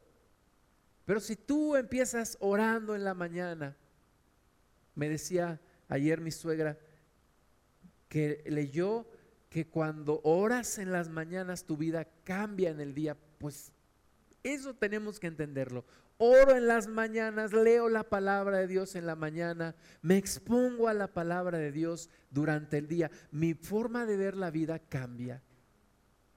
Pero 1.03 1.19
si 1.19 1.35
tú 1.35 1.75
empiezas 1.75 2.37
orando 2.39 2.95
en 2.95 3.03
la 3.03 3.13
mañana, 3.13 3.75
me 4.95 5.09
decía 5.09 5.59
ayer 5.89 6.21
mi 6.21 6.31
suegra 6.31 6.79
que 8.07 8.41
leyó 8.45 9.05
que 9.49 9.67
cuando 9.67 10.21
oras 10.23 10.77
en 10.77 10.93
las 10.93 11.09
mañanas 11.09 11.65
tu 11.65 11.75
vida 11.75 12.07
cambia 12.23 12.69
en 12.69 12.79
el 12.79 12.93
día, 12.93 13.17
pues 13.37 13.73
eso 14.43 14.73
tenemos 14.73 15.19
que 15.19 15.27
entenderlo. 15.27 15.85
Oro 16.17 16.55
en 16.55 16.67
las 16.67 16.87
mañanas, 16.87 17.51
leo 17.51 17.89
la 17.89 18.03
palabra 18.03 18.59
de 18.59 18.67
Dios 18.67 18.95
en 18.95 19.07
la 19.07 19.15
mañana, 19.15 19.75
me 20.01 20.17
expongo 20.17 20.87
a 20.87 20.93
la 20.93 21.07
palabra 21.07 21.57
de 21.57 21.71
Dios 21.71 22.09
durante 22.29 22.77
el 22.77 22.87
día. 22.87 23.09
Mi 23.31 23.53
forma 23.53 24.05
de 24.05 24.17
ver 24.17 24.35
la 24.35 24.51
vida 24.51 24.79
cambia. 24.79 25.41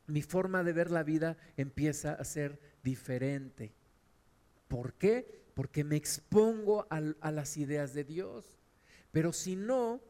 Mi 0.07 0.22
forma 0.22 0.64
de 0.64 0.72
ver 0.72 0.90
la 0.90 1.02
vida 1.02 1.36
empieza 1.57 2.12
a 2.12 2.24
ser 2.24 2.59
diferente. 2.82 3.74
¿Por 4.68 4.94
qué? 4.94 5.44
Porque 5.55 5.84
me 5.84 5.96
expongo 5.96 6.86
a, 6.90 7.02
a 7.20 7.30
las 7.30 7.57
ideas 7.57 7.94
de 7.94 8.05
Dios. 8.05 8.59
Pero 9.12 9.32
si 9.32 9.55
no, 9.55 10.00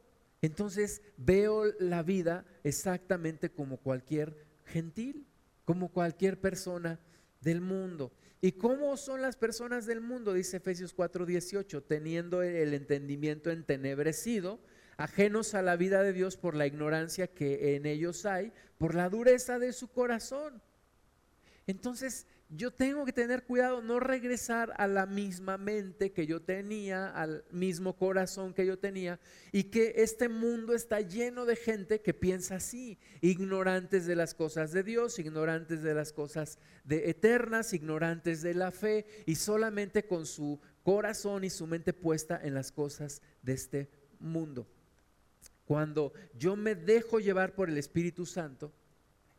entonces 0.41 1.03
veo 1.17 1.65
la 1.81 2.03
vida 2.03 2.45
exactamente 2.63 3.51
como 3.51 3.79
cualquier 3.79 4.37
gentil, 4.65 5.27
como 5.65 5.89
cualquier 5.89 6.41
persona 6.41 7.01
del 7.45 7.61
mundo. 7.61 8.13
¿Y 8.41 8.53
cómo 8.53 8.97
son 8.97 9.23
las 9.23 9.37
personas 9.37 9.87
del 9.87 10.01
mundo? 10.01 10.33
Dice 10.33 10.57
Efesios 10.57 10.95
4:18, 10.95 11.83
teniendo 11.83 12.43
el 12.43 12.75
entendimiento 12.75 13.51
entenebrecido, 13.51 14.61
ajenos 14.97 15.55
a 15.55 15.63
la 15.63 15.77
vida 15.77 16.03
de 16.03 16.13
Dios 16.13 16.37
por 16.37 16.55
la 16.57 16.67
ignorancia 16.67 17.29
que 17.29 17.77
en 17.77 17.87
ellos 17.87 18.27
hay, 18.27 18.53
por 18.79 18.95
la 18.95 19.09
dureza 19.09 19.59
de 19.59 19.73
su 19.73 19.89
corazón. 19.89 20.61
Entonces, 21.67 22.27
yo 22.49 22.71
tengo 22.71 23.05
que 23.05 23.13
tener 23.13 23.45
cuidado, 23.45 23.83
no 23.83 24.01
regresar 24.01 24.73
a 24.77 24.87
la 24.87 25.07
misma 25.07 25.59
mente 25.59 26.13
que 26.13 26.27
yo 26.27 26.43
tenía, 26.43 27.09
al 27.09 27.45
mismo 27.51 27.97
corazón 27.97 28.55
que 28.55 28.67
yo 28.67 28.79
tenía, 28.79 29.19
y 29.51 29.65
que 29.65 29.95
este 29.97 30.29
mundo 30.29 30.75
está 30.75 31.01
lleno 31.01 31.47
de 31.47 31.57
gente 31.57 32.01
que 32.01 32.15
piensa 32.15 32.57
así, 32.57 32.99
ignorantes 33.21 34.07
de 34.07 34.17
las 34.17 34.35
cosas 34.35 34.73
de 34.73 34.83
Dios, 34.83 35.19
ignorantes 35.19 35.83
de 35.83 35.95
las 35.95 36.13
cosas 36.13 36.59
de 36.85 37.11
eternas, 37.11 37.73
ignorantes 37.73 38.43
de 38.43 38.55
la 38.55 38.71
fe, 38.71 39.07
y 39.27 39.37
solamente 39.37 40.07
con 40.07 40.27
su 40.27 40.61
corazón 40.83 41.45
y 41.45 41.51
su 41.51 41.67
mente 41.67 41.93
puesta 41.93 42.39
en 42.43 42.55
las 42.55 42.71
cosas 42.71 43.23
de 43.43 43.55
este 43.55 43.91
mundo. 44.21 44.69
Cuando 45.65 46.13
yo 46.37 46.57
me 46.57 46.75
dejo 46.75 47.21
llevar 47.21 47.55
por 47.55 47.71
el 47.71 47.79
Espíritu 47.79 48.27
Santo, 48.27 48.73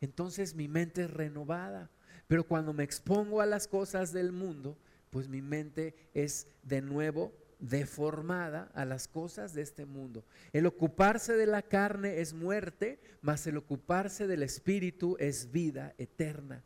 entonces 0.01 0.55
mi 0.55 0.67
mente 0.67 1.03
es 1.03 1.11
renovada 1.11 1.91
pero 2.27 2.43
cuando 2.45 2.73
me 2.73 2.83
expongo 2.83 3.41
a 3.41 3.45
las 3.45 3.67
cosas 3.67 4.11
del 4.11 4.31
mundo, 4.31 4.77
pues 5.09 5.27
mi 5.27 5.41
mente 5.41 5.95
es 6.13 6.47
de 6.63 6.81
nuevo 6.81 7.33
deformada 7.59 8.69
a 8.73 8.85
las 8.85 9.07
cosas 9.07 9.53
de 9.53 9.61
este 9.61 9.85
mundo. 9.85 10.25
El 10.51 10.65
ocuparse 10.65 11.33
de 11.33 11.45
la 11.45 11.61
carne 11.61 12.19
es 12.19 12.33
muerte, 12.33 12.99
mas 13.21 13.47
el 13.47 13.57
ocuparse 13.57 14.27
del 14.27 14.43
espíritu 14.43 15.15
es 15.19 15.51
vida 15.51 15.93
eterna. 15.97 16.63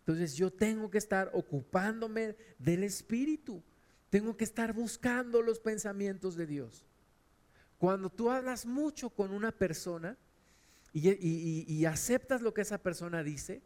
Entonces 0.00 0.34
yo 0.34 0.50
tengo 0.52 0.90
que 0.90 0.98
estar 0.98 1.30
ocupándome 1.34 2.36
del 2.58 2.84
espíritu. 2.84 3.62
Tengo 4.08 4.36
que 4.36 4.44
estar 4.44 4.72
buscando 4.72 5.42
los 5.42 5.60
pensamientos 5.60 6.36
de 6.36 6.46
Dios. 6.46 6.84
Cuando 7.78 8.10
tú 8.10 8.30
hablas 8.30 8.66
mucho 8.66 9.10
con 9.10 9.32
una 9.32 9.52
persona 9.52 10.16
y, 10.92 11.64
y 11.72 11.84
aceptas 11.84 12.42
lo 12.42 12.52
que 12.52 12.62
esa 12.62 12.78
persona 12.78 13.22
dice, 13.22 13.62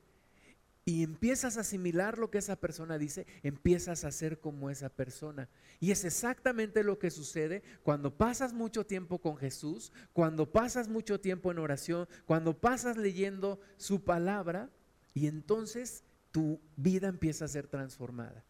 y 0.87 1.03
empiezas 1.03 1.57
a 1.57 1.61
asimilar 1.61 2.19
lo 2.19 2.31
que 2.31 2.39
esa 2.39 2.57
persona 2.57 2.99
dice, 2.99 3.27
empiezas 3.43 4.05
a 4.05 4.13
ser 4.13 4.39
como 4.39 4.69
esa 4.69 4.91
persona. 4.91 5.49
Y 5.81 5.93
es 5.93 6.05
exactamente 6.05 6.85
lo 6.85 6.99
que 6.99 7.11
sucede 7.11 7.63
cuando 7.83 8.15
pasas 8.15 8.53
mucho 8.53 8.85
tiempo 8.85 9.19
con 9.19 9.39
Jesús, 9.39 9.93
cuando 10.13 10.53
pasas 10.53 10.89
mucho 10.89 11.21
tiempo 11.21 11.51
en 11.51 11.59
oración, 11.59 12.07
cuando 12.27 12.59
pasas 12.59 12.99
leyendo 12.99 13.61
su 13.79 14.05
palabra 14.05 14.69
y 15.15 15.27
entonces 15.27 16.05
tu 16.31 16.61
vida 16.77 17.09
empieza 17.09 17.47
a 17.47 17.49
ser 17.49 17.67
transformada. 17.67 18.45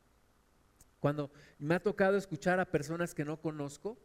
Cuando 0.99 1.31
me 1.59 1.77
ha 1.77 1.81
tocado 1.81 2.17
escuchar 2.17 2.59
a 2.59 2.71
personas 2.71 3.15
que 3.15 3.25
no 3.25 3.41
conozco 3.41 3.97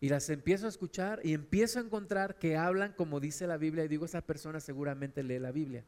y 0.00 0.08
las 0.08 0.30
empiezo 0.30 0.66
a 0.66 0.70
escuchar 0.70 1.20
y 1.22 1.32
empiezo 1.32 1.78
a 1.78 1.82
encontrar 1.82 2.38
que 2.38 2.56
hablan 2.56 2.92
como 2.94 3.20
dice 3.20 3.46
la 3.46 3.56
Biblia 3.56 3.84
y 3.84 3.88
digo, 3.88 4.06
esa 4.06 4.22
persona 4.22 4.58
seguramente 4.58 5.22
lee 5.22 5.38
la 5.38 5.52
Biblia. 5.52 5.84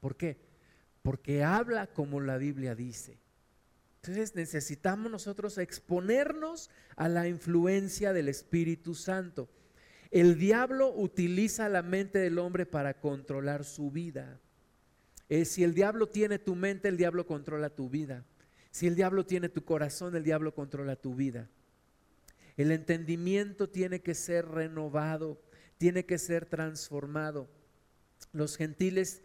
¿Por 0.00 0.16
qué? 0.16 0.53
Porque 1.04 1.44
habla 1.44 1.86
como 1.86 2.18
la 2.22 2.38
Biblia 2.38 2.74
dice. 2.74 3.18
Entonces 3.96 4.34
necesitamos 4.34 5.12
nosotros 5.12 5.58
exponernos 5.58 6.70
a 6.96 7.10
la 7.10 7.28
influencia 7.28 8.14
del 8.14 8.30
Espíritu 8.30 8.94
Santo. 8.94 9.50
El 10.10 10.38
diablo 10.38 10.94
utiliza 10.96 11.68
la 11.68 11.82
mente 11.82 12.18
del 12.20 12.38
hombre 12.38 12.64
para 12.64 12.94
controlar 12.94 13.64
su 13.64 13.90
vida. 13.90 14.40
Eh, 15.28 15.44
si 15.44 15.62
el 15.62 15.74
diablo 15.74 16.08
tiene 16.08 16.38
tu 16.38 16.54
mente, 16.54 16.88
el 16.88 16.96
diablo 16.96 17.26
controla 17.26 17.68
tu 17.68 17.90
vida. 17.90 18.24
Si 18.70 18.86
el 18.86 18.94
diablo 18.94 19.26
tiene 19.26 19.50
tu 19.50 19.62
corazón, 19.62 20.16
el 20.16 20.24
diablo 20.24 20.54
controla 20.54 20.96
tu 20.96 21.14
vida. 21.14 21.50
El 22.56 22.72
entendimiento 22.72 23.68
tiene 23.68 24.00
que 24.00 24.14
ser 24.14 24.46
renovado, 24.46 25.38
tiene 25.76 26.06
que 26.06 26.16
ser 26.16 26.46
transformado. 26.46 27.46
Los 28.32 28.56
gentiles 28.56 29.20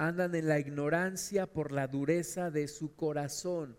andan 0.00 0.34
en 0.34 0.48
la 0.48 0.58
ignorancia 0.58 1.46
por 1.46 1.72
la 1.72 1.86
dureza 1.86 2.50
de 2.50 2.68
su 2.68 2.96
corazón. 2.96 3.76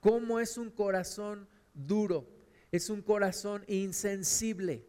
¿Cómo 0.00 0.40
es 0.40 0.56
un 0.56 0.70
corazón 0.70 1.46
duro? 1.74 2.26
Es 2.72 2.88
un 2.88 3.02
corazón 3.02 3.64
insensible, 3.68 4.86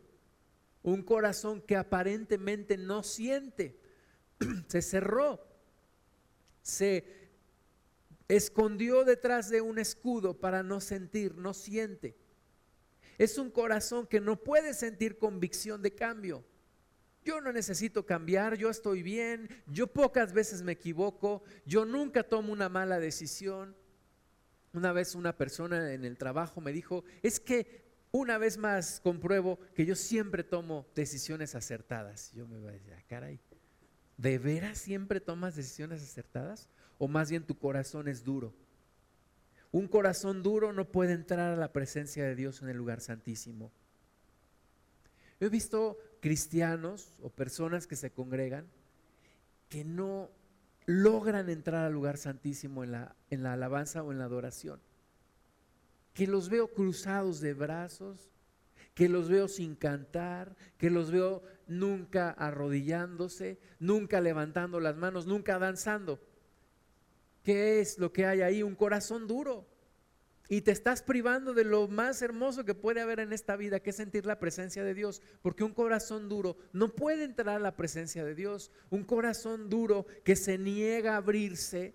un 0.81 1.03
corazón 1.03 1.61
que 1.61 1.75
aparentemente 1.75 2.77
no 2.77 3.03
siente. 3.03 3.77
Se 4.69 4.81
cerró, 4.81 5.45
se 6.61 7.03
escondió 8.29 9.03
detrás 9.03 9.49
de 9.49 9.59
un 9.59 9.79
escudo 9.79 10.39
para 10.39 10.63
no 10.63 10.79
sentir, 10.79 11.35
no 11.35 11.53
siente. 11.53 12.15
Es 13.17 13.37
un 13.37 13.51
corazón 13.51 14.07
que 14.07 14.21
no 14.21 14.37
puede 14.41 14.73
sentir 14.73 15.17
convicción 15.17 15.81
de 15.81 15.93
cambio. 15.93 16.45
Yo 17.29 17.41
no 17.41 17.53
necesito 17.53 18.07
cambiar, 18.07 18.57
yo 18.57 18.71
estoy 18.71 19.03
bien, 19.03 19.47
yo 19.67 19.85
pocas 19.85 20.33
veces 20.33 20.63
me 20.63 20.71
equivoco, 20.71 21.43
yo 21.63 21.85
nunca 21.85 22.23
tomo 22.23 22.51
una 22.51 22.69
mala 22.69 22.99
decisión. 22.99 23.75
Una 24.73 24.93
vez 24.93 25.13
una 25.13 25.37
persona 25.37 25.93
en 25.93 26.05
el 26.05 26.17
trabajo 26.17 26.59
me 26.59 26.71
dijo, 26.71 27.03
es 27.21 27.39
que 27.39 27.83
una 28.09 28.39
vez 28.39 28.57
más 28.57 28.99
compruebo 28.99 29.59
que 29.75 29.85
yo 29.85 29.95
siempre 29.95 30.43
tomo 30.43 30.87
decisiones 30.95 31.53
acertadas. 31.53 32.31
Yo 32.33 32.47
me 32.47 32.57
voy 32.57 32.69
a 32.69 32.71
decir, 32.71 32.95
ah, 32.97 33.03
caray, 33.07 33.39
¿de 34.17 34.39
veras 34.39 34.79
siempre 34.79 35.19
tomas 35.19 35.55
decisiones 35.55 36.01
acertadas? 36.01 36.67
¿O 36.97 37.07
más 37.07 37.29
bien 37.29 37.45
tu 37.45 37.59
corazón 37.59 38.07
es 38.07 38.23
duro? 38.23 38.55
Un 39.71 39.87
corazón 39.87 40.41
duro 40.41 40.73
no 40.73 40.91
puede 40.91 41.13
entrar 41.13 41.53
a 41.53 41.55
la 41.55 41.71
presencia 41.73 42.23
de 42.23 42.33
Dios 42.33 42.63
en 42.63 42.69
el 42.69 42.77
lugar 42.77 43.01
santísimo. 43.01 43.71
He 45.39 45.47
visto 45.47 45.99
cristianos 46.19 47.13
o 47.21 47.29
personas 47.29 47.87
que 47.87 47.95
se 47.95 48.11
congregan 48.11 48.65
que 49.69 49.85
no 49.85 50.29
logran 50.85 51.49
entrar 51.49 51.85
al 51.85 51.93
lugar 51.93 52.17
santísimo 52.17 52.83
en 52.83 52.91
la, 52.91 53.15
en 53.29 53.43
la 53.43 53.53
alabanza 53.53 54.03
o 54.03 54.11
en 54.11 54.17
la 54.17 54.25
adoración. 54.25 54.81
Que 56.13 56.27
los 56.27 56.49
veo 56.49 56.73
cruzados 56.73 57.39
de 57.39 57.53
brazos, 57.53 58.31
que 58.95 59.07
los 59.07 59.29
veo 59.29 59.47
sin 59.47 59.75
cantar, 59.75 60.57
que 60.77 60.89
los 60.89 61.11
veo 61.11 61.43
nunca 61.67 62.31
arrodillándose, 62.31 63.59
nunca 63.79 64.19
levantando 64.19 64.79
las 64.79 64.97
manos, 64.97 65.27
nunca 65.27 65.59
danzando. 65.59 66.19
¿Qué 67.43 67.79
es 67.79 67.99
lo 67.99 68.11
que 68.11 68.25
hay 68.25 68.41
ahí? 68.41 68.63
Un 68.63 68.75
corazón 68.75 69.27
duro. 69.27 69.67
Y 70.51 70.61
te 70.61 70.71
estás 70.71 71.03
privando 71.03 71.53
de 71.53 71.63
lo 71.63 71.87
más 71.87 72.23
hermoso 72.23 72.65
que 72.65 72.73
puede 72.73 73.01
haber 73.01 73.19
en 73.19 73.33
esta 73.33 73.55
vida, 73.55 73.79
que 73.79 73.91
es 73.91 73.95
sentir 73.95 74.25
la 74.25 74.39
presencia 74.39 74.83
de 74.83 74.95
Dios. 74.95 75.21
Porque 75.43 75.63
un 75.63 75.75
corazón 75.75 76.27
duro 76.27 76.57
no 76.73 76.95
puede 76.95 77.23
entrar 77.23 77.57
a 77.57 77.59
la 77.59 77.75
presencia 77.75 78.25
de 78.25 78.33
Dios. 78.33 78.71
Un 78.89 79.03
corazón 79.03 79.69
duro 79.69 80.07
que 80.23 80.35
se 80.35 80.57
niega 80.57 81.13
a 81.13 81.17
abrirse 81.17 81.93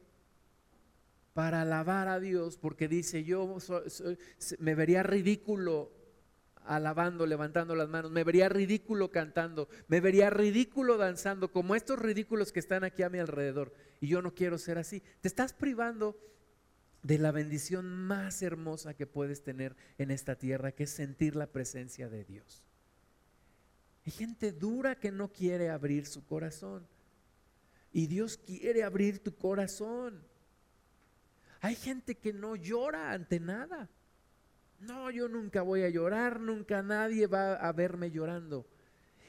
para 1.32 1.62
alabar 1.62 2.06
a 2.06 2.20
Dios, 2.20 2.56
porque 2.56 2.86
dice, 2.86 3.24
yo 3.24 3.58
me 4.60 4.76
vería 4.76 5.02
ridículo 5.02 5.90
alabando, 6.64 7.26
levantando 7.26 7.74
las 7.74 7.88
manos, 7.88 8.12
me 8.12 8.22
vería 8.22 8.48
ridículo 8.48 9.10
cantando, 9.10 9.68
me 9.88 10.00
vería 10.00 10.30
ridículo 10.30 10.96
danzando, 10.96 11.50
como 11.50 11.74
estos 11.74 11.98
ridículos 11.98 12.52
que 12.52 12.60
están 12.60 12.84
aquí 12.84 13.02
a 13.02 13.10
mi 13.10 13.18
alrededor. 13.18 13.72
Y 14.00 14.06
yo 14.06 14.22
no 14.22 14.32
quiero 14.32 14.58
ser 14.58 14.78
así. 14.78 15.02
Te 15.20 15.26
estás 15.26 15.52
privando 15.52 16.16
de 17.04 17.18
la 17.18 17.32
bendición 17.32 17.86
más 17.86 18.42
hermosa 18.42 18.94
que 18.94 19.06
puedes 19.06 19.42
tener 19.42 19.76
en 19.98 20.10
esta 20.10 20.36
tierra, 20.36 20.72
que 20.72 20.84
es 20.84 20.90
sentir 20.90 21.36
la 21.36 21.46
presencia 21.46 22.08
de 22.08 22.24
Dios. 22.24 22.64
Hay 24.06 24.12
gente 24.12 24.52
dura 24.52 24.98
que 24.98 25.12
no 25.12 25.30
quiere 25.30 25.68
abrir 25.68 26.06
su 26.06 26.24
corazón. 26.24 26.88
Y 27.92 28.06
Dios 28.06 28.38
quiere 28.38 28.82
abrir 28.82 29.22
tu 29.22 29.36
corazón. 29.36 30.26
Hay 31.60 31.76
gente 31.76 32.14
que 32.16 32.32
no 32.32 32.56
llora 32.56 33.12
ante 33.12 33.38
nada. 33.38 33.90
No, 34.80 35.10
yo 35.10 35.28
nunca 35.28 35.60
voy 35.60 35.82
a 35.82 35.90
llorar, 35.90 36.40
nunca 36.40 36.82
nadie 36.82 37.26
va 37.26 37.54
a 37.54 37.70
verme 37.72 38.10
llorando. 38.10 38.66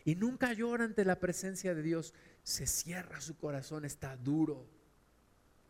Y 0.06 0.16
nunca 0.16 0.54
llora 0.54 0.86
ante 0.86 1.04
la 1.04 1.20
presencia 1.20 1.76
de 1.76 1.84
Dios. 1.84 2.14
Se 2.42 2.68
cierra 2.68 3.20
su 3.20 3.36
corazón, 3.36 3.84
está 3.84 4.16
duro. 4.16 4.66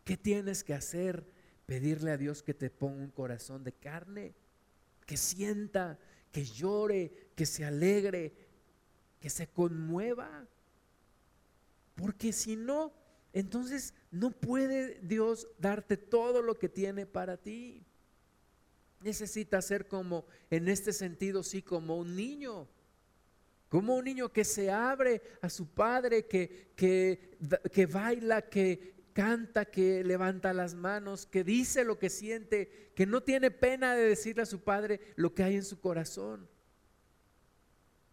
¿Qué 0.03 0.17
tienes 0.17 0.63
que 0.63 0.75
hacer? 0.75 1.34
Pedirle 1.65 2.11
a 2.11 2.17
Dios 2.17 2.43
que 2.43 2.53
te 2.53 2.69
ponga 2.69 3.03
un 3.03 3.11
corazón 3.11 3.63
de 3.63 3.73
carne, 3.73 4.33
que 5.05 5.17
sienta, 5.17 5.99
que 6.31 6.45
llore, 6.45 7.29
que 7.35 7.45
se 7.45 7.65
alegre, 7.65 8.33
que 9.19 9.29
se 9.29 9.47
conmueva. 9.47 10.47
Porque 11.95 12.33
si 12.33 12.55
no, 12.55 12.93
entonces 13.33 13.93
no 14.11 14.31
puede 14.31 14.99
Dios 15.01 15.47
darte 15.59 15.97
todo 15.97 16.41
lo 16.41 16.55
que 16.55 16.69
tiene 16.69 17.05
para 17.05 17.37
ti. 17.37 17.83
Necesita 19.01 19.61
ser 19.61 19.87
como, 19.87 20.25
en 20.49 20.67
este 20.67 20.93
sentido, 20.93 21.43
sí, 21.43 21.61
como 21.61 21.97
un 21.97 22.15
niño. 22.15 22.67
Como 23.69 23.95
un 23.95 24.05
niño 24.05 24.31
que 24.31 24.43
se 24.43 24.71
abre 24.71 25.21
a 25.41 25.49
su 25.49 25.67
padre, 25.67 26.25
que, 26.25 26.71
que, 26.75 27.37
que 27.71 27.85
baila, 27.85 28.41
que, 28.43 28.94
canta, 29.15 29.63
que 29.63 30.03
levanta 30.03 30.53
las 30.53 30.75
manos, 30.75 31.25
que 31.25 31.45
dice 31.45 31.85
lo 31.85 31.97
que 31.97 32.09
siente, 32.09 32.91
que 32.93 33.05
no 33.05 33.23
tiene 33.23 33.49
pena 33.49 33.95
de 33.95 34.03
decirle 34.03 34.43
a 34.43 34.45
su 34.45 34.59
padre 34.59 34.99
lo 35.15 35.33
que 35.33 35.41
hay 35.41 35.55
en 35.55 35.63
su 35.63 35.79
corazón. 35.79 36.49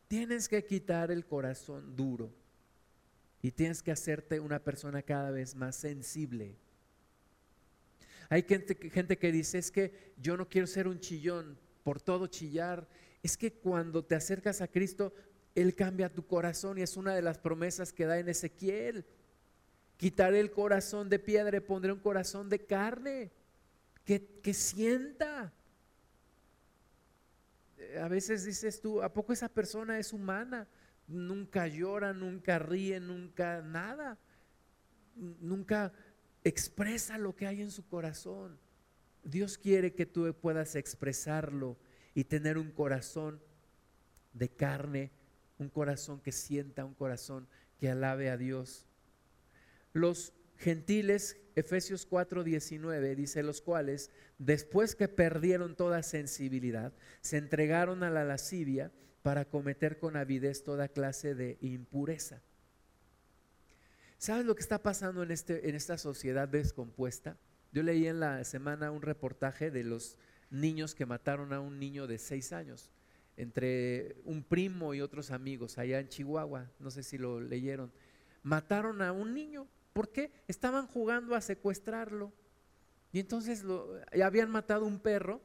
Tienes 0.07 0.49
que 0.49 0.65
quitar 0.65 1.11
el 1.11 1.27
corazón 1.27 1.97
duro 1.97 2.33
y 3.43 3.51
tienes 3.51 3.83
que 3.83 3.91
hacerte 3.91 4.39
una 4.39 4.61
persona 4.61 5.03
cada 5.03 5.33
vez 5.33 5.57
más 5.57 5.75
sensible. 5.75 6.55
Hay 8.29 8.45
gente, 8.45 8.77
gente 8.89 9.19
que 9.19 9.33
dice, 9.33 9.59
es 9.59 9.73
que 9.73 10.15
yo 10.17 10.37
no 10.37 10.49
quiero 10.49 10.69
ser 10.69 10.87
un 10.87 11.01
chillón, 11.01 11.59
por 11.83 12.01
todo 12.01 12.29
chillar. 12.29 12.89
Es 13.25 13.37
que 13.37 13.53
cuando 13.53 14.05
te 14.05 14.15
acercas 14.15 14.61
a 14.61 14.69
Cristo, 14.69 15.13
Él 15.57 15.75
cambia 15.75 16.13
tu 16.13 16.25
corazón 16.29 16.79
y 16.79 16.83
es 16.83 16.97
una 16.97 17.13
de 17.13 17.23
las 17.23 17.39
promesas 17.39 17.93
que 17.93 18.07
da 18.07 18.21
en 18.21 18.29
Ezequiel. 18.29 19.05
Quitaré 20.03 20.41
el 20.41 20.51
corazón 20.51 21.09
de 21.09 21.21
piedra 21.21 21.57
y 21.57 21.61
pondré 21.61 21.93
un 21.93 22.01
corazón 22.01 22.49
de 22.49 22.67
carne 22.67 23.31
que, 24.05 24.41
que 24.43 24.53
sienta. 24.53 25.53
A 28.03 28.09
veces 28.09 28.45
dices 28.45 28.81
tú, 28.81 29.01
¿a 29.01 29.13
poco 29.13 29.33
esa 29.33 29.49
persona 29.49 30.01
es 30.01 30.13
humana? 30.13 30.67
Nunca 31.07 31.69
llora, 31.69 32.13
nunca 32.13 32.59
ríe, 32.59 32.99
nunca 32.99 33.63
nada. 33.63 34.19
Nunca 35.15 35.93
expresa 36.43 37.17
lo 37.17 37.37
que 37.37 37.47
hay 37.47 37.63
en 37.63 37.71
su 37.71 37.87
corazón. 37.87 38.59
Dios 39.23 39.57
quiere 39.57 39.95
que 39.95 40.05
tú 40.05 40.35
puedas 40.35 40.75
expresarlo 40.75 41.77
y 42.13 42.25
tener 42.25 42.59
un 42.59 42.73
corazón 42.73 43.41
de 44.33 44.49
carne, 44.49 45.13
un 45.59 45.69
corazón 45.69 46.21
que 46.21 46.33
sienta, 46.33 46.85
un 46.85 46.95
corazón 46.95 47.47
que 47.79 47.89
alabe 47.89 48.31
a 48.31 48.37
Dios. 48.37 48.85
Los 49.93 50.33
gentiles, 50.57 51.37
Efesios 51.55 52.09
4:19, 52.09 53.15
dice 53.15 53.43
los 53.43 53.61
cuales, 53.61 54.11
después 54.39 54.95
que 54.95 55.09
perdieron 55.09 55.77
toda 55.77 56.03
sensibilidad, 56.03 56.93
se 57.21 57.37
entregaron 57.37 58.03
a 58.03 58.11
la 58.11 58.25
lascivia 58.25 58.93
para 59.23 59.45
cometer 59.45 59.99
con 59.99 60.17
avidez 60.17 60.65
toda 60.65 60.89
clase 60.89 61.35
de 61.35 61.59
impureza. 61.61 62.43
¿Sabes 64.19 64.47
lo 64.47 64.55
que 64.55 64.63
está 64.63 64.83
pasando 64.83 65.23
en, 65.23 65.33
este, 65.33 65.69
en 65.69 65.75
esta 65.75 65.99
sociedad 65.99 66.49
descompuesta? 66.49 67.37
Yo 67.73 67.83
leí 67.83 68.07
en 68.07 68.21
la 68.21 68.45
semana 68.45 68.91
un 68.91 69.03
reportaje 69.03 69.71
de 69.71 69.83
los 69.83 70.17
niños 70.51 70.95
que 70.95 71.07
mataron 71.07 71.53
a 71.53 71.61
un 71.61 71.81
niño 71.81 72.07
de 72.07 72.19
seis 72.19 72.53
años, 72.53 72.93
entre 73.37 74.17
un 74.25 74.45
primo 74.45 74.95
y 74.95 75.01
otros 75.01 75.31
amigos 75.31 75.79
allá 75.79 75.99
en 75.99 76.09
Chihuahua, 76.09 76.71
no 76.79 76.91
sé 76.91 77.03
si 77.03 77.19
lo 77.19 77.41
leyeron. 77.41 77.93
Mataron 78.43 79.03
a 79.03 79.13
un 79.13 79.35
niño 79.35 79.67
¿Por 79.93 80.11
qué? 80.11 80.33
Estaban 80.49 80.87
jugando 80.87 81.35
a 81.35 81.41
secuestrarlo. 81.41 82.33
Y 83.13 83.21
entonces 83.21 83.63
lo, 83.63 84.01
habían 84.25 84.51
matado 84.51 84.87
un 84.87 84.99
perro, 84.99 85.43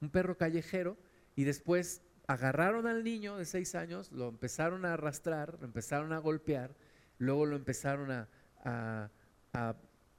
un 0.00 0.10
perro 0.10 0.36
callejero, 0.36 0.96
y 1.34 1.44
después 1.44 2.02
agarraron 2.28 2.86
al 2.86 3.02
niño 3.02 3.36
de 3.36 3.44
seis 3.44 3.74
años, 3.74 4.12
lo 4.12 4.28
empezaron 4.28 4.84
a 4.84 4.94
arrastrar, 4.94 5.58
lo 5.60 5.66
empezaron 5.66 6.12
a 6.12 6.18
golpear, 6.18 6.76
luego 7.18 7.46
lo 7.46 7.56
empezaron 7.56 8.10
a, 8.10 9.10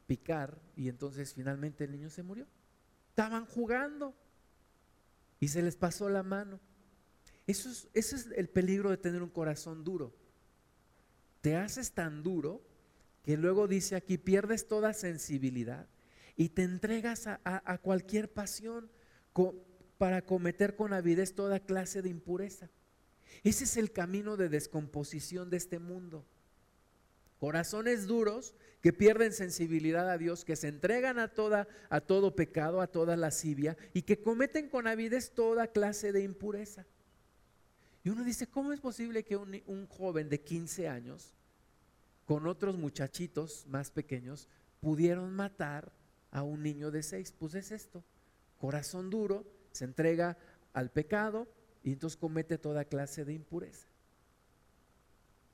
picar, 0.07 0.57
y 0.77 0.87
entonces 0.87 1.33
finalmente 1.33 1.83
el 1.83 1.91
niño 1.91 2.09
se 2.09 2.23
murió. 2.23 2.47
Estaban 3.09 3.45
jugando 3.45 4.15
y 5.39 5.49
se 5.49 5.61
les 5.61 5.75
pasó 5.75 6.09
la 6.09 6.23
mano. 6.23 6.61
Eso 7.45 7.69
es, 7.69 7.89
es 7.93 8.27
el 8.35 8.49
peligro 8.49 8.89
de 8.89 8.97
tener 8.97 9.21
un 9.21 9.29
corazón 9.29 9.83
duro. 9.83 10.15
Te 11.41 11.57
haces 11.57 11.91
tan 11.91 12.23
duro 12.23 12.61
que 13.27 13.35
luego 13.35 13.67
dice 13.67 13.97
aquí, 13.97 14.17
pierdes 14.17 14.69
toda 14.69 14.93
sensibilidad 14.93 15.85
y 16.37 16.47
te 16.47 16.63
entregas 16.63 17.27
a, 17.27 17.77
cualquier 17.79 18.31
pasión 18.31 18.89
para 19.97 20.21
cometer 20.21 20.77
con 20.77 20.93
avidez 20.93 21.35
toda 21.35 21.59
clase 21.59 22.01
de 22.01 22.07
impureza. 22.07 22.69
Ese 23.43 23.65
es 23.65 23.75
el 23.75 23.91
camino 23.91 24.37
de 24.37 24.47
descomposición 24.47 25.49
de 25.49 25.57
este 25.57 25.77
mundo. 25.77 26.25
Corazones 27.37 28.07
duros 28.07 28.55
que 28.79 28.93
pierden 28.93 29.33
sensibilidad 29.33 30.09
a 30.09 30.17
Dios, 30.17 30.45
que 30.45 30.55
se 30.55 30.69
entregan 30.69 31.19
a 31.19 31.27
toda 31.27 31.67
a 31.89 31.99
todo 31.99 32.33
pecado, 32.33 32.79
a 32.79 32.87
toda 32.87 33.17
lascivia 33.17 33.75
y 33.93 34.03
que 34.03 34.21
cometen 34.21 34.69
con 34.69 34.87
avidez 34.87 35.31
toda 35.31 35.67
clase 35.67 36.13
de 36.13 36.23
impureza. 36.23 36.85
Y 38.05 38.09
uno 38.09 38.23
dice, 38.23 38.47
¿cómo 38.47 38.71
es 38.71 38.79
posible 38.79 39.25
que 39.25 39.35
un, 39.35 39.61
un 39.65 39.85
joven 39.85 40.29
de 40.29 40.39
15 40.39 40.87
años 40.87 41.33
con 42.27 42.45
otros 42.45 42.77
muchachitos 42.77 43.65
más 43.67 43.89
pequeños, 43.89 44.49
pudieron 44.81 45.33
matar 45.33 45.93
a 46.29 46.43
un 46.43 46.61
niño 46.61 46.91
de 46.91 47.01
seis. 47.01 47.31
Pues 47.31 47.55
es 47.55 47.71
esto, 47.71 48.03
corazón 48.59 49.09
duro, 49.09 49.45
se 49.71 49.85
entrega 49.85 50.37
al 50.73 50.91
pecado 50.91 51.47
y 51.83 51.93
entonces 51.93 52.17
comete 52.17 52.57
toda 52.57 52.83
clase 52.83 53.23
de 53.23 53.33
impureza. 53.33 53.87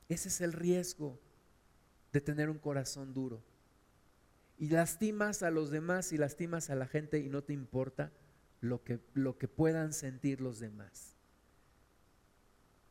Ese 0.10 0.30
es 0.30 0.42
el 0.42 0.52
riesgo 0.52 1.20
de 2.12 2.22
tener 2.22 2.50
un 2.50 2.58
corazón 2.58 3.14
duro. 3.14 3.44
Y 4.58 4.70
lastimas 4.70 5.44
a 5.44 5.52
los 5.52 5.70
demás 5.70 6.12
y 6.12 6.18
lastimas 6.18 6.72
a 6.72 6.76
la 6.76 6.88
gente 6.88 7.20
y 7.20 7.30
no 7.30 7.44
te 7.44 7.54
importa 7.54 8.12
lo 8.62 8.84
que, 8.84 9.00
lo 9.14 9.38
que 9.38 9.48
puedan 9.48 9.94
sentir 9.94 10.42
los 10.42 10.60
demás. 10.60 11.18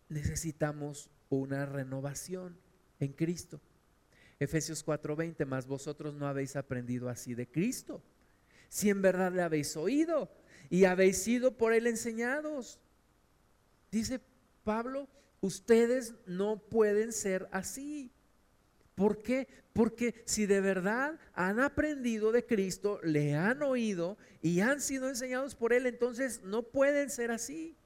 Necesitamos 0.09 1.11
una 1.31 1.67
renovación 1.67 2.57
en 3.01 3.13
Cristo. 3.13 3.61
Efesios 4.43 4.85
4:20, 4.85 5.47
más 5.47 5.67
vosotros 5.67 6.15
no 6.15 6.27
habéis 6.27 6.57
aprendido 6.57 7.09
así 7.09 7.35
de 7.35 7.47
Cristo, 7.47 8.03
si 8.69 8.91
en 8.91 9.03
verdad 9.03 9.33
le 9.33 9.43
habéis 9.43 9.77
oído 9.77 10.31
y 10.71 10.85
habéis 10.85 11.19
sido 11.19 11.57
por 11.57 11.73
él 11.73 11.87
enseñados. 11.87 12.79
Dice 13.91 14.21
Pablo, 14.65 15.09
ustedes 15.41 16.15
no 16.27 16.59
pueden 16.59 17.13
ser 17.13 17.49
así. 17.53 18.11
¿Por 18.95 19.23
qué? 19.23 19.49
Porque 19.73 20.23
si 20.27 20.47
de 20.47 20.61
verdad 20.61 21.19
han 21.35 21.61
aprendido 21.61 22.31
de 22.31 22.45
Cristo, 22.45 23.01
le 23.03 23.35
han 23.35 23.63
oído 23.63 24.19
y 24.43 24.61
han 24.61 24.81
sido 24.81 25.09
enseñados 25.09 25.55
por 25.55 25.73
Él, 25.73 25.87
entonces 25.87 26.43
no 26.43 26.63
pueden 26.63 27.09
ser 27.09 27.31
así. 27.31 27.77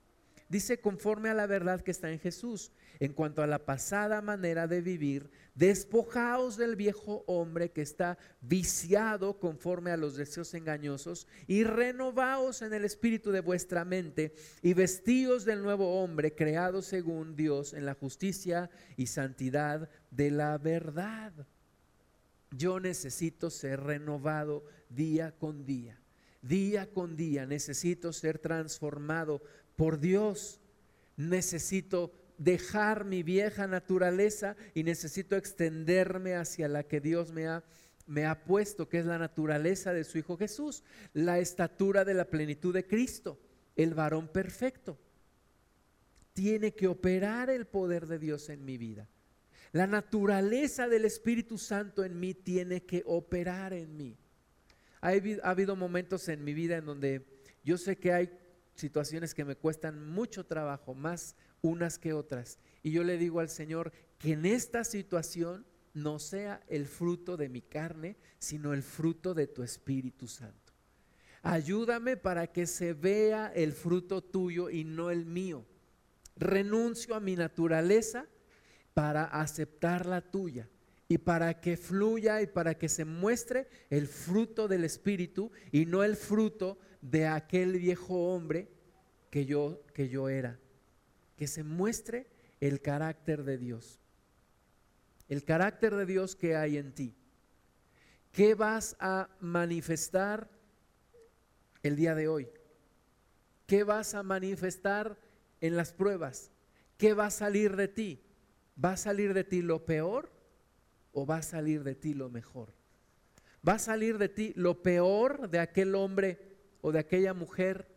Dice 0.49 0.81
conforme 0.81 1.29
a 1.31 1.35
la 1.35 1.47
verdad 1.47 1.81
que 1.81 1.91
está 1.91 2.11
en 2.11 2.19
Jesús. 2.19 2.73
En 2.99 3.13
cuanto 3.13 3.43
a 3.43 3.47
la 3.47 3.65
pasada 3.65 4.23
manera 4.23 4.67
de 4.67 4.81
vivir, 4.81 5.31
despojaos 5.55 6.57
del 6.57 6.77
viejo 6.77 7.25
hombre 7.27 7.71
que 7.71 7.83
está 7.83 8.17
viciado 8.41 9.39
conforme 9.39 9.91
a 9.91 9.99
los 9.99 10.17
deseos 10.17 10.55
engañosos 10.55 11.27
y 11.47 11.65
renovaos 11.65 12.63
en 12.63 12.73
el 12.73 12.85
espíritu 12.85 13.33
de 13.33 13.41
vuestra 13.41 13.85
mente 13.85 14.35
y 14.63 14.73
vestíos 14.73 15.45
del 15.45 15.63
nuevo 15.63 16.03
hombre 16.03 16.35
creado 16.35 16.81
según 16.81 17.37
Dios 17.37 17.75
en 17.75 17.85
la 17.85 17.95
justicia 17.95 18.71
y 18.97 19.09
santidad 19.09 19.91
de 20.11 20.31
la 20.31 20.57
verdad. 20.57 21.33
Yo 22.51 22.81
necesito 22.81 23.51
ser 23.51 23.81
renovado 23.81 24.65
día 24.89 25.33
con 25.33 25.67
día. 25.67 26.01
Día 26.43 26.89
con 26.93 27.17
día 27.17 27.45
necesito 27.45 28.13
ser 28.13 28.39
transformado 28.39 29.43
por 29.77 30.01
Dios. 30.01 30.61
Necesito 31.17 32.13
dejar 32.39 33.05
mi 33.05 33.23
vieja 33.23 33.67
naturaleza 33.67 34.57
y 34.75 34.83
necesito 34.83 35.37
extenderme 35.37 36.35
hacia 36.35 36.69
la 36.69 36.83
que 36.83 37.01
Dios 37.01 37.33
me 37.33 37.47
ha, 37.47 37.65
me 38.07 38.27
ha 38.27 38.45
puesto, 38.45 38.89
que 38.89 38.99
es 38.99 39.07
la 39.07 39.19
naturaleza 39.19 39.93
de 39.93 40.05
su 40.05 40.19
Hijo 40.19 40.37
Jesús, 40.37 40.83
la 41.13 41.39
estatura 41.39 42.05
de 42.05 42.15
la 42.15 42.27
plenitud 42.27 42.75
de 42.75 42.87
Cristo, 42.87 43.39
el 43.75 43.95
varón 43.95 44.29
perfecto. 44.29 44.99
Tiene 46.33 46.75
que 46.75 46.87
operar 46.87 47.49
el 47.49 47.67
poder 47.67 48.07
de 48.07 48.19
Dios 48.19 48.51
en 48.51 48.65
mi 48.65 48.77
vida. 48.77 49.09
La 49.73 49.87
naturaleza 49.87 50.89
del 50.89 51.05
Espíritu 51.05 51.59
Santo 51.59 52.05
en 52.05 52.19
mí 52.19 52.35
tiene 52.35 52.85
que 52.85 53.03
operar 53.07 53.73
en 53.73 53.97
mí. 53.97 54.17
Ha 55.01 55.51
habido 55.51 55.77
momentos 55.77 56.29
en 56.29 56.45
mi 56.45 56.55
vida 56.55 56.77
en 56.77 56.87
donde 56.87 57.27
yo 57.63 57.77
sé 57.79 57.97
que 57.97 58.13
hay 58.13 58.31
situaciones 58.77 59.35
que 59.35 59.45
me 59.45 59.57
cuestan 59.57 60.07
mucho 60.07 60.47
trabajo, 60.47 60.95
más 60.95 61.35
unas 61.63 61.99
que 61.99 62.13
otras. 62.13 62.59
Y 62.83 62.93
yo 62.93 63.03
le 63.03 63.19
digo 63.19 63.41
al 63.41 63.49
Señor 63.49 63.93
que 64.19 64.33
en 64.33 64.47
esta 64.47 64.85
situación 64.85 65.67
no 65.95 66.19
sea 66.19 66.63
el 66.69 66.87
fruto 66.87 67.37
de 67.37 67.49
mi 67.49 67.63
carne, 67.63 68.17
sino 68.39 68.73
el 68.75 68.83
fruto 68.83 69.35
de 69.35 69.47
tu 69.47 69.63
Espíritu 69.63 70.29
Santo. 70.29 70.73
Ayúdame 71.43 72.17
para 72.17 72.49
que 72.49 72.67
se 72.67 72.93
vea 72.93 73.53
el 73.55 73.73
fruto 73.73 74.23
tuyo 74.23 74.69
y 74.69 74.85
no 74.85 75.11
el 75.11 75.25
mío. 75.25 75.65
Renuncio 76.37 77.15
a 77.15 77.21
mi 77.21 77.37
naturaleza 77.37 78.27
para 78.95 79.25
aceptar 79.25 80.07
la 80.07 80.21
tuya 80.21 80.69
y 81.09 81.19
para 81.19 81.61
que 81.61 81.77
fluya 81.77 82.43
y 82.43 82.47
para 82.47 82.77
que 82.77 82.89
se 82.89 83.05
muestre 83.05 83.69
el 83.91 84.09
fruto 84.09 84.69
del 84.69 84.85
Espíritu 84.85 85.51
y 85.71 85.87
no 85.87 86.03
el 86.03 86.17
fruto 86.17 86.79
de 87.01 87.27
aquel 87.27 87.79
viejo 87.79 88.35
hombre 88.35 88.69
que 89.31 89.47
yo, 89.47 89.83
que 89.93 90.09
yo 90.09 90.29
era 90.29 90.59
que 91.37 91.47
se 91.47 91.63
muestre 91.63 92.27
el 92.61 92.81
carácter 92.81 93.45
de 93.45 93.59
Dios. 93.59 94.01
El 95.29 95.45
carácter 95.45 95.95
de 95.95 96.07
Dios 96.07 96.35
que 96.35 96.57
hay 96.57 96.79
en 96.79 96.93
ti. 96.93 97.15
¿Qué 98.33 98.55
vas 98.55 98.97
a 98.99 99.29
manifestar 99.41 100.49
el 101.83 101.97
día 101.97 102.15
de 102.15 102.29
hoy? 102.29 102.49
¿Qué 103.67 103.85
vas 103.85 104.15
a 104.15 104.23
manifestar 104.23 105.19
en 105.61 105.77
las 105.77 105.93
pruebas? 105.93 106.51
¿Qué 106.97 107.13
va 107.13 107.27
a 107.27 107.31
salir 107.31 107.77
de 107.77 107.89
ti? 107.89 108.23
¿Va 108.83 108.93
a 108.93 108.97
salir 108.97 109.35
de 109.35 109.45
ti 109.45 109.63
lo 109.63 109.85
peor 109.85 110.31
o 111.13 111.27
va 111.27 111.39
a 111.39 111.43
salir 111.43 111.83
de 111.83 111.95
ti 111.95 112.15
lo 112.15 112.31
mejor? 112.31 112.73
¿Va 113.67 113.75
a 113.75 113.79
salir 113.79 114.17
de 114.19 114.29
ti 114.29 114.53
lo 114.55 114.83
peor 114.83 115.51
de 115.51 115.59
aquel 115.59 115.95
hombre 115.95 116.46
o 116.87 116.93
de 116.93 117.01
aquella 117.01 117.35
mujer 117.35 117.89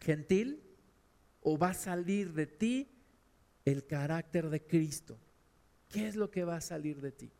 gentil 0.00 0.60
o 1.42 1.56
va 1.56 1.68
a 1.68 1.74
salir 1.74 2.32
de 2.32 2.48
ti 2.48 2.90
el 3.64 3.86
carácter 3.86 4.50
de 4.50 4.60
Cristo? 4.66 5.16
¿Qué 5.90 6.08
es 6.08 6.16
lo 6.16 6.32
que 6.32 6.42
va 6.42 6.56
a 6.56 6.60
salir 6.60 7.00
de 7.00 7.12
ti 7.12 7.30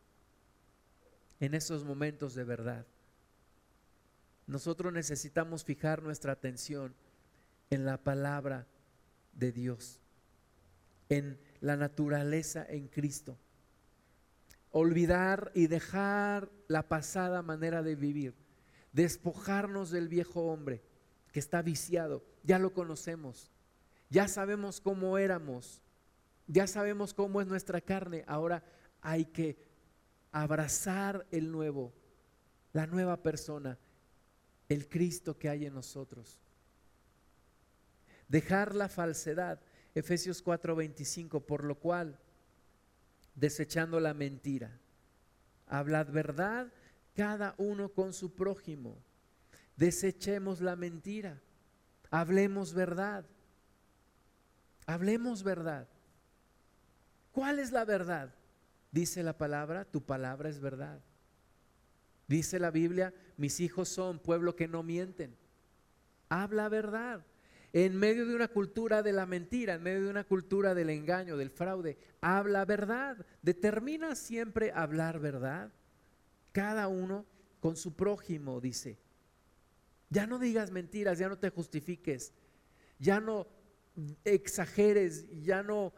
en 1.41 1.55
esos 1.55 1.83
momentos 1.83 2.35
de 2.35 2.45
verdad? 2.45 2.87
Nosotros 4.47 4.93
necesitamos 4.93 5.65
fijar 5.65 6.01
nuestra 6.01 6.31
atención 6.31 6.95
en 7.69 7.83
la 7.83 8.01
palabra 8.01 8.67
de 9.33 9.51
Dios, 9.51 9.99
en 11.09 11.37
la 11.59 11.75
naturaleza 11.75 12.65
en 12.65 12.87
Cristo. 12.87 13.37
Olvidar 14.71 15.51
y 15.53 15.67
dejar 15.67 16.49
la 16.69 16.87
pasada 16.87 17.41
manera 17.41 17.83
de 17.83 17.97
vivir, 17.97 18.44
despojarnos 18.95 19.91
del 19.91 20.07
viejo 20.07 20.43
hombre 20.45 20.81
que 21.33 21.39
está 21.39 21.61
viciado, 21.61 22.23
ya 22.43 22.57
lo 22.57 22.73
conocemos, 22.73 23.51
ya 24.09 24.29
sabemos 24.29 24.79
cómo 24.79 25.17
éramos, 25.17 25.81
ya 26.47 26.65
sabemos 26.65 27.13
cómo 27.13 27.41
es 27.41 27.47
nuestra 27.47 27.81
carne, 27.81 28.23
ahora 28.25 28.63
hay 29.01 29.25
que 29.25 29.57
abrazar 30.31 31.27
el 31.31 31.51
nuevo, 31.51 31.91
la 32.71 32.87
nueva 32.87 33.21
persona, 33.21 33.77
el 34.69 34.87
Cristo 34.87 35.37
que 35.37 35.49
hay 35.49 35.65
en 35.65 35.73
nosotros. 35.73 36.39
Dejar 38.29 38.73
la 38.73 38.87
falsedad, 38.87 39.59
Efesios 39.93 40.41
4:25, 40.41 41.41
por 41.41 41.65
lo 41.65 41.75
cual, 41.75 42.17
desechando 43.35 43.99
la 43.99 44.13
mentira, 44.13 44.79
hablad 45.67 46.07
verdad 46.11 46.71
cada 47.15 47.55
uno 47.57 47.89
con 47.89 48.13
su 48.13 48.33
prójimo. 48.33 48.97
Desechemos 49.75 50.61
la 50.61 50.75
mentira, 50.75 51.41
hablemos 52.11 52.73
verdad. 52.73 53.25
Hablemos 54.85 55.43
verdad. 55.43 55.87
¿Cuál 57.31 57.59
es 57.59 57.71
la 57.71 57.85
verdad? 57.85 58.33
Dice 58.91 59.23
la 59.23 59.37
palabra, 59.37 59.83
tu 59.85 60.01
palabra 60.01 60.47
es 60.47 60.59
verdad. 60.59 61.01
Dice 62.27 62.59
la 62.59 62.71
Biblia, 62.71 63.13
mis 63.37 63.59
hijos 63.59 63.89
son 63.89 64.19
pueblo 64.19 64.55
que 64.55 64.67
no 64.67 64.83
mienten. 64.83 65.35
Habla 66.29 66.69
verdad. 66.69 67.25
En 67.73 67.97
medio 67.97 68.25
de 68.25 68.35
una 68.35 68.47
cultura 68.47 69.03
de 69.03 69.11
la 69.11 69.25
mentira, 69.25 69.73
en 69.73 69.83
medio 69.83 70.03
de 70.03 70.09
una 70.09 70.23
cultura 70.23 70.73
del 70.73 70.89
engaño, 70.89 71.35
del 71.35 71.49
fraude, 71.49 71.97
habla 72.21 72.63
verdad. 72.63 73.25
Determina 73.41 74.15
siempre 74.15 74.71
hablar 74.71 75.19
verdad. 75.19 75.71
Cada 76.55 76.87
uno 76.87 77.25
con 77.59 77.75
su 77.75 77.97
prójimo, 77.97 78.61
dice. 78.61 78.97
Ya 80.09 80.25
no 80.25 80.39
digas 80.39 80.71
mentiras, 80.71 81.19
ya 81.19 81.27
no 81.27 81.37
te 81.37 81.49
justifiques. 81.49 82.31
Ya 82.97 83.19
no 83.19 83.45
exageres, 84.23 85.25
ya 85.43 85.63
no 85.63 85.93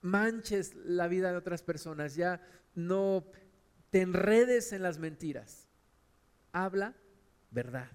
manches 0.00 0.76
la 0.76 1.08
vida 1.08 1.32
de 1.32 1.36
otras 1.36 1.64
personas, 1.64 2.14
ya 2.14 2.40
no 2.76 3.26
te 3.90 4.02
enredes 4.02 4.72
en 4.72 4.84
las 4.84 5.00
mentiras. 5.00 5.66
Habla 6.52 6.94
verdad. 7.50 7.90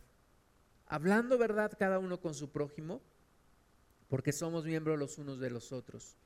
Hablando 0.88 1.38
verdad 1.38 1.72
cada 1.80 2.00
uno 2.00 2.20
con 2.20 2.34
su 2.34 2.52
prójimo, 2.52 3.02
porque 4.10 4.34
somos 4.34 4.66
miembros 4.66 5.00
los 5.00 5.18
unos 5.20 5.40
de 5.40 5.52
los 5.52 5.72
otros. 5.72 6.18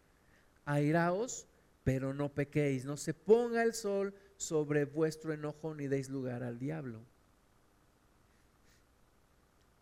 Airaos, 0.66 1.46
pero 1.84 2.16
no 2.16 2.34
pequéis, 2.34 2.84
no 2.84 2.98
se 2.98 3.14
ponga 3.14 3.62
el 3.62 3.76
sol 3.76 4.16
sobre 4.42 4.86
vuestro 4.86 5.34
enojo 5.34 5.74
ni 5.76 5.88
deis 5.88 6.10
lugar 6.10 6.44
al 6.44 6.60
diablo. 6.60 7.06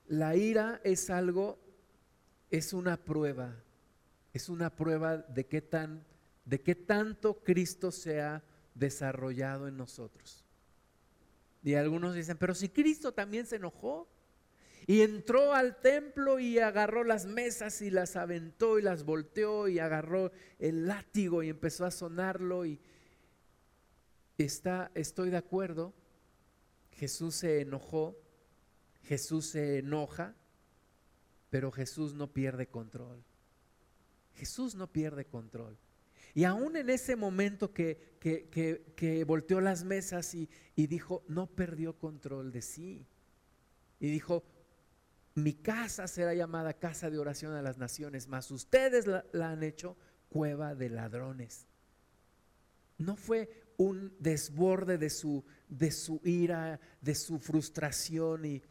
La 0.08 0.36
ira 0.36 0.82
es 0.84 1.10
algo 1.10 1.60
es 2.50 2.74
una 2.74 2.98
prueba, 2.98 3.56
es 4.34 4.50
una 4.50 4.76
prueba 4.76 5.18
de 5.18 5.46
qué 5.46 5.62
tan 5.62 6.04
de 6.46 6.62
qué 6.62 6.74
tanto 6.74 7.44
Cristo 7.44 7.92
se 7.92 8.22
ha 8.22 8.44
desarrollado 8.74 9.68
en 9.68 9.78
nosotros. 9.78 10.44
Y 11.62 11.76
algunos 11.76 12.16
dicen, 12.16 12.38
pero 12.38 12.56
si 12.56 12.70
Cristo 12.70 13.12
también 13.12 13.46
se 13.46 13.58
enojó 13.58 14.10
y 14.88 15.02
entró 15.02 15.54
al 15.54 15.80
templo 15.80 16.40
y 16.40 16.58
agarró 16.58 17.04
las 17.04 17.28
mesas 17.28 17.84
y 17.84 17.92
las 17.92 18.16
aventó 18.16 18.80
y 18.80 18.82
las 18.82 19.04
volteó 19.04 19.68
y 19.68 19.78
agarró 19.78 20.32
el 20.58 20.88
látigo 20.88 21.44
y 21.44 21.50
empezó 21.50 21.86
a 21.86 21.92
sonarlo 21.92 22.66
y 22.66 22.80
está 24.44 24.92
estoy 24.96 25.30
de 25.30 25.38
acuerdo. 25.38 25.94
Jesús 26.92 27.36
se 27.36 27.62
enojó, 27.62 28.18
Jesús 29.04 29.48
se 29.48 29.80
enoja, 29.80 30.36
pero 31.50 31.72
Jesús 31.72 32.14
no 32.14 32.32
pierde 32.32 32.68
control. 32.68 33.24
Jesús 34.36 34.76
no 34.76 34.88
pierde 34.88 35.26
control. 35.26 35.78
Y 36.34 36.44
aún 36.44 36.76
en 36.76 36.90
ese 36.90 37.16
momento 37.16 37.74
que, 37.74 38.18
que, 38.20 39.24
volteó 39.26 39.62
las 39.62 39.84
mesas 39.84 40.36
y, 40.36 40.48
dijo, 40.76 41.24
no 41.28 41.48
perdió 41.48 41.98
control 41.98 42.52
de 42.52 42.62
sí. 42.62 43.08
Y 44.00 44.10
dijo, 44.10 44.44
mi 45.36 45.54
casa 45.54 46.08
será 46.08 46.34
llamada 46.34 46.74
casa 46.74 47.10
de 47.10 47.18
oración 47.18 47.54
a 47.54 47.62
las 47.62 47.78
naciones, 47.78 48.28
mas 48.28 48.52
ustedes 48.52 49.08
la, 49.08 49.26
la 49.32 49.52
han 49.52 49.64
hecho 49.64 49.98
cueva 50.30 50.76
de 50.76 50.90
ladrones. 50.90 51.66
No 52.98 53.16
fue 53.16 53.50
un 53.80 54.14
desborde 54.20 54.98
de 54.98 55.10
su, 55.10 55.44
de 55.70 55.90
su 55.90 56.20
ira, 56.26 56.82
de 57.00 57.16
su 57.16 57.40
frustración 57.40 58.46
y 58.46 58.62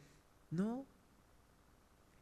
no, 0.50 0.86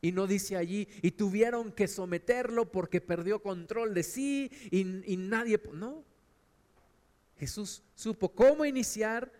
y 0.00 0.12
no 0.12 0.28
dice 0.28 0.56
allí, 0.56 0.86
y 1.02 1.10
tuvieron 1.10 1.72
que 1.72 1.88
someterlo 1.88 2.70
porque 2.70 3.00
perdió 3.00 3.42
control 3.42 3.92
de 3.92 4.04
sí 4.04 4.52
y, 4.70 5.16
nadie, 5.16 5.60
no. 5.72 6.04
Jesús 7.38 7.82
supo 7.96 8.28
cómo 8.28 8.64
iniciar 8.64 9.32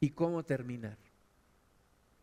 y 0.00 0.08
cómo 0.10 0.42
terminar. 0.42 0.96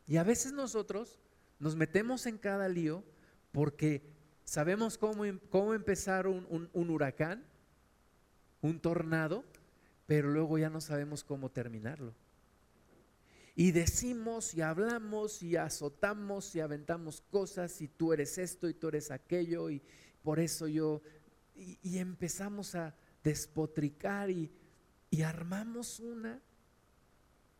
Y 0.07 0.17
a 0.17 0.23
veces 0.23 0.53
nosotros 0.53 1.19
nos 1.59 1.75
metemos 1.75 2.25
en 2.25 2.39
cada 2.39 2.67
lío 2.67 3.03
porque 3.51 4.01
sabemos 4.43 4.97
cómo, 4.97 5.23
em, 5.23 5.39
cómo 5.51 5.75
empezar 5.75 6.25
un, 6.25 6.67
un 6.73 6.89
huracán, 6.89 7.45
un 8.61 8.79
tornado, 8.79 9.43
pero 10.07 10.29
luego 10.29 10.57
ya 10.57 10.69
no 10.69 10.81
sabemos 10.81 11.23
cómo 11.23 11.49
terminarlo. 11.49 12.13
Y 13.55 13.71
decimos 13.71 14.53
y 14.53 14.61
hablamos 14.61 15.43
y 15.43 15.57
azotamos 15.57 16.55
y 16.55 16.61
aventamos 16.61 17.21
cosas 17.29 17.81
y 17.81 17.87
tú 17.87 18.13
eres 18.13 18.37
esto 18.37 18.69
y 18.69 18.73
tú 18.73 18.87
eres 18.87 19.11
aquello 19.11 19.69
y 19.69 19.81
por 20.23 20.39
eso 20.39 20.67
yo... 20.67 21.01
Y, 21.53 21.99
empezamos 21.99 22.73
a 22.73 22.95
despotricar 23.23 24.31
y, 24.31 24.51
armamos 25.23 25.99
una 25.99 26.41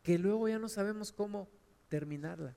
que 0.02 0.18
luego 0.18 0.48
ya 0.48 0.58
no 0.58 0.70
sabemos 0.70 1.12
cómo 1.12 1.50
terminarla. 1.90 2.56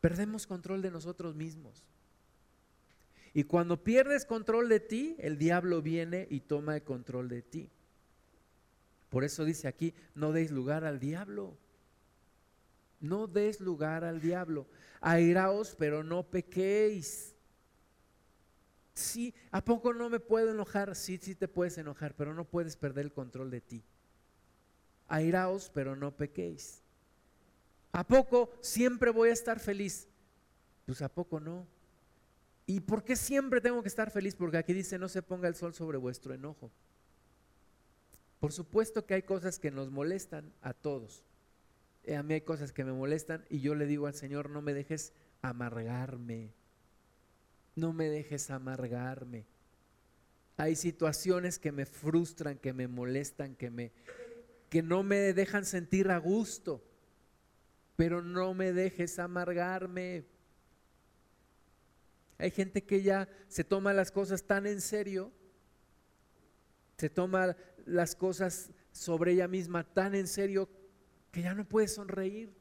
Perdemos 0.00 0.46
control 0.46 0.82
de 0.82 0.90
nosotros 0.90 1.36
mismos. 1.36 1.84
Y 3.38 3.44
cuando 3.44 3.84
pierdes 3.84 4.24
control 4.24 4.68
de 4.68 4.80
ti, 4.80 5.14
el 5.20 5.38
diablo 5.38 5.80
viene 5.80 6.26
y 6.28 6.40
toma 6.40 6.74
el 6.74 6.82
control 6.82 7.28
de 7.28 7.40
ti. 7.40 7.70
Por 9.10 9.22
eso 9.22 9.44
dice 9.44 9.68
aquí, 9.68 9.94
no 10.16 10.32
deis 10.32 10.50
lugar 10.50 10.84
al 10.84 10.98
diablo. 10.98 11.56
No 12.98 13.28
des 13.28 13.60
lugar 13.60 14.02
al 14.02 14.20
diablo. 14.20 14.66
Airaos, 15.00 15.76
pero 15.78 16.02
no 16.02 16.24
pequéis. 16.24 17.36
Sí, 18.94 19.32
¿a 19.52 19.64
poco 19.64 19.94
no 19.94 20.10
me 20.10 20.18
puedo 20.18 20.50
enojar? 20.50 20.96
Sí, 20.96 21.16
sí 21.22 21.36
te 21.36 21.46
puedes 21.46 21.78
enojar, 21.78 22.16
pero 22.16 22.34
no 22.34 22.44
puedes 22.44 22.76
perder 22.76 23.04
el 23.04 23.12
control 23.12 23.52
de 23.52 23.60
ti. 23.60 23.84
Airaos, 25.06 25.70
pero 25.72 25.94
no 25.94 26.10
pequéis. 26.10 26.82
¿A 27.92 28.04
poco 28.04 28.50
siempre 28.62 29.12
voy 29.12 29.28
a 29.28 29.34
estar 29.34 29.60
feliz? 29.60 30.08
Pues 30.86 31.02
a 31.02 31.08
poco 31.08 31.38
no. 31.38 31.77
¿Y 32.68 32.80
por 32.80 33.02
qué 33.02 33.16
siempre 33.16 33.62
tengo 33.62 33.80
que 33.82 33.88
estar 33.88 34.10
feliz? 34.10 34.34
Porque 34.34 34.58
aquí 34.58 34.74
dice, 34.74 34.98
no 34.98 35.08
se 35.08 35.22
ponga 35.22 35.48
el 35.48 35.54
sol 35.54 35.72
sobre 35.72 35.96
vuestro 35.96 36.34
enojo. 36.34 36.70
Por 38.40 38.52
supuesto 38.52 39.06
que 39.06 39.14
hay 39.14 39.22
cosas 39.22 39.58
que 39.58 39.70
nos 39.70 39.90
molestan 39.90 40.52
a 40.60 40.74
todos. 40.74 41.24
Eh, 42.04 42.14
a 42.14 42.22
mí 42.22 42.34
hay 42.34 42.42
cosas 42.42 42.74
que 42.74 42.84
me 42.84 42.92
molestan 42.92 43.42
y 43.48 43.60
yo 43.60 43.74
le 43.74 43.86
digo 43.86 44.06
al 44.06 44.12
Señor, 44.12 44.50
no 44.50 44.60
me 44.60 44.74
dejes 44.74 45.14
amargarme. 45.40 46.52
No 47.74 47.94
me 47.94 48.10
dejes 48.10 48.50
amargarme. 48.50 49.46
Hay 50.58 50.76
situaciones 50.76 51.58
que 51.58 51.72
me 51.72 51.86
frustran, 51.86 52.58
que 52.58 52.74
me 52.74 52.86
molestan, 52.86 53.54
que 53.54 53.70
me 53.70 53.92
que 54.68 54.82
no 54.82 55.02
me 55.02 55.32
dejan 55.32 55.64
sentir 55.64 56.10
a 56.10 56.18
gusto. 56.18 56.84
Pero 57.96 58.20
no 58.20 58.52
me 58.52 58.74
dejes 58.74 59.18
amargarme. 59.18 60.26
Hay 62.38 62.52
gente 62.52 62.84
que 62.84 63.02
ya 63.02 63.28
se 63.48 63.64
toma 63.64 63.92
las 63.92 64.12
cosas 64.12 64.44
tan 64.44 64.66
en 64.66 64.80
serio, 64.80 65.32
se 66.96 67.10
toma 67.10 67.56
las 67.84 68.14
cosas 68.14 68.70
sobre 68.92 69.32
ella 69.32 69.48
misma 69.48 69.84
tan 69.84 70.14
en 70.14 70.28
serio 70.28 70.68
que 71.32 71.42
ya 71.42 71.54
no 71.54 71.68
puede 71.68 71.88
sonreír, 71.88 72.54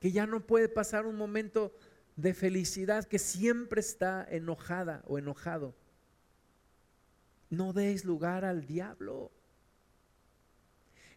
que 0.00 0.10
ya 0.10 0.26
no 0.26 0.46
puede 0.46 0.68
pasar 0.68 1.06
un 1.06 1.16
momento 1.16 1.72
de 2.16 2.34
felicidad, 2.34 3.04
que 3.04 3.20
siempre 3.20 3.80
está 3.80 4.26
enojada 4.28 5.02
o 5.06 5.18
enojado. 5.18 5.76
No 7.48 7.72
deis 7.72 8.04
lugar 8.04 8.44
al 8.44 8.66
diablo. 8.66 9.30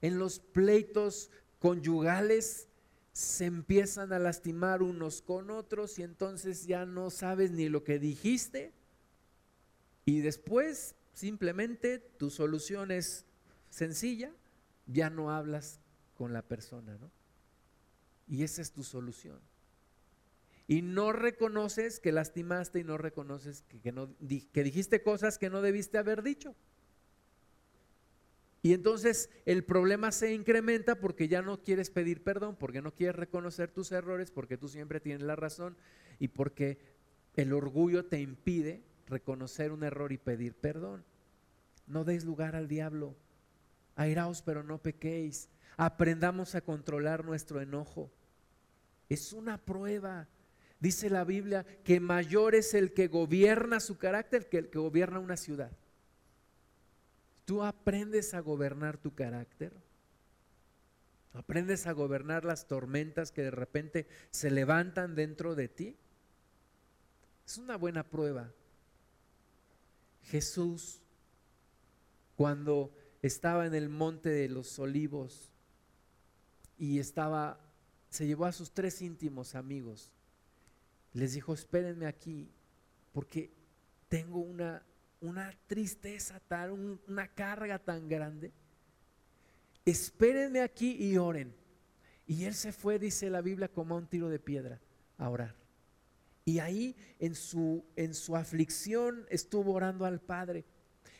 En 0.02 0.20
los 0.20 0.39
pleitos 0.39 1.32
conyugales 1.60 2.68
se 3.14 3.45
empiezan 3.45 4.14
a 4.14 4.20
lastimar 4.20 4.82
unos 4.82 5.22
con 5.22 5.51
otros 5.51 5.99
y 5.99 6.03
entonces 6.03 6.66
ya 6.66 6.86
no 6.86 7.09
sabes 7.09 7.51
ni 7.51 7.68
lo 7.68 7.84
que 7.84 7.99
dijiste 7.99 8.74
y 10.05 10.22
después 10.22 10.95
simplemente 11.14 11.99
tu 11.99 12.30
solución 12.30 12.91
es 12.91 13.26
sencilla, 13.70 14.32
ya 14.88 15.09
no 15.09 15.32
hablas 15.32 15.80
con 16.16 16.34
la 16.34 16.41
persona, 16.41 16.97
¿no? 16.97 17.12
Y 18.28 18.43
esa 18.43 18.62
es 18.62 18.72
tu 18.72 18.84
solución. 18.84 19.39
Y 20.68 20.82
no 20.82 21.12
reconoces 21.12 21.99
que 21.99 22.12
lastimaste 22.12 22.80
y 22.80 22.84
no 22.84 22.97
reconoces 22.97 23.64
que, 23.64 23.82
que 24.53 24.64
dijiste 24.64 25.03
cosas 25.03 25.38
que 25.38 25.49
no 25.49 25.62
debiste 25.62 25.97
haber 25.97 26.24
dicho. 26.24 26.55
Y 28.64 28.74
entonces 28.74 29.30
el 29.45 29.64
problema 29.64 30.12
se 30.12 30.34
incrementa 30.34 30.95
porque 30.95 31.28
ya 31.28 31.41
no 31.41 31.64
quieres 31.64 31.89
pedir 31.89 32.24
perdón, 32.24 32.55
porque 32.55 32.82
no 32.82 32.93
quieres 32.93 33.16
reconocer 33.16 33.72
tus 33.72 33.91
errores, 33.91 34.30
porque 34.30 34.57
tú 34.57 34.68
siempre 34.70 34.99
tienes 34.99 35.24
la 35.24 35.36
razón 35.36 35.78
y 36.20 36.28
porque 36.28 36.78
el 37.36 37.53
orgullo 37.53 38.05
te 38.05 38.20
impide 38.20 38.84
reconocer 39.07 39.72
un 39.72 39.84
error 39.84 40.12
y 40.12 40.18
pedir 40.18 40.53
perdón. 40.53 41.03
No 41.88 42.03
deis 42.03 42.24
lugar 42.24 42.55
al 42.55 42.68
diablo. 42.68 43.16
Airaos, 43.95 44.43
pero 44.43 44.64
no 44.64 44.78
pequéis. 44.78 45.49
Aprendamos 45.76 46.53
a 46.53 46.62
controlar 46.62 47.26
nuestro 47.26 47.62
enojo. 47.62 48.12
Es 49.09 49.34
una 49.34 49.57
prueba. 49.57 50.28
Dice 50.80 51.09
la 51.09 51.24
Biblia 51.24 51.66
que 51.84 51.99
mayor 51.99 52.53
es 52.53 52.76
el 52.76 52.93
que 52.93 53.07
gobierna 53.07 53.80
su 53.80 53.97
carácter 53.97 54.47
que 54.49 54.59
el 54.59 54.70
que 54.70 54.80
gobierna 54.80 55.20
una 55.20 55.38
ciudad. 55.38 55.72
Tú 57.52 57.64
aprendes 57.64 58.34
a 58.34 58.39
gobernar 58.39 58.97
tu 58.97 59.14
carácter. 59.14 59.74
Aprendes 61.34 61.86
a 61.86 61.91
gobernar 61.91 62.45
las 62.45 62.66
tormentas 62.66 63.34
que 63.34 63.41
de 63.41 63.52
repente 63.52 64.08
se 64.30 64.49
levantan 64.49 65.16
dentro 65.16 65.54
de 65.54 65.68
ti. 65.68 65.97
Es 67.45 67.58
una 67.58 67.76
buena 67.76 68.10
prueba. 68.10 68.54
Jesús, 70.24 71.02
cuando 72.38 72.95
estaba 73.22 73.66
en 73.66 73.76
el 73.76 73.89
monte 73.89 74.30
de 74.30 74.47
los 74.47 74.80
olivos 74.80 75.52
y 76.78 76.99
estaba, 76.99 77.60
se 78.08 78.28
llevó 78.28 78.45
a 78.45 78.54
sus 78.54 78.72
tres 78.72 79.02
íntimos 79.02 79.56
amigos, 79.56 80.14
les 81.12 81.34
dijo, 81.34 81.54
espérenme 81.54 82.06
aquí, 82.06 82.49
porque 83.12 83.52
tengo 84.08 84.39
una 84.39 84.86
una 85.22 85.53
tristeza 85.67 86.39
tal, 86.47 86.72
una 87.07 87.28
carga 87.28 87.80
tan 87.80 88.09
grande. 88.09 88.51
Espérenme 89.86 90.61
aquí 90.61 90.97
y 90.99 91.17
oren. 91.17 91.55
Y 92.28 92.45
él 92.45 92.53
se 92.53 92.72
fue, 92.72 92.99
dice 92.99 93.30
la 93.30 93.41
Biblia, 93.41 93.67
como 93.67 93.95
a 93.95 93.97
un 93.99 94.07
tiro 94.07 94.30
de 94.30 94.39
piedra 94.39 94.80
a 95.17 95.30
orar. 95.30 95.55
Y 96.43 96.59
ahí 96.59 96.95
en 97.19 97.36
su, 97.36 97.86
en 97.95 98.13
su 98.13 98.36
aflicción 98.36 99.26
estuvo 99.30 99.74
orando 99.74 100.05
al 100.05 100.19
Padre. 100.19 100.65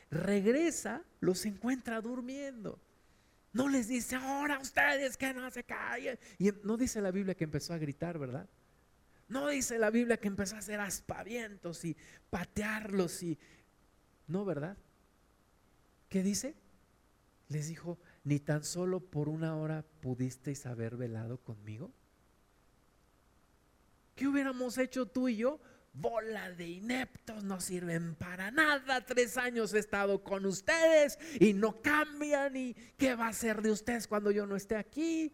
Regresa, 0.10 1.04
los 1.20 1.46
encuentra 1.46 2.02
durmiendo. 2.02 2.80
No 3.54 3.68
les 3.70 3.88
dice, 3.88 4.16
ahora 4.16 4.60
ustedes 4.60 5.18
que 5.18 5.34
no 5.34 5.50
se 5.52 5.64
callen. 5.64 6.18
Y 6.40 6.52
no 6.64 6.78
dice 6.78 7.02
la 7.02 7.12
Biblia 7.12 7.36
que 7.36 7.44
empezó 7.44 7.74
a 7.74 7.78
gritar, 7.78 8.18
¿verdad? 8.18 8.50
No 9.28 9.48
dice 9.48 9.78
la 9.78 9.90
Biblia 9.90 10.18
que 10.18 10.28
empezó 10.28 10.56
a 10.56 10.60
hacer 10.60 10.80
aspavientos 10.80 11.86
y 11.86 11.96
patearlos 12.30 13.24
y 13.24 13.38
no, 14.32 14.46
¿verdad? 14.46 14.78
¿Qué 16.10 16.24
dice? 16.24 16.56
Les 17.50 17.68
dijo, 17.68 18.00
ni 18.24 18.40
tan 18.40 18.64
solo 18.64 19.00
por 19.00 19.30
una 19.30 19.56
hora 19.56 19.84
pudisteis 20.02 20.66
haber 20.66 20.96
velado 20.96 21.38
conmigo. 21.38 21.92
¿Qué 24.16 24.28
hubiéramos 24.28 24.78
hecho 24.78 25.06
tú 25.06 25.28
y 25.28 25.38
yo? 25.38 25.60
Bola 25.94 26.52
de 26.52 26.68
ineptos, 26.68 27.44
no 27.44 27.60
sirven 27.60 28.16
para 28.16 28.52
nada. 28.52 29.06
Tres 29.06 29.38
años 29.38 29.74
he 29.74 29.80
estado 29.80 30.24
con 30.24 30.46
ustedes 30.46 31.20
y 31.40 31.54
no 31.54 31.82
cambian. 31.82 32.56
¿Y 32.56 32.74
qué 32.98 33.16
va 33.16 33.28
a 33.28 33.34
ser 33.34 33.62
de 33.62 33.72
ustedes 33.72 34.08
cuando 34.08 34.32
yo 34.32 34.46
no 34.46 34.56
esté 34.56 34.78
aquí? 34.78 35.34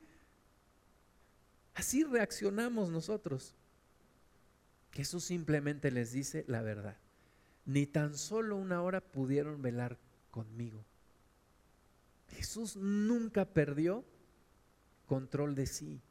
Así 1.75 2.03
reaccionamos 2.03 2.89
nosotros. 2.89 3.53
Jesús 4.91 5.23
simplemente 5.25 5.91
les 5.91 6.11
dice 6.11 6.43
la 6.47 6.63
verdad 6.63 6.97
ni 7.67 7.85
tan 7.85 8.17
solo 8.17 8.55
una 8.55 8.81
hora 8.81 9.01
pudieron 9.01 9.61
velar 9.61 9.99
conmigo. 10.31 10.85
Jesús 12.29 12.77
nunca 12.77 13.45
perdió 13.45 14.05
control 15.05 15.53
de 15.53 15.67
sí. 15.67 16.01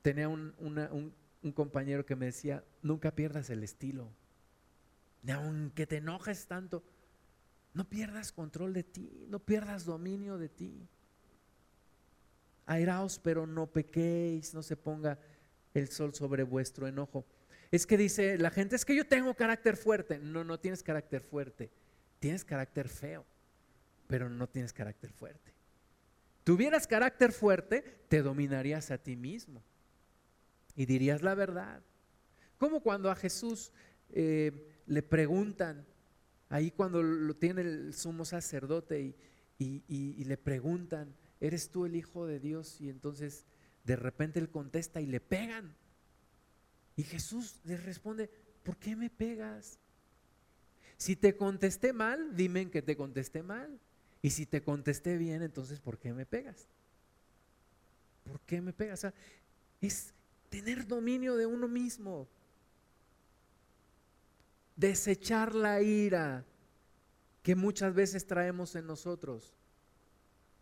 Tenía 0.00 0.28
un, 0.28 1.14
compañero 1.54 2.06
que 2.06 2.16
me 2.16 2.26
decía, 2.26 2.64
nunca 2.82 3.14
pierdas 3.14 3.50
el 3.50 3.62
estilo. 3.62 4.10
Ni 5.22 5.32
aunque 5.32 5.86
te 5.86 5.98
enojes 5.98 6.46
tanto, 6.46 6.82
no 7.74 7.84
pierdas 7.88 8.32
control 8.32 8.72
de 8.72 8.84
ti, 8.84 9.26
no 9.28 9.38
pierdas 9.38 9.84
dominio 9.84 10.38
de 10.38 10.48
ti. 10.48 10.88
Airaos, 12.64 13.18
pero 13.18 13.46
no 13.46 13.66
pequéis, 13.66 14.54
no 14.54 14.62
se 14.62 14.76
ponga 14.76 15.18
el 15.74 15.88
sol 15.88 16.14
sobre 16.14 16.42
vuestro 16.42 16.88
enojo. 16.88 17.26
Es 17.70 17.86
que 17.86 17.96
dice 17.96 18.36
la 18.38 18.50
gente, 18.50 18.76
es 18.76 18.84
que 18.84 18.96
yo 18.96 19.06
tengo 19.06 19.34
carácter 19.34 19.76
fuerte. 19.76 20.18
No, 20.18 20.44
no 20.44 20.58
tienes 20.58 20.82
carácter 20.82 21.22
fuerte. 21.22 21.70
Tienes 22.18 22.44
carácter 22.44 22.88
feo, 22.88 23.24
pero 24.06 24.28
no 24.28 24.48
tienes 24.48 24.72
carácter 24.72 25.12
fuerte. 25.12 25.52
Tuvieras 26.44 26.86
carácter 26.86 27.32
fuerte, 27.32 27.82
te 28.08 28.22
dominarías 28.22 28.90
a 28.90 28.98
ti 28.98 29.16
mismo 29.16 29.62
y 30.74 30.86
dirías 30.86 31.22
la 31.22 31.34
verdad. 31.34 31.82
Como 32.58 32.82
cuando 32.82 33.10
a 33.10 33.16
Jesús 33.16 33.72
eh, 34.10 34.82
le 34.86 35.02
preguntan, 35.02 35.86
ahí 36.48 36.70
cuando 36.70 37.02
lo 37.02 37.34
tiene 37.36 37.62
el 37.62 37.94
sumo 37.94 38.24
sacerdote 38.24 39.14
y 39.58 40.24
le 40.24 40.36
preguntan, 40.36 41.14
¿eres 41.40 41.70
tú 41.70 41.86
el 41.86 41.96
Hijo 41.96 42.26
de 42.26 42.40
Dios? 42.40 42.80
Y 42.80 42.88
entonces 42.88 43.46
de 43.84 43.96
repente 43.96 44.38
él 44.38 44.50
contesta 44.50 45.00
y 45.00 45.06
le 45.06 45.20
pegan. 45.20 45.74
Y 47.00 47.02
Jesús 47.02 47.58
le 47.64 47.78
responde, 47.78 48.28
¿por 48.62 48.76
qué 48.76 48.94
me 48.94 49.08
pegas? 49.08 49.78
Si 50.98 51.16
te 51.16 51.34
contesté 51.34 51.94
mal, 51.94 52.36
dime 52.36 52.60
en 52.60 52.70
que 52.70 52.82
te 52.82 52.94
contesté 52.94 53.42
mal. 53.42 53.80
Y 54.20 54.28
si 54.28 54.44
te 54.44 54.62
contesté 54.62 55.16
bien, 55.16 55.40
entonces 55.40 55.80
¿por 55.80 55.96
qué 55.96 56.12
me 56.12 56.26
pegas? 56.26 56.68
¿Por 58.22 58.38
qué 58.40 58.60
me 58.60 58.74
pegas? 58.74 59.06
es 59.80 60.12
tener 60.50 60.86
dominio 60.86 61.36
de 61.36 61.46
uno 61.46 61.68
mismo. 61.68 62.28
Desechar 64.76 65.54
la 65.54 65.80
ira 65.80 66.44
que 67.42 67.54
muchas 67.54 67.94
veces 67.94 68.26
traemos 68.26 68.76
en 68.76 68.86
nosotros. 68.86 69.54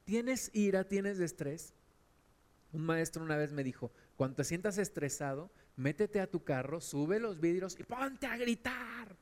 ¿Tienes 0.05 0.53
ira? 0.55 0.85
¿Tienes 0.85 1.19
estrés? 1.19 1.75
Un 2.73 2.87
maestro 2.87 3.25
una 3.25 3.37
vez 3.37 3.51
me 3.51 3.65
dijo, 3.65 3.91
cuando 4.17 4.37
te 4.37 4.45
sientas 4.45 4.79
estresado, 4.79 5.51
métete 5.79 6.21
a 6.21 6.31
tu 6.31 6.45
carro, 6.45 6.81
sube 6.81 7.19
los 7.19 7.41
vidrios 7.41 7.79
y 7.79 7.85
ponte 7.85 8.27
a 8.27 8.37
gritar. 8.37 9.17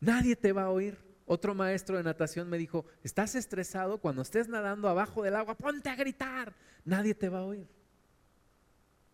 Nadie 0.00 0.36
te 0.36 0.52
va 0.52 0.64
a 0.64 0.70
oír. 0.70 0.96
Otro 1.26 1.54
maestro 1.54 1.96
de 1.96 2.04
natación 2.04 2.48
me 2.48 2.56
dijo, 2.56 2.86
estás 3.02 3.34
estresado, 3.34 3.98
cuando 3.98 4.22
estés 4.22 4.48
nadando 4.48 4.88
abajo 4.88 5.22
del 5.22 5.36
agua, 5.36 5.56
ponte 5.56 5.90
a 5.90 5.96
gritar. 5.96 6.54
Nadie 6.84 7.14
te 7.14 7.28
va 7.28 7.40
a 7.40 7.44
oír. 7.44 7.68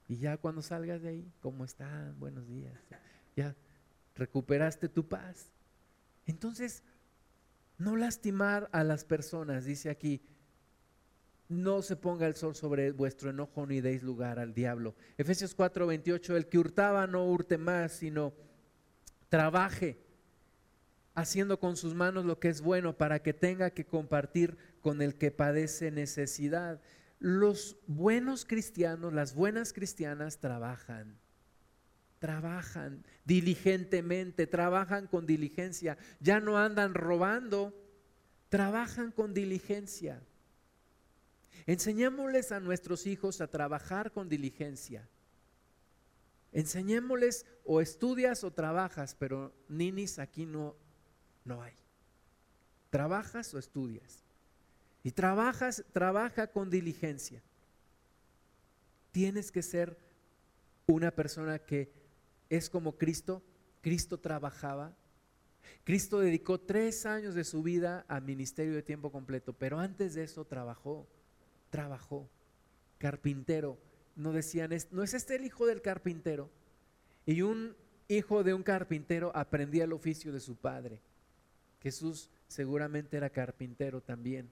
Y 0.06 0.18
ya 0.18 0.36
cuando 0.36 0.62
salgas 0.62 1.02
de 1.02 1.08
ahí, 1.08 1.32
¿cómo 1.40 1.64
están? 1.64 2.18
Buenos 2.20 2.46
días. 2.46 2.78
Ya 3.34 3.56
recuperaste 4.14 4.88
tu 4.88 5.08
paz. 5.08 5.50
Entonces, 6.26 6.84
no 7.78 7.96
lastimar 7.96 8.68
a 8.72 8.84
las 8.84 9.04
personas, 9.04 9.64
dice 9.64 9.90
aquí, 9.90 10.22
no 11.48 11.82
se 11.82 11.96
ponga 11.96 12.26
el 12.26 12.36
sol 12.36 12.54
sobre 12.54 12.90
vuestro 12.92 13.30
enojo 13.30 13.66
ni 13.66 13.80
deis 13.80 14.02
lugar 14.02 14.38
al 14.38 14.54
diablo. 14.54 14.94
Efesios 15.18 15.54
4:28, 15.54 16.36
el 16.36 16.48
que 16.48 16.58
hurtaba 16.58 17.06
no 17.06 17.24
hurte 17.26 17.58
más, 17.58 17.92
sino 17.92 18.32
trabaje 19.28 19.98
haciendo 21.14 21.60
con 21.60 21.76
sus 21.76 21.94
manos 21.94 22.24
lo 22.24 22.38
que 22.38 22.48
es 22.48 22.60
bueno 22.60 22.96
para 22.96 23.22
que 23.22 23.32
tenga 23.32 23.70
que 23.70 23.86
compartir 23.86 24.56
con 24.80 25.00
el 25.00 25.14
que 25.14 25.30
padece 25.30 25.90
necesidad. 25.90 26.80
Los 27.20 27.76
buenos 27.86 28.44
cristianos, 28.44 29.12
las 29.12 29.34
buenas 29.34 29.72
cristianas 29.72 30.38
trabajan, 30.38 31.18
trabajan 32.18 33.04
diligentemente, 33.24 34.46
trabajan 34.46 35.06
con 35.06 35.26
diligencia, 35.26 35.96
ya 36.20 36.40
no 36.40 36.58
andan 36.58 36.94
robando, 36.94 37.72
trabajan 38.48 39.12
con 39.12 39.34
diligencia. 39.34 40.20
Enseñémosles 41.66 42.52
a 42.52 42.60
nuestros 42.60 43.06
hijos 43.06 43.40
a 43.40 43.46
trabajar 43.46 44.12
con 44.12 44.28
diligencia. 44.28 45.08
Enseñémosles 46.52 47.46
o 47.64 47.80
estudias 47.80 48.44
o 48.44 48.52
trabajas, 48.52 49.16
pero 49.18 49.52
ninis 49.68 50.18
aquí 50.18 50.44
no, 50.44 50.76
no 51.44 51.62
hay. 51.62 51.72
Trabajas 52.90 53.52
o 53.54 53.58
estudias. 53.58 54.22
Y 55.02 55.10
trabajas, 55.10 55.84
trabaja 55.92 56.46
con 56.46 56.70
diligencia. 56.70 57.42
Tienes 59.10 59.50
que 59.50 59.62
ser 59.62 59.98
una 60.86 61.10
persona 61.10 61.58
que 61.58 61.92
es 62.50 62.68
como 62.68 62.96
Cristo. 62.96 63.42
Cristo 63.80 64.18
trabajaba. 64.18 64.94
Cristo 65.82 66.20
dedicó 66.20 66.60
tres 66.60 67.06
años 67.06 67.34
de 67.34 67.44
su 67.44 67.62
vida 67.62 68.04
a 68.08 68.20
ministerio 68.20 68.74
de 68.74 68.82
tiempo 68.82 69.10
completo, 69.10 69.54
pero 69.54 69.78
antes 69.78 70.14
de 70.14 70.24
eso 70.24 70.44
trabajó 70.44 71.06
trabajó, 71.74 72.30
carpintero. 72.98 73.76
No 74.14 74.32
decían, 74.32 74.70
¿no 74.92 75.02
es 75.02 75.12
este 75.12 75.34
el 75.34 75.44
hijo 75.44 75.66
del 75.66 75.82
carpintero? 75.82 76.48
Y 77.26 77.42
un 77.42 77.74
hijo 78.06 78.44
de 78.44 78.54
un 78.54 78.62
carpintero 78.62 79.32
aprendía 79.34 79.82
el 79.82 79.92
oficio 79.92 80.30
de 80.32 80.38
su 80.38 80.54
padre. 80.54 81.00
Jesús 81.82 82.30
seguramente 82.46 83.16
era 83.16 83.28
carpintero 83.28 84.00
también. 84.00 84.48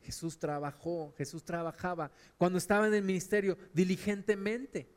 Jesús 0.00 0.36
trabajó, 0.36 1.14
Jesús 1.16 1.44
trabajaba 1.44 2.10
cuando 2.36 2.58
estaba 2.58 2.88
en 2.88 2.94
el 2.94 3.04
ministerio 3.04 3.56
diligentemente. 3.72 4.88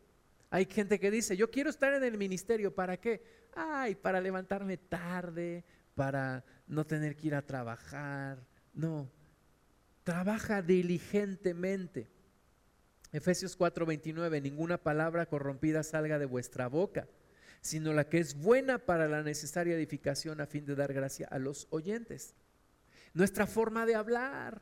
Hay 0.49 0.65
gente 0.65 0.99
que 0.99 1.11
dice, 1.11 1.37
yo 1.37 1.51
quiero 1.51 1.69
estar 1.69 1.93
en 1.93 2.03
el 2.03 2.17
ministerio, 2.17 2.73
¿para 2.73 2.97
qué? 2.97 3.21
Ay, 3.55 3.93
para 3.93 4.19
levantarme 4.19 4.77
tarde, 4.77 5.63
para 5.93 6.43
no 6.65 6.87
tener 6.87 7.15
que 7.15 7.27
ir 7.27 7.35
a 7.35 7.45
trabajar. 7.45 8.43
No, 8.73 9.11
trabaja 10.05 10.61
diligentemente. 10.61 12.07
Efesios 13.11 13.57
4:29, 13.57 14.41
ninguna 14.41 14.77
palabra 14.77 15.25
corrompida 15.25 15.83
salga 15.83 16.19
de 16.19 16.25
vuestra 16.25 16.67
boca, 16.67 17.07
sino 17.59 17.91
la 17.91 18.07
que 18.07 18.19
es 18.19 18.35
buena 18.35 18.77
para 18.77 19.09
la 19.09 19.23
necesaria 19.23 19.75
edificación 19.75 20.39
a 20.39 20.45
fin 20.45 20.65
de 20.65 20.75
dar 20.75 20.93
gracia 20.93 21.27
a 21.29 21.39
los 21.39 21.67
oyentes. 21.71 22.35
Nuestra 23.13 23.47
forma 23.47 23.85
de 23.85 23.95
hablar, 23.95 24.61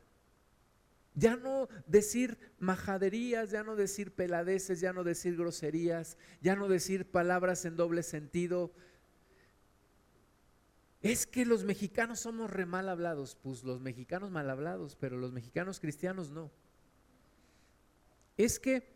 ya 1.14 1.36
no 1.36 1.68
decir 1.86 2.38
majaderías, 2.58 3.50
ya 3.50 3.62
no 3.64 3.76
decir 3.76 4.12
peladeces, 4.12 4.80
ya 4.80 4.92
no 4.92 5.04
decir 5.04 5.36
groserías, 5.36 6.16
ya 6.40 6.56
no 6.56 6.68
decir 6.68 7.10
palabras 7.10 7.66
en 7.66 7.76
doble 7.76 8.02
sentido, 8.02 8.72
es 11.04 11.26
que 11.26 11.44
los 11.44 11.64
mexicanos 11.64 12.20
somos 12.20 12.50
re 12.50 12.64
mal 12.64 12.88
hablados. 12.88 13.36
Pues 13.42 13.62
los 13.62 13.78
mexicanos 13.78 14.30
mal 14.30 14.48
hablados, 14.48 14.96
pero 14.96 15.18
los 15.18 15.32
mexicanos 15.32 15.78
cristianos 15.78 16.30
no. 16.30 16.50
Es 18.38 18.58
que 18.58 18.90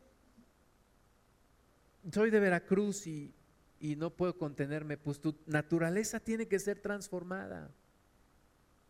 soy 2.11 2.31
de 2.31 2.41
Veracruz 2.41 3.07
y, 3.07 3.35
y 3.79 3.97
no 3.97 4.09
puedo 4.09 4.39
contenerme. 4.39 4.97
Pues 4.97 5.21
tu 5.21 5.37
naturaleza 5.45 6.19
tiene 6.19 6.49
que 6.49 6.59
ser 6.59 6.81
transformada. 6.81 7.71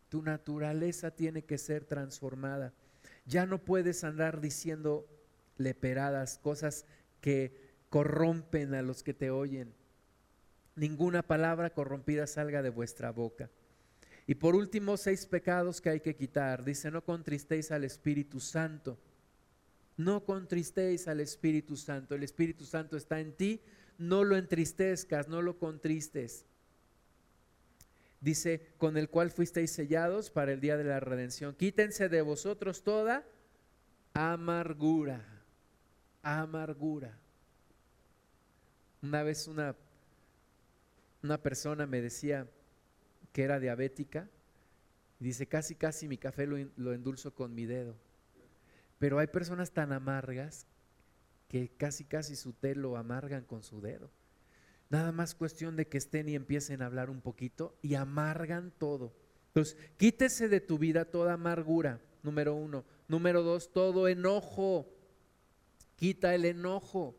Tu 0.07 0.21
naturaleza 0.21 1.11
tiene 1.11 1.43
que 1.43 1.57
ser 1.57 1.83
transformada. 1.83 2.73
Ya 3.25 3.45
no 3.45 3.59
puedes 3.59 4.05
andar 4.05 4.39
diciendo 4.39 5.05
leperadas, 5.57 6.37
cosas 6.37 6.85
que 7.19 7.69
corrompen 7.89 8.73
a 8.75 8.81
los 8.81 9.03
que 9.03 9.13
te 9.13 9.29
oyen 9.29 9.73
ninguna 10.79 11.21
palabra 11.21 11.71
corrompida 11.71 12.25
salga 12.25 12.61
de 12.61 12.69
vuestra 12.69 13.11
boca. 13.11 13.49
Y 14.25 14.35
por 14.35 14.55
último, 14.55 14.95
seis 14.95 15.25
pecados 15.25 15.81
que 15.81 15.89
hay 15.89 15.99
que 15.99 16.15
quitar. 16.15 16.63
Dice, 16.63 16.89
no 16.89 17.03
contristéis 17.03 17.71
al 17.71 17.83
Espíritu 17.83 18.39
Santo. 18.39 18.97
No 19.97 20.23
contristéis 20.23 21.07
al 21.07 21.19
Espíritu 21.19 21.75
Santo. 21.75 22.15
El 22.15 22.23
Espíritu 22.23 22.63
Santo 22.63 22.95
está 22.95 23.19
en 23.19 23.33
ti. 23.33 23.61
No 23.97 24.23
lo 24.23 24.37
entristezcas, 24.37 25.27
no 25.27 25.41
lo 25.41 25.57
contristes. 25.57 26.45
Dice, 28.21 28.73
con 28.77 28.97
el 28.97 29.09
cual 29.09 29.31
fuisteis 29.31 29.71
sellados 29.71 30.29
para 30.29 30.53
el 30.53 30.61
día 30.61 30.77
de 30.77 30.83
la 30.85 30.99
redención. 30.99 31.55
Quítense 31.55 32.07
de 32.07 32.21
vosotros 32.21 32.83
toda 32.83 33.25
amargura. 34.13 35.25
Amargura. 36.21 37.17
Una 39.01 39.23
vez 39.23 39.47
una 39.47 39.75
una 41.23 41.41
persona 41.41 41.85
me 41.85 42.01
decía 42.01 42.47
que 43.31 43.43
era 43.43 43.59
diabética 43.59 44.29
y 45.19 45.25
dice, 45.25 45.47
casi, 45.47 45.75
casi 45.75 46.07
mi 46.07 46.17
café 46.17 46.47
lo, 46.47 46.93
endulzo 46.93 47.33
con 47.33 47.53
mi 47.53 47.65
dedo. 47.65 47.95
Pero 48.99 49.19
hay 49.19 49.27
personas 49.27 49.71
tan 49.71 49.91
amargas 49.91 50.65
que 51.49 51.69
casi, 51.69 52.05
casi 52.05 52.35
su 52.35 52.53
té 52.53 52.75
lo 52.75 52.95
amargan 52.95 53.43
con 53.43 53.63
su 53.63 53.81
dedo. 53.81 54.09
Nada 54.89 55.11
más 55.11 55.35
cuestión 55.35 55.75
de 55.75 55.87
que 55.87 55.97
estén 55.97 56.29
y 56.29 56.35
empiecen 56.35 56.81
a 56.81 56.85
hablar 56.85 57.09
un 57.09 57.21
poquito 57.21 57.77
y 57.81 57.95
amargan 57.95 58.71
todo. 58.77 59.13
Entonces, 59.47 59.77
quítese 59.97 60.47
de 60.47 60.61
tu 60.61 60.77
vida 60.77 61.05
toda 61.05 61.33
amargura, 61.33 62.01
número 62.23 62.55
uno. 62.55 62.85
Número 63.07 63.43
dos, 63.43 63.73
todo 63.73 64.07
enojo. 64.07 64.87
Quita 65.95 66.33
el 66.33 66.45
enojo. 66.45 67.18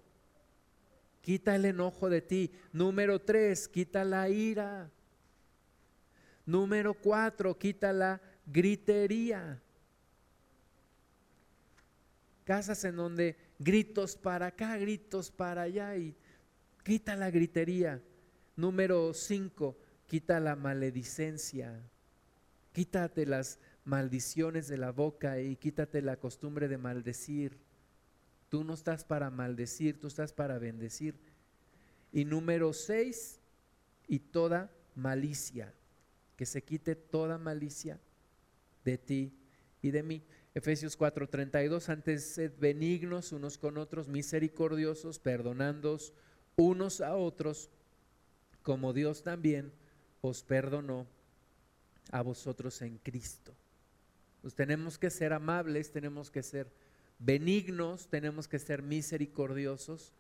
Quita 1.23 1.55
el 1.55 1.65
enojo 1.65 2.09
de 2.09 2.23
ti. 2.23 2.51
Número 2.73 3.21
tres, 3.21 3.69
quita 3.69 4.05
la 4.05 4.29
ira. 4.29 4.91
Número 6.47 6.95
cuatro, 6.95 7.57
quita 7.59 7.93
la 7.93 8.21
gritería. 8.47 9.61
Casas 12.45 12.83
en 12.85 12.97
donde 12.97 13.37
gritos 13.59 14.17
para 14.17 14.47
acá, 14.47 14.77
gritos 14.77 15.31
para 15.31 15.63
allá 15.63 15.97
y 15.97 16.17
quita 16.83 17.15
la 17.15 17.31
gritería. 17.31 18.03
Número 18.57 19.15
cinco, 19.15 19.77
quita 20.07 20.41
la 20.41 20.57
maledicencia. 20.57 21.81
Quítate 22.73 23.27
las 23.27 23.59
maldiciones 23.85 24.69
de 24.69 24.79
la 24.79 24.91
boca 24.91 25.41
y 25.41 25.57
quítate 25.57 26.03
la 26.03 26.17
costumbre 26.17 26.69
de 26.69 26.79
maldecir. 26.79 27.59
Tú 28.51 28.63
no 28.65 28.75
estás 28.75 29.05
para 29.05 29.31
maldecir, 29.31 29.99
tú 29.99 30.09
estás 30.09 30.35
para 30.35 30.59
bendecir. 30.59 31.15
Y 32.13 32.27
número 32.27 32.75
seis, 32.75 33.41
y 34.07 34.19
toda 34.19 34.71
malicia, 34.95 35.73
que 36.37 36.45
se 36.45 36.63
quite 36.63 36.97
toda 36.97 37.39
malicia 37.39 37.99
de 38.85 38.99
ti 38.99 39.33
y 39.81 39.93
de 39.93 40.03
mí. 40.03 40.23
Efesios 40.53 40.99
4:32, 40.99 41.89
antes 41.89 42.25
sed 42.25 42.53
benignos 42.59 43.31
unos 43.31 43.57
con 43.57 43.79
otros, 43.79 44.09
misericordiosos, 44.09 45.21
perdonándoos 45.21 46.13
unos 46.57 47.01
a 47.01 47.15
otros, 47.15 47.71
como 48.63 48.93
Dios 48.93 49.23
también 49.23 49.73
os 50.21 50.43
perdonó 50.43 51.07
a 52.11 52.23
vosotros 52.23 52.83
en 52.83 52.99
Cristo. 52.99 53.55
Pues 54.43 54.55
tenemos 54.55 54.99
que 54.99 55.11
ser 55.11 55.33
amables, 55.33 55.93
tenemos 55.93 56.31
que 56.31 56.43
ser 56.43 56.67
benignos, 57.21 58.09
tenemos 58.09 58.49
que 58.49 58.59
ser 58.59 58.83
misericordiosos 58.83 60.13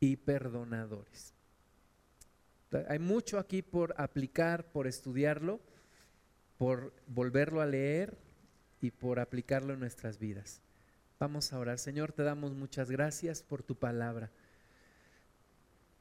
y 0.00 0.16
perdonadores. 0.16 1.34
Hay 2.88 2.98
mucho 2.98 3.38
aquí 3.38 3.62
por 3.62 3.94
aplicar, 3.96 4.70
por 4.72 4.86
estudiarlo, 4.86 5.60
por 6.58 6.92
volverlo 7.06 7.60
a 7.60 7.66
leer 7.66 8.18
y 8.80 8.90
por 8.90 9.20
aplicarlo 9.20 9.72
en 9.72 9.80
nuestras 9.80 10.18
vidas. 10.18 10.60
Vamos 11.18 11.52
a 11.52 11.58
orar. 11.58 11.78
Señor, 11.78 12.12
te 12.12 12.22
damos 12.22 12.54
muchas 12.54 12.90
gracias 12.90 13.42
por 13.42 13.62
tu 13.62 13.74
palabra. 13.74 14.30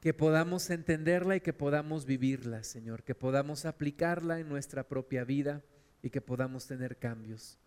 Que 0.01 0.13
podamos 0.13 0.69
entenderla 0.69 1.37
y 1.37 1.41
que 1.41 1.53
podamos 1.53 2.05
vivirla, 2.05 2.63
Señor. 2.63 3.03
Que 3.03 3.15
podamos 3.15 3.65
aplicarla 3.65 4.39
en 4.39 4.49
nuestra 4.49 4.83
propia 4.83 5.23
vida 5.23 5.63
y 6.03 6.09
que 6.09 6.21
podamos 6.21 6.67
tener 6.67 6.97
cambios. 6.97 7.57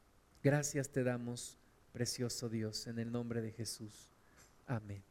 Gracias 0.43 0.91
te 0.91 1.03
damos, 1.03 1.59
precioso 1.93 2.49
Dios, 2.49 2.87
en 2.87 2.99
el 2.99 3.11
nombre 3.13 3.41
de 3.41 3.53
Jesús. 3.53 4.09
Amén. 4.67 5.10